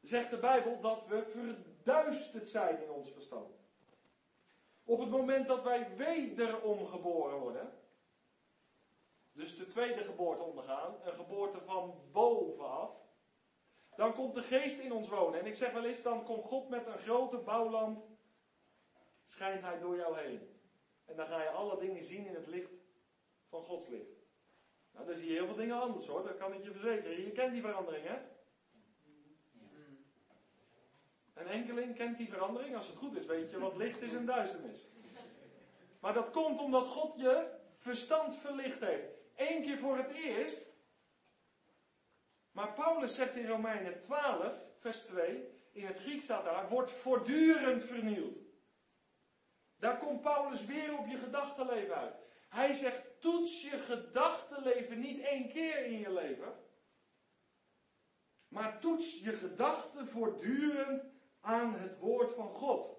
zegt 0.00 0.30
de 0.30 0.38
Bijbel 0.38 0.80
dat 0.80 1.06
we 1.06 1.24
verduisterd 1.24 2.48
zijn 2.48 2.82
in 2.82 2.90
ons 2.90 3.10
verstand. 3.10 3.54
Op 4.84 4.98
het 4.98 5.10
moment 5.10 5.46
dat 5.46 5.62
wij 5.62 5.96
wederom 5.96 6.86
geboren 6.86 7.38
worden, 7.38 7.72
dus 9.32 9.56
de 9.56 9.66
tweede 9.66 10.02
geboorte 10.02 10.42
ondergaan, 10.42 10.94
een 11.04 11.12
geboorte 11.12 11.60
van 11.60 11.94
bovenaf, 12.12 13.05
dan 13.96 14.14
komt 14.14 14.34
de 14.34 14.42
geest 14.42 14.80
in 14.80 14.92
ons 14.92 15.08
wonen. 15.08 15.40
En 15.40 15.46
ik 15.46 15.56
zeg 15.56 15.72
wel 15.72 15.84
eens, 15.84 16.02
dan 16.02 16.24
komt 16.24 16.44
God 16.44 16.68
met 16.68 16.86
een 16.86 16.98
grote 16.98 17.36
bouwlamp, 17.36 18.04
schijnt 19.26 19.62
hij 19.62 19.78
door 19.78 19.96
jou 19.96 20.18
heen. 20.18 20.40
En 21.04 21.16
dan 21.16 21.26
ga 21.26 21.42
je 21.42 21.48
alle 21.48 21.78
dingen 21.78 22.04
zien 22.04 22.26
in 22.26 22.34
het 22.34 22.46
licht 22.46 22.70
van 23.48 23.62
Gods 23.62 23.88
licht. 23.88 24.24
Nou, 24.92 25.06
dan 25.06 25.16
zie 25.16 25.26
je 25.26 25.32
heel 25.32 25.46
veel 25.46 25.56
dingen 25.56 25.80
anders 25.80 26.06
hoor, 26.06 26.22
dat 26.22 26.36
kan 26.36 26.52
ik 26.52 26.64
je 26.64 26.70
verzekeren. 26.70 27.22
Je 27.22 27.32
kent 27.32 27.52
die 27.52 27.62
verandering 27.62 28.06
hè? 28.06 28.16
Een 31.34 31.46
enkeling 31.46 31.94
kent 31.94 32.16
die 32.16 32.28
verandering. 32.28 32.76
Als 32.76 32.86
het 32.86 32.96
goed 32.96 33.16
is, 33.16 33.26
weet 33.26 33.50
je 33.50 33.58
wat 33.58 33.76
licht 33.76 34.02
is 34.02 34.12
en 34.12 34.26
duisternis. 34.26 34.86
Maar 36.00 36.14
dat 36.14 36.30
komt 36.30 36.60
omdat 36.60 36.86
God 36.86 37.20
je 37.20 37.46
verstand 37.78 38.34
verlicht 38.34 38.80
heeft. 38.80 39.08
Eén 39.36 39.62
keer 39.62 39.78
voor 39.78 39.96
het 39.96 40.12
eerst 40.12 40.75
maar 42.56 42.72
Paulus 42.72 43.14
zegt 43.14 43.36
in 43.36 43.46
Romeinen 43.46 44.00
12, 44.00 44.52
vers 44.78 45.00
2, 45.00 45.48
in 45.72 45.86
het 45.86 45.98
Grieks 45.98 46.24
staat 46.24 46.44
daar, 46.44 46.68
wordt 46.68 46.90
voortdurend 46.90 47.84
vernieuwd. 47.84 48.38
Daar 49.76 49.98
komt 49.98 50.20
Paulus 50.20 50.64
weer 50.64 50.98
op 50.98 51.06
je 51.06 51.18
gedachtenleven 51.18 51.94
uit. 51.94 52.14
Hij 52.48 52.72
zegt, 52.72 53.20
toets 53.20 53.62
je 53.62 53.78
gedachtenleven 53.78 54.98
niet 54.98 55.20
één 55.20 55.48
keer 55.48 55.86
in 55.86 55.98
je 55.98 56.12
leven. 56.12 56.54
Maar 58.48 58.80
toets 58.80 59.20
je 59.20 59.32
gedachten 59.32 60.08
voortdurend 60.08 61.04
aan 61.40 61.74
het 61.74 61.98
woord 61.98 62.30
van 62.30 62.48
God. 62.48 62.98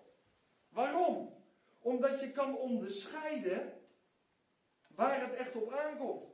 Waarom? 0.70 1.43
Omdat 1.80 2.20
je 2.20 2.32
kan 2.32 2.58
onderscheiden 2.58 3.82
waar 4.88 5.22
het 5.22 5.34
echt 5.34 5.55
op 5.55 5.72
aankomt. 5.72 6.26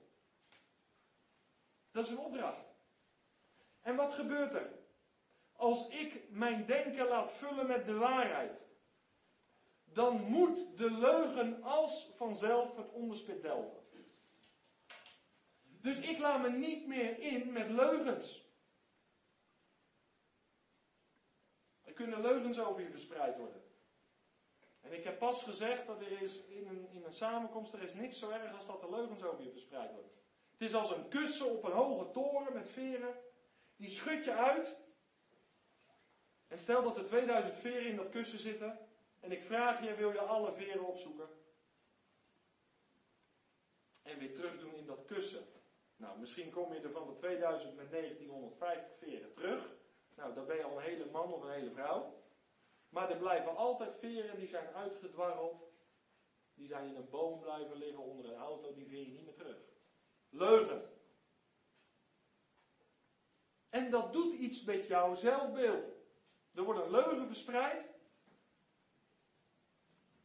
Dat 1.92 2.06
is 2.06 2.12
een 2.12 2.20
opdracht. 2.20 2.73
En 3.84 3.96
wat 3.96 4.14
gebeurt 4.14 4.54
er? 4.54 4.72
Als 5.56 5.88
ik 5.88 6.30
mijn 6.30 6.66
denken 6.66 7.08
laat 7.08 7.32
vullen 7.32 7.68
met 7.68 7.86
de 7.86 7.94
waarheid, 7.94 8.62
dan 9.86 10.22
moet 10.22 10.78
de 10.78 10.92
leugen 10.92 11.64
als 11.64 12.12
vanzelf 12.16 12.76
het 12.76 12.92
onderspit 12.92 13.42
delven. 13.42 13.82
Dus 15.82 16.00
ik 16.00 16.18
laat 16.18 16.42
me 16.42 16.50
niet 16.50 16.88
meer 16.88 17.20
in 17.20 17.52
met 17.52 17.70
leugens. 17.70 18.52
Er 21.84 21.94
kunnen 21.94 22.22
leugens 22.22 22.60
over 22.60 22.82
je 22.82 22.90
verspreid 22.90 23.38
worden. 23.38 23.62
En 24.82 24.94
ik 24.94 25.04
heb 25.04 25.20
pas 25.20 25.44
gezegd 25.44 25.88
dat 25.88 26.02
er 26.02 26.22
is 26.22 26.46
in 26.46 26.68
een, 26.68 26.88
in 26.90 27.04
een 27.04 27.14
samenkomst, 27.14 27.74
er 27.74 27.82
is 27.82 27.94
niks 27.94 28.20
zo 28.20 28.30
erg 28.30 28.56
als 28.56 28.66
dat 28.66 28.82
er 28.82 28.90
leugens 28.90 29.24
over 29.24 29.44
je 29.44 29.52
verspreid 29.52 29.92
worden. 29.92 30.12
Het 30.52 30.62
is 30.62 30.74
als 30.74 30.92
een 30.92 31.08
kussen 31.08 31.52
op 31.52 31.64
een 31.64 31.72
hoge 31.72 32.12
toren 32.12 32.54
met 32.54 32.70
veren. 32.70 33.16
Die 33.84 33.92
schud 33.92 34.24
je 34.24 34.34
uit. 34.34 34.76
En 36.48 36.58
stel 36.58 36.84
dat 36.84 36.98
er 36.98 37.06
2000 37.06 37.58
veren 37.58 37.86
in 37.86 37.96
dat 37.96 38.10
kussen 38.10 38.40
zitten. 38.40 38.80
En 39.20 39.32
ik 39.32 39.44
vraag 39.44 39.84
je, 39.84 39.96
wil 39.96 40.12
je 40.12 40.22
alle 40.22 40.54
veren 40.54 40.86
opzoeken? 40.86 41.30
En 44.02 44.20
weer 44.20 44.34
terug 44.34 44.60
doen 44.60 44.76
in 44.76 44.86
dat 44.86 45.06
kussen. 45.06 45.46
Nou, 45.96 46.20
misschien 46.20 46.52
kom 46.52 46.74
je 46.74 46.80
er 46.80 46.92
van 46.92 47.08
de 47.08 47.16
2000 47.16 47.76
met 47.76 47.92
1950 47.92 48.98
veren 48.98 49.34
terug. 49.34 49.70
Nou, 50.16 50.34
dan 50.34 50.46
ben 50.46 50.56
je 50.56 50.64
al 50.64 50.78
een 50.78 50.84
hele 50.84 51.06
man 51.06 51.34
of 51.34 51.44
een 51.44 51.52
hele 51.52 51.72
vrouw. 51.72 52.24
Maar 52.90 53.10
er 53.10 53.18
blijven 53.18 53.56
altijd 53.56 53.96
veren 54.00 54.40
die 54.40 54.48
zijn 54.48 54.68
uitgedwarreld. 54.68 55.64
Die 56.54 56.68
zijn 56.68 56.88
in 56.88 56.96
een 56.96 57.10
boom 57.10 57.40
blijven 57.40 57.78
liggen 57.78 58.04
onder 58.04 58.26
een 58.26 58.40
auto, 58.40 58.74
die 58.74 58.88
veer 58.88 59.06
je 59.06 59.12
niet 59.12 59.26
meer 59.26 59.36
terug. 59.36 59.58
leugen. 60.30 61.03
En 63.74 63.90
dat 63.90 64.14
doet 64.14 64.34
iets 64.34 64.64
met 64.64 64.88
jouw 64.88 65.16
zelfbeeld. 65.16 65.86
Er 66.54 66.64
wordt 66.64 66.80
een 66.80 66.92
leugen 66.92 67.28
verspreid 67.28 67.86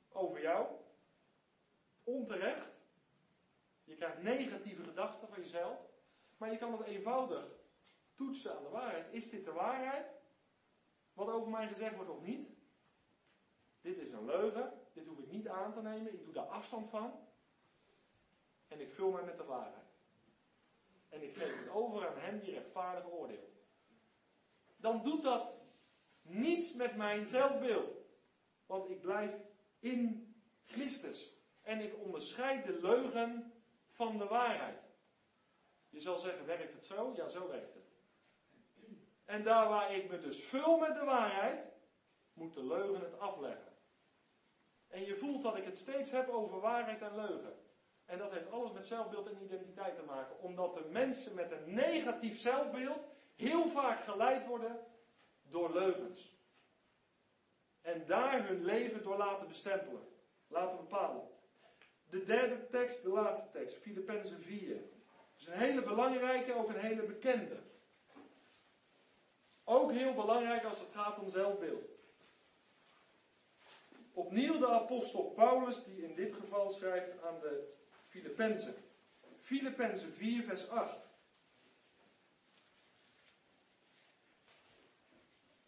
over 0.08 0.40
jou, 0.40 0.76
onterecht. 2.04 2.70
Je 3.84 3.94
krijgt 3.94 4.22
negatieve 4.22 4.84
gedachten 4.84 5.28
van 5.28 5.42
jezelf, 5.42 5.78
maar 6.36 6.50
je 6.50 6.58
kan 6.58 6.72
het 6.72 6.86
eenvoudig 6.86 7.46
toetsen 8.14 8.56
aan 8.56 8.62
de 8.62 8.68
waarheid. 8.68 9.14
Is 9.14 9.30
dit 9.30 9.44
de 9.44 9.52
waarheid? 9.52 10.06
Wat 11.12 11.28
over 11.28 11.50
mij 11.50 11.68
gezegd 11.68 11.94
wordt 11.94 12.10
of 12.10 12.20
niet? 12.20 12.48
Dit 13.80 13.96
is 13.96 14.12
een 14.12 14.24
leugen, 14.24 14.72
dit 14.92 15.06
hoef 15.06 15.18
ik 15.18 15.30
niet 15.30 15.48
aan 15.48 15.72
te 15.72 15.82
nemen, 15.82 16.12
ik 16.12 16.24
doe 16.24 16.34
daar 16.34 16.46
afstand 16.48 16.88
van. 16.88 17.28
En 18.66 18.80
ik 18.80 18.92
vul 18.92 19.10
mij 19.10 19.24
met 19.24 19.36
de 19.36 19.44
waarheid. 19.44 19.87
En 21.08 21.22
ik 21.22 21.34
geef 21.34 21.58
het 21.58 21.68
over 21.68 22.08
aan 22.08 22.18
hem 22.18 22.38
die 22.38 22.52
rechtvaardig 22.52 23.10
oordeelt. 23.10 23.58
Dan 24.76 25.02
doet 25.02 25.22
dat 25.22 25.54
niets 26.22 26.74
met 26.74 26.96
mijn 26.96 27.26
zelfbeeld. 27.26 27.96
Want 28.66 28.90
ik 28.90 29.00
blijf 29.00 29.32
in 29.78 30.28
Christus. 30.64 31.32
En 31.62 31.80
ik 31.80 31.98
onderscheid 31.98 32.64
de 32.64 32.78
leugen 32.80 33.52
van 33.88 34.18
de 34.18 34.26
waarheid. 34.26 34.78
Je 35.88 36.00
zal 36.00 36.18
zeggen, 36.18 36.46
werkt 36.46 36.72
het 36.72 36.84
zo? 36.84 37.12
Ja, 37.16 37.28
zo 37.28 37.48
werkt 37.48 37.74
het. 37.74 37.86
En 39.24 39.42
daar 39.42 39.68
waar 39.68 39.94
ik 39.94 40.10
me 40.10 40.18
dus 40.18 40.44
vul 40.44 40.78
met 40.78 40.94
de 40.94 41.04
waarheid, 41.04 41.72
moet 42.32 42.54
de 42.54 42.64
leugen 42.64 43.00
het 43.00 43.18
afleggen. 43.18 43.72
En 44.88 45.04
je 45.04 45.16
voelt 45.16 45.42
dat 45.42 45.56
ik 45.56 45.64
het 45.64 45.78
steeds 45.78 46.10
heb 46.10 46.28
over 46.28 46.60
waarheid 46.60 47.02
en 47.02 47.14
leugen. 47.14 47.67
En 48.08 48.18
dat 48.18 48.30
heeft 48.30 48.50
alles 48.50 48.72
met 48.72 48.86
zelfbeeld 48.86 49.26
en 49.26 49.42
identiteit 49.42 49.96
te 49.96 50.02
maken. 50.02 50.40
Omdat 50.40 50.74
de 50.74 50.84
mensen 50.90 51.34
met 51.34 51.52
een 51.52 51.74
negatief 51.74 52.38
zelfbeeld 52.38 53.00
heel 53.36 53.68
vaak 53.68 54.00
geleid 54.04 54.46
worden 54.46 54.80
door 55.42 55.72
leugens. 55.72 56.36
En 57.82 58.06
daar 58.06 58.46
hun 58.46 58.64
leven 58.64 59.02
door 59.02 59.16
laten 59.16 59.48
bestempelen. 59.48 60.02
Laten 60.46 60.76
bepalen. 60.76 61.28
De 62.10 62.24
derde 62.24 62.66
tekst, 62.66 63.02
de 63.02 63.08
laatste 63.08 63.50
tekst, 63.50 63.76
Filippenzen 63.76 64.42
4. 64.42 64.74
Dat 64.74 64.82
is 65.38 65.46
een 65.46 65.52
hele 65.52 65.82
belangrijke, 65.82 66.54
ook 66.54 66.68
een 66.68 66.80
hele 66.80 67.02
bekende. 67.02 67.56
Ook 69.64 69.92
heel 69.92 70.14
belangrijk 70.14 70.64
als 70.64 70.78
het 70.78 70.92
gaat 70.92 71.18
om 71.18 71.30
zelfbeeld. 71.30 71.84
Opnieuw 74.12 74.58
de 74.58 74.68
apostel 74.68 75.22
Paulus, 75.22 75.84
die 75.84 76.02
in 76.02 76.14
dit 76.14 76.34
geval 76.34 76.70
schrijft 76.70 77.22
aan 77.22 77.40
de 77.40 77.76
Filippenzen. 78.08 78.74
Filippenzen 79.40 80.12
4, 80.12 80.42
vers 80.42 80.68
8. 80.68 80.96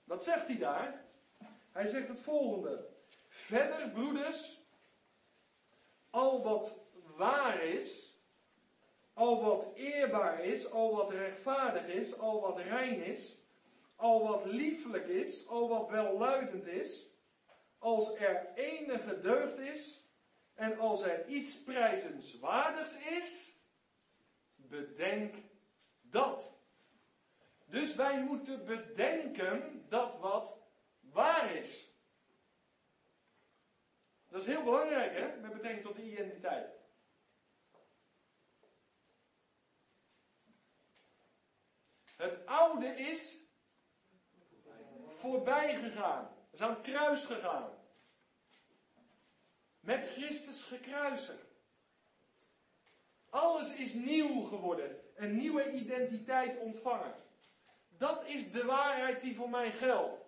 Wat 0.05 0.24
zegt 0.24 0.47
hij 0.47 0.59
daar? 0.59 1.05
Hij 1.72 1.86
zegt 1.86 2.09
het 2.09 2.20
volgende. 2.20 2.88
Verder, 3.28 3.91
broeders, 3.91 4.61
al 6.11 6.43
wat 6.43 6.78
waar 7.16 7.64
is, 7.64 8.18
al 9.12 9.43
wat 9.43 9.66
eerbaar 9.74 10.45
is, 10.45 10.70
al 10.70 10.97
wat 10.97 11.11
rechtvaardig 11.11 11.86
is, 11.86 12.18
al 12.18 12.41
wat 12.41 12.59
rein 12.59 13.03
is, 13.03 13.36
al 13.97 14.28
wat 14.28 14.45
lieflijk 14.45 15.07
is, 15.07 15.47
al 15.47 15.68
wat 15.68 15.88
welluidend 15.88 16.66
is, 16.66 17.09
als 17.78 18.14
er 18.14 18.55
enige 18.55 19.20
deugd 19.20 19.59
is 19.59 19.99
en 20.61 20.78
als 20.78 21.02
er 21.02 21.26
iets 21.26 21.62
prijzenswaardigs 21.62 22.96
is, 22.96 23.54
bedenk 24.56 25.34
dat. 26.00 26.52
Dus 27.66 27.94
wij 27.94 28.22
moeten 28.22 28.64
bedenken 28.64 29.84
dat 29.88 30.18
wat 30.18 30.58
waar 31.00 31.54
is. 31.54 31.90
Dat 34.28 34.40
is 34.40 34.46
heel 34.46 34.62
belangrijk, 34.62 35.12
hè, 35.12 35.36
met 35.36 35.52
betrekking 35.52 35.86
tot 35.86 35.96
de 35.96 36.11
identiteit. 36.11 36.78
Het 42.16 42.46
oude 42.46 42.86
is 42.86 43.40
voorbij 45.18 45.74
gegaan. 45.74 46.36
Is 46.50 46.61
aan 46.61 46.70
het 46.70 46.80
kruis 46.80 47.24
gegaan. 47.24 47.80
Met 49.81 50.05
Christus 50.05 50.62
gekruisigd. 50.62 51.49
Alles 53.31 53.74
is 53.74 53.93
nieuw 53.93 54.43
geworden. 54.43 55.01
Een 55.14 55.37
nieuwe 55.37 55.70
identiteit 55.70 56.59
ontvangen. 56.59 57.14
Dat 57.89 58.26
is 58.26 58.53
de 58.53 58.64
waarheid 58.64 59.20
die 59.20 59.37
voor 59.37 59.51
mij 59.51 59.72
geldt. 59.72 60.24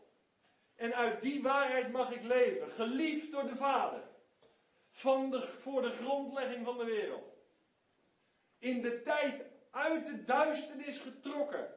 En 0.74 0.94
uit 0.94 1.22
die 1.22 1.42
waarheid 1.42 1.92
mag 1.92 2.10
ik 2.10 2.22
leven. 2.22 2.70
Geliefd 2.70 3.30
door 3.30 3.46
de 3.46 3.56
Vader. 3.56 4.02
Van 4.90 5.30
de, 5.30 5.48
voor 5.60 5.82
de 5.82 5.90
grondlegging 5.90 6.64
van 6.64 6.78
de 6.78 6.84
wereld. 6.84 7.32
In 8.58 8.82
de 8.82 9.02
tijd 9.02 9.42
uit 9.70 10.06
de 10.06 10.24
duisternis 10.24 10.98
getrokken. 10.98 11.74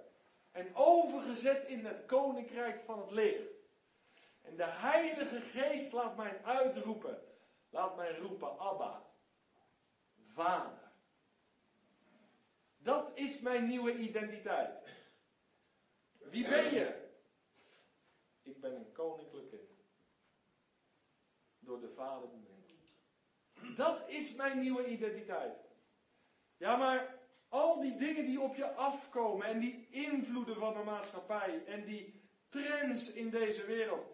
En 0.51 0.75
overgezet 0.75 1.67
in 1.67 1.85
het 1.85 2.05
koninkrijk 2.05 2.83
van 2.85 2.99
het 2.99 3.11
licht. 3.11 3.53
En 4.41 4.55
de 4.55 4.67
Heilige 4.67 5.41
Geest 5.41 5.91
laat 5.91 6.17
mij 6.17 6.39
uitroepen. 6.43 7.34
Laat 7.75 7.95
mij 7.95 8.17
roepen, 8.17 8.59
Abba. 8.59 9.05
Vader. 10.33 10.91
Dat 12.77 13.11
is 13.13 13.39
mijn 13.39 13.67
nieuwe 13.67 13.95
identiteit. 13.97 14.87
Wie 16.17 16.47
ben 16.47 16.73
je? 16.73 17.09
Ik 18.41 18.61
ben 18.61 18.75
een 18.75 18.91
koninklijk 18.91 19.49
kind. 19.49 19.69
Door 21.59 21.79
de 21.79 21.89
Vader 21.89 22.29
bemind. 22.29 23.77
Dat 23.77 24.09
is 24.09 24.35
mijn 24.35 24.59
nieuwe 24.59 24.85
identiteit. 24.85 25.57
Ja, 26.57 26.75
maar 26.75 27.19
al 27.49 27.81
die 27.81 27.97
dingen 27.97 28.25
die 28.25 28.41
op 28.41 28.55
je 28.55 28.73
afkomen 28.73 29.47
en 29.47 29.59
die 29.59 29.87
invloeden 29.89 30.55
van 30.55 30.73
de 30.73 30.83
maatschappij 30.83 31.65
en 31.65 31.85
die 31.85 32.21
trends 32.49 33.11
in 33.11 33.29
deze 33.29 33.65
wereld. 33.65 34.07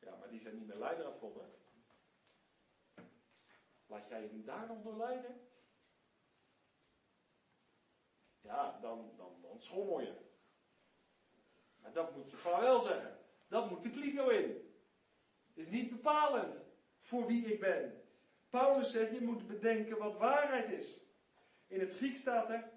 Ja, 0.00 0.16
maar 0.16 0.28
die 0.28 0.40
zijn 0.40 0.54
niet 0.54 0.66
meer 0.66 1.12
God, 1.18 1.34
hè? 1.34 1.63
Laat 3.94 4.08
jij 4.08 4.22
je 4.22 4.44
daar 4.44 4.66
nog 4.66 4.82
door 4.82 4.96
leiden? 4.96 5.40
Ja, 8.40 8.78
dan, 8.80 9.12
dan, 9.16 9.36
dan 9.42 9.60
schommel 9.60 10.00
je. 10.00 10.14
Maar 11.80 11.92
dat 11.92 12.16
moet 12.16 12.30
je 12.30 12.36
gewoon 12.36 12.60
wel 12.60 12.80
zeggen. 12.80 13.18
Dat 13.48 13.70
moet 13.70 13.82
de 13.82 13.90
kliko 13.90 14.28
in. 14.28 14.74
Is 15.52 15.68
niet 15.68 15.90
bepalend 15.90 16.64
voor 17.00 17.26
wie 17.26 17.52
ik 17.52 17.60
ben. 17.60 18.02
Paulus 18.50 18.90
zegt, 18.90 19.12
je 19.12 19.20
moet 19.20 19.46
bedenken 19.46 19.98
wat 19.98 20.16
waarheid 20.16 20.70
is. 20.70 21.00
In 21.66 21.80
het 21.80 21.92
Griek 21.92 22.16
staat 22.16 22.50
er, 22.50 22.70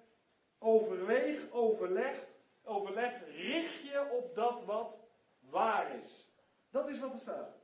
overweeg, 0.58 1.52
overleg, 1.52 2.28
overleg, 2.64 3.26
richt 3.26 3.82
je 3.82 4.10
op 4.12 4.36
dat 4.36 4.66
wat 4.66 5.00
waar 5.40 5.96
is. 5.96 6.30
Dat 6.70 6.90
is 6.90 7.00
wat 7.00 7.14
er 7.14 7.20
staat. 7.20 7.56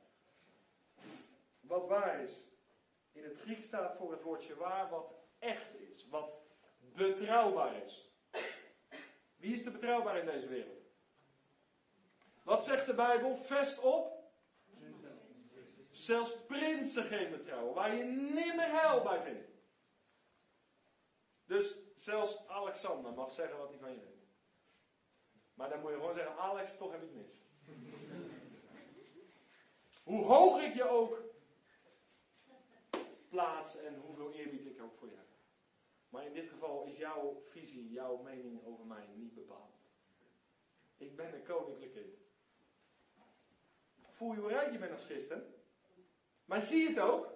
Wat 1.60 1.86
waar 1.86 2.20
is. 2.20 2.42
In 3.14 3.24
het 3.24 3.40
Griek 3.40 3.62
staat 3.62 3.96
voor 3.96 4.12
het 4.12 4.22
woordje 4.22 4.54
waar 4.54 4.90
wat 4.90 5.14
echt 5.38 5.74
is, 5.74 6.08
wat 6.08 6.34
betrouwbaar 6.78 7.82
is. 7.82 8.12
Wie 9.36 9.52
is 9.54 9.64
er 9.64 9.72
betrouwbaar 9.72 10.18
in 10.18 10.26
deze 10.26 10.46
wereld? 10.46 10.82
Wat 12.42 12.64
zegt 12.64 12.86
de 12.86 12.94
Bijbel? 12.94 13.36
Vest 13.36 13.78
op. 13.78 14.12
Zelfs 15.90 16.44
prinsen 16.46 17.04
geven 17.04 17.38
betrouwen, 17.38 17.74
waar 17.74 17.94
je 17.94 18.04
nimmer 18.04 18.70
heil 18.70 19.02
bij 19.02 19.22
vindt. 19.22 19.48
Dus 21.46 21.76
zelfs 21.94 22.48
Alexander 22.48 23.12
mag 23.12 23.32
zeggen 23.32 23.58
wat 23.58 23.68
hij 23.68 23.78
van 23.78 23.92
je 23.92 24.00
vindt. 24.00 24.14
Maar 25.54 25.68
dan 25.68 25.80
moet 25.80 25.90
je 25.90 25.96
gewoon 25.96 26.14
zeggen, 26.14 26.36
Alex, 26.36 26.76
toch 26.76 26.92
heb 26.92 27.02
ik 27.02 27.12
mis. 27.12 27.36
Hoe 30.04 30.24
hoog 30.24 30.62
ik 30.62 30.74
je 30.74 30.88
ook 30.88 31.23
plaats 33.34 33.76
en 33.76 33.94
hoeveel 33.94 34.32
eerbied 34.32 34.66
ik 34.66 34.82
ook 34.82 34.94
voor 34.94 35.08
je 35.08 35.16
heb. 35.16 35.26
Maar 36.08 36.26
in 36.26 36.32
dit 36.32 36.48
geval 36.48 36.84
is 36.84 36.96
jouw 36.96 37.42
visie, 37.44 37.90
jouw 37.90 38.16
mening 38.16 38.64
over 38.64 38.86
mij 38.86 39.06
niet 39.14 39.34
bepaald. 39.34 39.74
Ik 40.96 41.16
ben 41.16 41.34
een 41.34 41.44
koninklijk 41.44 41.92
kind. 41.92 42.16
Voel 44.10 44.32
je 44.32 44.40
hoe 44.40 44.48
rijk 44.48 44.72
je 44.72 44.78
bent 44.78 44.92
als 44.92 45.04
christen? 45.04 45.54
Maar 46.44 46.62
zie 46.62 46.88
het 46.88 46.98
ook? 46.98 47.32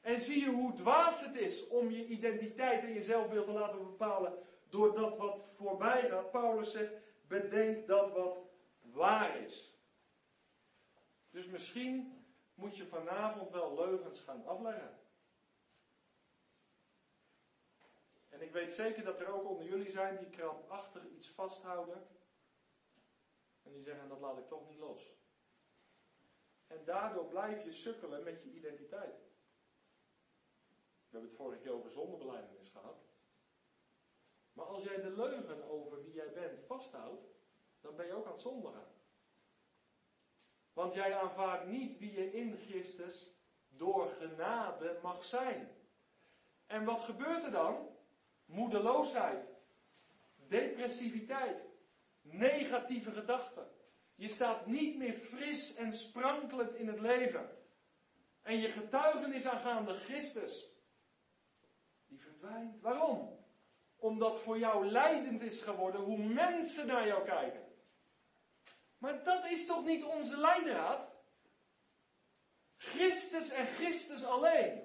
En 0.00 0.18
zie 0.18 0.40
je 0.40 0.50
hoe 0.50 0.74
dwaas 0.74 1.24
het 1.24 1.34
is 1.36 1.66
om 1.68 1.90
je 1.90 2.06
identiteit 2.06 2.82
en 2.82 2.92
je 2.92 3.02
zelfbeeld 3.02 3.46
te 3.46 3.52
laten 3.52 3.78
bepalen 3.78 4.38
door 4.68 4.94
dat 4.94 5.16
wat 5.16 5.48
voorbij 5.52 6.08
gaat? 6.08 6.30
Paulus 6.30 6.72
zegt, 6.72 6.92
bedenk 7.28 7.86
dat 7.86 8.12
wat 8.12 8.40
waar 8.80 9.42
is. 9.42 9.74
Dus 11.30 11.46
misschien 11.46 12.13
moet 12.54 12.76
je 12.76 12.86
vanavond 12.86 13.50
wel 13.50 13.74
leugens 13.74 14.20
gaan 14.20 14.46
afleggen. 14.46 14.98
En 18.28 18.42
ik 18.42 18.52
weet 18.52 18.72
zeker 18.72 19.04
dat 19.04 19.20
er 19.20 19.28
ook 19.28 19.48
onder 19.48 19.66
jullie 19.66 19.90
zijn 19.90 20.18
die 20.18 20.30
krampachtig 20.30 21.08
iets 21.08 21.28
vasthouden. 21.28 22.06
En 23.62 23.72
die 23.72 23.82
zeggen, 23.82 24.08
dat 24.08 24.20
laat 24.20 24.38
ik 24.38 24.48
toch 24.48 24.68
niet 24.68 24.78
los. 24.78 25.16
En 26.66 26.84
daardoor 26.84 27.26
blijf 27.26 27.64
je 27.64 27.72
sukkelen 27.72 28.24
met 28.24 28.42
je 28.42 28.52
identiteit. 28.52 29.16
We 31.14 31.20
hebben 31.20 31.30
het 31.30 31.38
vorige 31.38 31.60
keer 31.60 31.72
over 31.72 31.90
zondebeleidenis 31.90 32.68
gehad. 32.68 33.04
Maar 34.52 34.66
als 34.66 34.82
jij 34.82 35.00
de 35.00 35.10
leugen 35.10 35.62
over 35.64 36.02
wie 36.02 36.12
jij 36.12 36.32
bent 36.32 36.60
vasthoudt, 36.60 37.26
dan 37.80 37.96
ben 37.96 38.06
je 38.06 38.12
ook 38.12 38.26
aan 38.26 38.32
het 38.32 38.40
zondigen. 38.40 38.93
Want 40.74 40.94
jij 40.94 41.14
aanvaardt 41.14 41.66
niet 41.66 41.98
wie 41.98 42.12
je 42.12 42.32
in 42.32 42.56
Christus 42.56 43.34
door 43.68 44.08
genade 44.08 44.98
mag 45.02 45.24
zijn. 45.24 45.68
En 46.66 46.84
wat 46.84 47.00
gebeurt 47.00 47.44
er 47.44 47.50
dan? 47.50 47.88
Moedeloosheid, 48.44 49.48
depressiviteit, 50.48 51.62
negatieve 52.22 53.10
gedachten. 53.10 53.70
Je 54.14 54.28
staat 54.28 54.66
niet 54.66 54.96
meer 54.96 55.14
fris 55.14 55.74
en 55.74 55.92
sprankelend 55.92 56.74
in 56.74 56.88
het 56.88 57.00
leven. 57.00 57.50
En 58.42 58.60
je 58.60 58.70
getuigenis 58.70 59.46
aangaande 59.46 59.94
Christus, 59.94 60.68
die 62.06 62.20
verdwijnt. 62.20 62.80
Waarom? 62.80 63.44
Omdat 63.96 64.40
voor 64.40 64.58
jou 64.58 64.86
leidend 64.86 65.42
is 65.42 65.60
geworden 65.60 66.00
hoe 66.00 66.18
mensen 66.18 66.86
naar 66.86 67.06
jou 67.06 67.24
kijken. 67.24 67.63
Maar 68.98 69.24
dat 69.24 69.46
is 69.46 69.66
toch 69.66 69.84
niet 69.84 70.04
onze 70.04 70.36
leidraad? 70.36 71.12
Christus 72.76 73.50
en 73.50 73.66
Christus 73.66 74.24
alleen. 74.24 74.82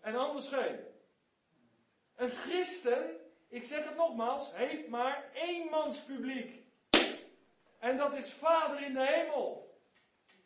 En 0.00 0.14
anders 0.14 0.48
geen. 0.48 0.78
Een 2.14 2.30
christen, 2.30 3.20
ik 3.48 3.64
zeg 3.64 3.84
het 3.84 3.96
nogmaals, 3.96 4.54
heeft 4.54 4.88
maar 4.88 5.30
één 5.32 5.70
mans 5.70 6.04
publiek. 6.04 6.64
En 7.78 7.96
dat 7.96 8.14
is 8.14 8.32
Vader 8.32 8.82
in 8.82 8.92
de 8.94 9.06
hemel. 9.06 9.78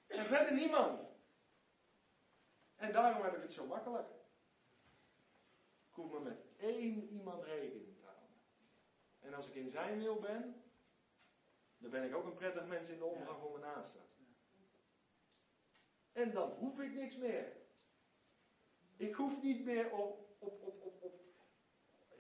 En 0.07 0.25
verder 0.25 0.53
niemand. 0.53 1.01
En 2.77 2.93
daarom 2.93 3.23
heb 3.23 3.37
ik 3.37 3.43
het 3.43 3.53
zo 3.53 3.67
makkelijk. 3.67 4.09
Ik 5.89 5.95
hoef 5.95 6.11
maar 6.11 6.21
met 6.21 6.39
één 6.57 7.09
iemand 7.09 7.45
rekening 7.45 7.97
te. 7.97 8.03
En 9.21 9.35
als 9.35 9.49
ik 9.49 9.55
in 9.55 9.71
zijn 9.71 9.99
wil 9.99 10.19
ben, 10.21 10.63
dan 11.85 11.93
ben 11.93 12.09
ik 12.09 12.15
ook 12.17 12.25
een 12.25 12.35
prettig 12.35 12.67
mens 12.67 12.89
in 12.89 12.99
de 12.99 13.05
omgang 13.05 13.39
voor 13.41 13.59
mijn 13.59 13.75
naasten. 13.75 14.01
En 16.13 16.33
dan 16.33 16.51
hoef 16.51 16.81
ik 16.81 16.95
niks 16.95 17.17
meer. 17.17 17.53
Ik 18.97 19.15
hoef 19.15 19.43
niet 19.43 19.65
meer 19.65 19.91
op, 19.91 20.37
op, 20.39 20.63
op, 20.63 20.83
op, 20.83 21.03
op, 21.03 21.21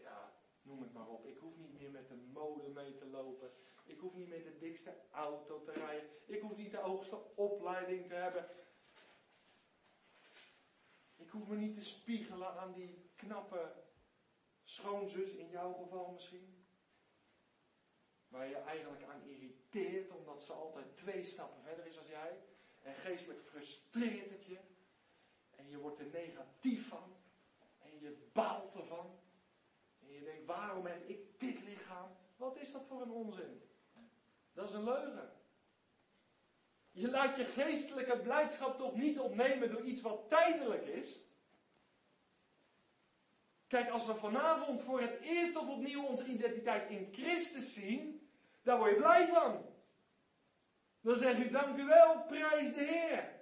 ja, 0.00 0.32
noem 0.62 0.82
het 0.82 0.92
maar 0.92 1.08
op. 1.08 1.26
Ik 1.26 1.38
hoef 1.38 1.56
niet 1.56 1.72
meer 1.72 1.90
met 1.90 2.08
de 2.08 2.16
mode 2.32 2.68
mee 2.68 2.94
te 2.94 3.06
lopen. 3.06 3.50
Ik 3.84 3.98
hoef 3.98 4.14
niet 4.14 4.28
meer 4.28 4.44
de 4.44 4.58
dikste 4.58 4.94
auto 5.10 5.62
te 5.62 5.72
rijden. 5.72 6.08
Ik 6.26 6.40
hoef 6.40 6.56
niet 6.56 6.70
de 6.70 6.76
hoogste 6.76 7.34
opleiding 7.34 8.06
te 8.06 8.14
hebben. 8.14 8.48
Ik 11.16 11.30
hoef 11.30 11.48
me 11.48 11.56
niet 11.56 11.74
te 11.74 11.84
spiegelen 11.84 12.58
aan 12.58 12.72
die 12.72 13.10
knappe 13.16 13.72
schoonzus, 14.62 15.30
in 15.30 15.48
jouw 15.48 15.72
geval 15.72 16.12
misschien. 16.12 16.63
Waar 18.34 18.48
je 18.48 18.56
eigenlijk 18.56 19.02
aan 19.02 19.22
irriteert 19.22 20.10
omdat 20.10 20.42
ze 20.42 20.52
altijd 20.52 20.96
twee 20.96 21.24
stappen 21.24 21.62
verder 21.62 21.86
is 21.86 21.98
als 21.98 22.06
jij. 22.06 22.40
En 22.82 22.94
geestelijk 22.94 23.40
frustreert 23.42 24.30
het 24.30 24.44
je. 24.44 24.58
En 25.50 25.68
je 25.68 25.78
wordt 25.78 25.98
er 25.98 26.06
negatief 26.06 26.88
van. 26.88 27.16
En 27.78 28.00
je 28.00 28.28
baalt 28.32 28.74
ervan. 28.74 29.18
En 30.00 30.12
je 30.12 30.22
denkt, 30.22 30.46
waarom 30.46 30.86
heb 30.86 31.08
ik 31.08 31.40
dit 31.40 31.62
lichaam? 31.62 32.16
Wat 32.36 32.56
is 32.56 32.72
dat 32.72 32.86
voor 32.86 33.02
een 33.02 33.10
onzin? 33.10 33.62
Dat 34.52 34.68
is 34.68 34.74
een 34.74 34.84
leugen. 34.84 35.32
Je 36.90 37.10
laat 37.10 37.36
je 37.36 37.44
geestelijke 37.44 38.20
blijdschap 38.20 38.78
toch 38.78 38.94
niet 38.96 39.18
opnemen 39.18 39.70
door 39.70 39.82
iets 39.82 40.00
wat 40.00 40.28
tijdelijk 40.28 40.86
is. 40.86 41.20
Kijk, 43.66 43.90
als 43.90 44.06
we 44.06 44.14
vanavond 44.14 44.82
voor 44.82 45.00
het 45.00 45.20
eerst 45.20 45.56
of 45.56 45.68
opnieuw 45.68 46.04
onze 46.04 46.24
identiteit 46.24 46.90
in 46.90 47.08
Christus 47.12 47.74
zien, 47.74 48.23
daar 48.64 48.78
word 48.78 48.90
je 48.90 48.96
blij 48.96 49.28
van. 49.28 49.66
Dan 51.00 51.16
zeg 51.16 51.38
u 51.38 51.50
dank 51.50 51.78
u 51.78 51.84
wel, 51.84 52.24
prijs 52.24 52.74
de 52.74 52.84
Heer. 52.84 53.32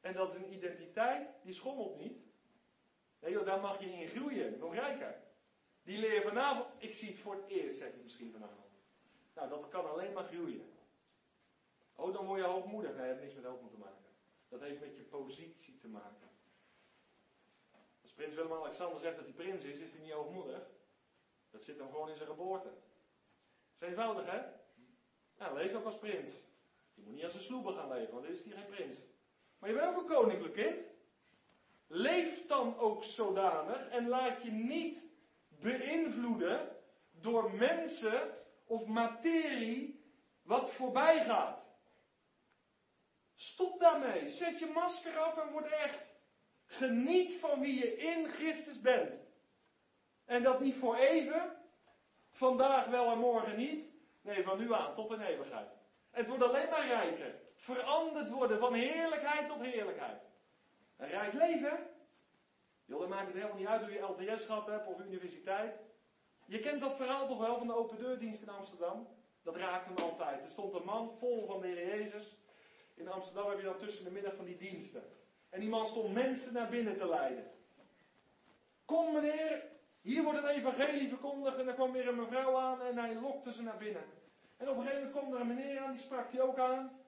En 0.00 0.12
dat 0.12 0.34
is 0.34 0.40
een 0.40 0.52
identiteit, 0.52 1.28
die 1.42 1.52
schommelt 1.52 1.96
niet. 1.96 2.18
Nee 3.18 3.32
joh, 3.32 3.46
daar 3.46 3.60
mag 3.60 3.80
je 3.80 3.92
in 3.92 4.08
groeien, 4.08 4.58
nog 4.58 4.74
rijker. 4.74 5.22
Die 5.82 5.98
leer 5.98 6.22
vanavond, 6.22 6.66
ik 6.78 6.94
zie 6.94 7.08
het 7.08 7.18
voor 7.18 7.34
het 7.34 7.46
eerst, 7.46 7.78
zeg 7.78 7.94
je 7.94 8.00
misschien 8.02 8.32
vanavond. 8.32 8.72
Nou, 9.34 9.48
dat 9.48 9.68
kan 9.68 9.90
alleen 9.90 10.12
maar 10.12 10.24
groeien. 10.24 10.72
Oh, 11.96 12.12
dan 12.12 12.26
word 12.26 12.40
je 12.40 12.46
hoogmoedig. 12.46 12.90
Nee, 12.90 12.98
dat 12.98 13.06
heeft 13.06 13.20
niks 13.20 13.34
met 13.34 13.44
hoogmoed 13.44 13.70
te 13.70 13.78
maken. 13.78 14.04
Dat 14.48 14.60
heeft 14.60 14.80
met 14.80 14.96
je 14.96 15.02
positie 15.02 15.78
te 15.78 15.88
maken. 15.88 16.28
Als 18.02 18.12
prins 18.12 18.34
Willem-Alexander 18.34 19.00
zegt 19.00 19.16
dat 19.16 19.24
hij 19.24 19.34
prins 19.34 19.64
is, 19.64 19.78
is 19.78 19.92
hij 19.92 20.00
niet 20.00 20.12
hoogmoedig. 20.12 20.66
Dat 21.54 21.64
zit 21.64 21.78
hem 21.78 21.90
gewoon 21.90 22.08
in 22.08 22.16
zijn 22.16 22.28
geboorte. 22.28 22.68
Dat 23.78 23.88
eenvoudig, 23.88 24.30
hè? 24.30 24.40
Nou, 25.38 25.54
leef 25.54 25.74
ook 25.74 25.84
als 25.84 25.98
prins. 25.98 26.32
Je 26.94 27.02
moet 27.02 27.14
niet 27.14 27.24
als 27.24 27.34
een 27.34 27.40
sloeber 27.40 27.72
gaan 27.72 27.88
leven, 27.88 28.12
want 28.12 28.24
dan 28.24 28.32
is 28.32 28.44
hij 28.44 28.52
geen 28.52 28.66
prins. 28.66 28.96
Maar 29.58 29.70
je 29.70 29.76
bent 29.76 29.88
ook 29.88 30.00
een 30.00 30.16
koninklijk 30.16 30.54
kind. 30.54 30.86
Leef 31.86 32.46
dan 32.46 32.78
ook 32.78 33.04
zodanig 33.04 33.88
en 33.88 34.08
laat 34.08 34.42
je 34.42 34.50
niet 34.50 35.02
beïnvloeden 35.48 36.76
door 37.10 37.52
mensen 37.52 38.36
of 38.64 38.86
materie 38.86 40.04
wat 40.42 40.70
voorbij 40.70 41.24
gaat. 41.24 41.66
Stop 43.34 43.80
daarmee. 43.80 44.28
Zet 44.28 44.58
je 44.58 44.66
masker 44.66 45.18
af 45.18 45.36
en 45.36 45.52
word 45.52 45.66
echt. 45.66 46.04
Geniet 46.64 47.34
van 47.34 47.60
wie 47.60 47.78
je 47.78 47.96
in 47.96 48.28
Christus 48.28 48.80
bent. 48.80 49.23
En 50.24 50.42
dat 50.42 50.60
niet 50.60 50.76
voor 50.76 50.96
even, 50.96 51.56
vandaag 52.30 52.86
wel 52.86 53.12
en 53.12 53.18
morgen 53.18 53.56
niet. 53.56 53.92
Nee, 54.20 54.42
van 54.42 54.58
nu 54.58 54.72
aan 54.72 54.94
tot 54.94 55.12
in 55.12 55.20
eeuwigheid. 55.20 55.68
Het 56.10 56.26
wordt 56.26 56.42
alleen 56.42 56.70
maar 56.70 56.86
rijker. 56.86 57.34
Veranderd 57.54 58.30
worden 58.30 58.58
van 58.58 58.74
heerlijkheid 58.74 59.48
tot 59.48 59.60
heerlijkheid. 59.60 60.22
Een 60.96 61.08
rijk 61.08 61.32
leven. 61.32 61.78
Joh, 62.84 63.00
dan 63.00 63.08
maakt 63.08 63.26
het 63.26 63.34
helemaal 63.34 63.56
niet 63.56 63.66
uit 63.66 63.82
hoe 63.82 63.92
je 63.92 64.32
LTS 64.32 64.44
gehad 64.44 64.66
hebt 64.66 64.86
of 64.86 65.00
universiteit. 65.00 65.74
Je 66.46 66.60
kent 66.60 66.80
dat 66.80 66.96
verhaal 66.96 67.26
toch 67.26 67.38
wel 67.38 67.58
van 67.58 67.66
de 67.66 67.76
open 67.76 67.98
deurdienst 67.98 68.42
in 68.42 68.48
Amsterdam? 68.48 69.08
Dat 69.42 69.56
raakt 69.56 69.86
hem 69.86 69.96
altijd. 69.96 70.42
Er 70.42 70.50
stond 70.50 70.74
een 70.74 70.84
man 70.84 71.10
vol 71.18 71.46
van 71.46 71.60
de 71.60 71.66
Heer 71.66 71.98
Jezus. 71.98 72.36
In 72.94 73.08
Amsterdam 73.08 73.48
heb 73.48 73.58
je 73.58 73.64
dan 73.64 73.78
tussen 73.78 74.04
de 74.04 74.10
middag 74.10 74.34
van 74.34 74.44
die 74.44 74.56
diensten. 74.56 75.02
En 75.48 75.60
die 75.60 75.68
man 75.68 75.86
stond 75.86 76.12
mensen 76.12 76.52
naar 76.52 76.68
binnen 76.68 76.96
te 76.96 77.08
leiden. 77.08 77.50
Kom 78.84 79.12
meneer, 79.12 79.64
hier 80.04 80.22
wordt 80.22 80.42
het 80.42 80.48
evangelie 80.48 81.08
verkondigd. 81.08 81.58
En 81.58 81.68
er 81.68 81.74
kwam 81.74 81.92
weer 81.92 82.08
een 82.08 82.16
mevrouw 82.16 82.58
aan 82.58 82.82
en 82.82 82.98
hij 82.98 83.14
lokte 83.14 83.52
ze 83.52 83.62
naar 83.62 83.76
binnen. 83.76 84.04
En 84.56 84.68
op 84.68 84.76
een 84.76 84.82
gegeven 84.82 85.04
moment 85.04 85.18
kwam 85.18 85.34
er 85.34 85.40
een 85.40 85.46
meneer 85.46 85.80
aan, 85.80 85.92
die 85.92 86.00
sprak 86.00 86.32
hij 86.32 86.40
ook 86.40 86.58
aan. 86.58 87.00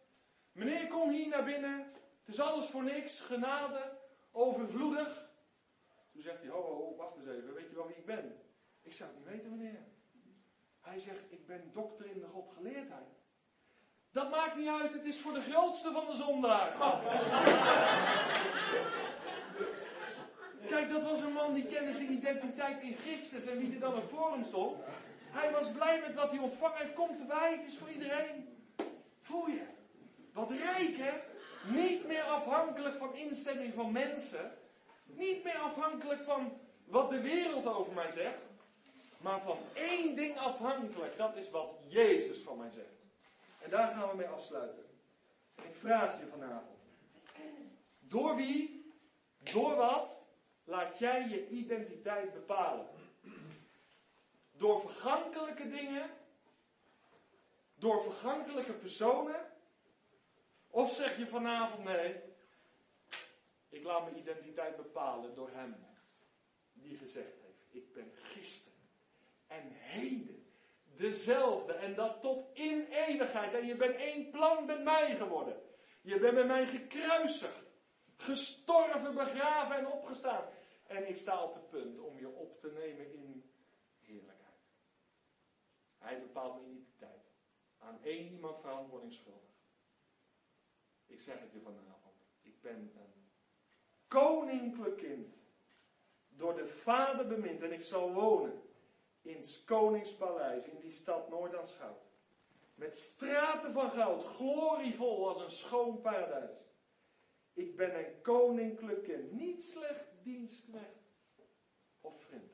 Meneer, 0.52 0.88
kom 0.88 1.10
hier 1.10 1.28
naar 1.28 1.44
binnen. 1.44 1.92
Het 2.24 2.34
is 2.34 2.40
alles 2.40 2.66
voor 2.66 2.82
niks, 2.82 3.20
genade, 3.20 3.98
overvloedig. 4.32 5.28
Toen 6.12 6.22
zegt 6.22 6.40
hij, 6.40 6.50
ho, 6.50 6.62
ho, 6.62 6.96
wacht 6.96 7.16
eens 7.16 7.26
even, 7.26 7.54
weet 7.54 7.68
je 7.68 7.74
wel 7.74 7.86
wie 7.86 7.96
ik 7.96 8.06
ben? 8.06 8.40
Ik 8.82 8.92
zou 8.92 9.10
het 9.10 9.18
niet 9.18 9.28
weten, 9.28 9.58
meneer. 9.58 9.84
Hij 10.80 10.98
zegt, 10.98 11.32
ik 11.32 11.46
ben 11.46 11.70
dokter 11.72 12.06
in 12.06 12.20
de 12.20 12.26
godgeleerdheid. 12.26 13.14
Dat 14.10 14.30
maakt 14.30 14.56
niet 14.56 14.68
uit, 14.68 14.92
het 14.92 15.04
is 15.04 15.20
voor 15.20 15.32
de 15.32 15.40
grootste 15.40 15.92
van 15.92 16.06
de 16.06 16.14
zondaar. 16.14 16.76
Kijk, 20.68 20.90
dat 20.90 21.02
was 21.02 21.20
een 21.20 21.32
man 21.32 21.54
die 21.54 21.66
kende 21.66 21.92
zijn 21.92 22.12
identiteit 22.12 22.82
in 22.82 22.96
Christus 22.96 23.46
en 23.46 23.58
wie 23.58 23.74
er 23.74 23.80
dan 23.80 23.94
er 23.94 24.08
voor 24.08 24.38
stond. 24.44 24.76
Hij 25.30 25.52
was 25.52 25.70
blij 25.70 26.00
met 26.00 26.14
wat 26.14 26.30
hij 26.30 26.38
ontvangen 26.38 26.78
heeft. 26.78 26.94
Komt 26.94 27.20
erbij, 27.20 27.56
het 27.56 27.66
is 27.66 27.78
voor 27.78 27.90
iedereen. 27.90 28.48
Voel 29.20 29.46
je? 29.46 29.64
Wat 30.32 30.50
rijk, 30.50 30.96
hè? 30.96 31.12
Niet 31.72 32.06
meer 32.06 32.22
afhankelijk 32.22 32.96
van 32.96 33.14
instemming 33.14 33.74
van 33.74 33.92
mensen. 33.92 34.58
Niet 35.04 35.44
meer 35.44 35.58
afhankelijk 35.58 36.22
van 36.22 36.58
wat 36.84 37.10
de 37.10 37.20
wereld 37.20 37.66
over 37.66 37.92
mij 37.92 38.10
zegt. 38.10 38.42
Maar 39.18 39.40
van 39.40 39.58
één 39.72 40.16
ding 40.16 40.38
afhankelijk. 40.38 41.16
Dat 41.16 41.36
is 41.36 41.50
wat 41.50 41.74
Jezus 41.88 42.38
van 42.38 42.58
mij 42.58 42.70
zegt. 42.70 43.04
En 43.58 43.70
daar 43.70 43.94
gaan 43.94 44.08
we 44.08 44.16
mee 44.16 44.26
afsluiten. 44.26 44.84
Ik 45.56 45.74
vraag 45.78 46.18
je 46.20 46.26
vanavond. 46.26 46.78
Door 48.00 48.36
wie, 48.36 48.92
door 49.52 49.74
wat, 49.74 50.25
laat 50.66 50.98
jij 50.98 51.28
je 51.28 51.48
identiteit 51.48 52.32
bepalen? 52.32 52.88
Door 54.52 54.80
vergankelijke 54.80 55.68
dingen? 55.68 56.10
Door 57.74 58.02
vergankelijke 58.02 58.72
personen? 58.72 59.52
Of 60.68 60.94
zeg 60.94 61.18
je 61.18 61.26
vanavond 61.26 61.84
nee, 61.84 62.22
Ik 63.68 63.84
laat 63.84 64.04
mijn 64.04 64.18
identiteit 64.18 64.76
bepalen 64.76 65.34
door 65.34 65.50
Hem. 65.52 65.76
Die 66.72 66.96
gezegd 66.96 67.42
heeft, 67.42 67.74
ik 67.84 67.92
ben 67.92 68.12
gisteren 68.12 68.76
en 69.46 69.68
heden 69.72 70.46
dezelfde. 70.96 71.72
En 71.72 71.94
dat 71.94 72.20
tot 72.20 72.48
in 72.52 72.86
eeuwigheid. 72.90 73.54
En 73.54 73.66
je 73.66 73.76
bent 73.76 73.96
één 73.96 74.30
plan 74.30 74.64
met 74.64 74.82
mij 74.82 75.16
geworden. 75.16 75.62
Je 76.00 76.18
bent 76.18 76.34
met 76.34 76.46
mij 76.46 76.66
gekruisigd. 76.66 77.64
Gestorven, 78.16 79.14
begraven 79.14 79.76
en 79.76 79.86
opgestaan. 79.86 80.44
En 80.86 81.08
ik 81.08 81.16
sta 81.16 81.42
op 81.42 81.54
het 81.54 81.68
punt 81.68 81.98
om 81.98 82.18
je 82.18 82.28
op 82.28 82.60
te 82.60 82.70
nemen 82.70 83.12
in 83.12 83.50
heerlijkheid. 84.00 84.46
Hij 85.98 86.20
bepaalt 86.20 86.54
mijn 86.54 86.70
identiteit. 86.70 87.34
Aan 87.78 88.02
één 88.02 88.32
iemand 88.32 88.60
verantwoording 88.60 89.12
schuldig. 89.12 89.54
Ik 91.06 91.20
zeg 91.20 91.40
het 91.40 91.52
je 91.52 91.60
vanavond. 91.60 92.14
Ik 92.42 92.60
ben 92.60 92.76
een 92.76 93.30
koninklijk 94.08 94.96
kind. 94.96 95.34
Door 96.28 96.54
de 96.54 96.66
Vader 96.66 97.26
bemind. 97.26 97.62
En 97.62 97.72
ik 97.72 97.82
zal 97.82 98.12
wonen 98.12 98.62
in 99.22 99.36
het 99.36 99.62
koningspaleis. 99.64 100.64
In 100.64 100.78
die 100.80 100.90
stad 100.90 101.28
Noord-Aanschouw. 101.28 101.98
Met 102.74 102.96
straten 102.96 103.72
van 103.72 103.90
goud. 103.90 104.24
Glorievol 104.24 105.28
als 105.28 105.42
een 105.42 105.50
schoon 105.50 106.00
paradijs. 106.00 106.65
Ik 107.56 107.76
ben 107.76 107.98
een 107.98 108.20
koninklijk 108.22 109.02
kind. 109.02 109.32
Niet 109.32 109.64
slecht 109.64 110.04
dienstknecht 110.22 111.04
of 112.00 112.22
vriend. 112.22 112.52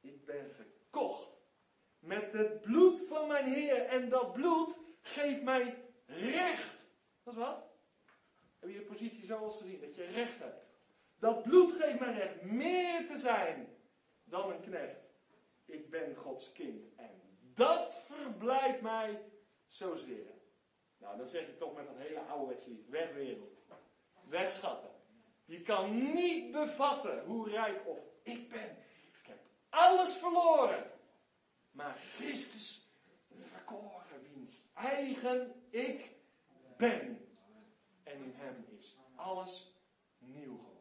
Ik 0.00 0.24
ben 0.24 0.50
gekocht 0.50 1.28
met 1.98 2.32
het 2.32 2.60
bloed 2.60 3.00
van 3.08 3.28
mijn 3.28 3.44
Heer. 3.44 3.86
En 3.86 4.08
dat 4.08 4.32
bloed 4.32 4.78
geeft 5.00 5.42
mij 5.42 5.84
recht. 6.06 6.84
Dat 7.22 7.34
is 7.34 7.40
wat? 7.40 7.70
Heb 8.58 8.68
je 8.68 8.74
je 8.74 8.82
positie 8.84 9.24
zo 9.24 9.44
eens 9.44 9.56
gezien? 9.56 9.80
Dat 9.80 9.94
je 9.94 10.04
recht 10.04 10.38
hebt. 10.38 10.66
Dat 11.18 11.42
bloed 11.42 11.72
geeft 11.72 11.98
mij 11.98 12.12
recht 12.12 12.42
meer 12.42 13.06
te 13.06 13.18
zijn 13.18 13.68
dan 14.24 14.50
een 14.50 14.60
knecht. 14.60 15.00
Ik 15.64 15.90
ben 15.90 16.14
Gods 16.14 16.52
kind. 16.52 16.94
En 16.96 17.20
dat 17.54 18.02
verblijft 18.06 18.80
mij 18.80 19.22
zozeer. 19.66 20.37
Nou, 20.98 21.16
dan 21.16 21.28
zeg 21.28 21.48
ik 21.48 21.58
toch 21.58 21.74
met 21.74 21.86
dat 21.86 21.96
hele 21.96 22.20
ouderwetslied. 22.20 22.88
Weg 22.88 23.12
wereld. 23.12 23.58
Weg 24.28 24.52
schatten. 24.52 24.90
Je 25.44 25.62
kan 25.62 26.12
niet 26.14 26.52
bevatten 26.52 27.24
hoe 27.24 27.48
rijk 27.48 27.86
of 27.86 27.98
ik 28.22 28.48
ben. 28.48 28.76
Ik 29.12 29.26
heb 29.26 29.38
alles 29.68 30.16
verloren. 30.16 30.90
Maar 31.70 31.96
Christus 31.96 32.88
verkoren 33.28 34.22
wiens 34.22 34.62
eigen 34.74 35.62
ik 35.70 36.10
ben. 36.76 37.28
En 38.02 38.22
in 38.22 38.32
hem 38.36 38.66
is 38.78 38.98
alles 39.14 39.74
nieuw 40.18 40.56
geworden. 40.56 40.77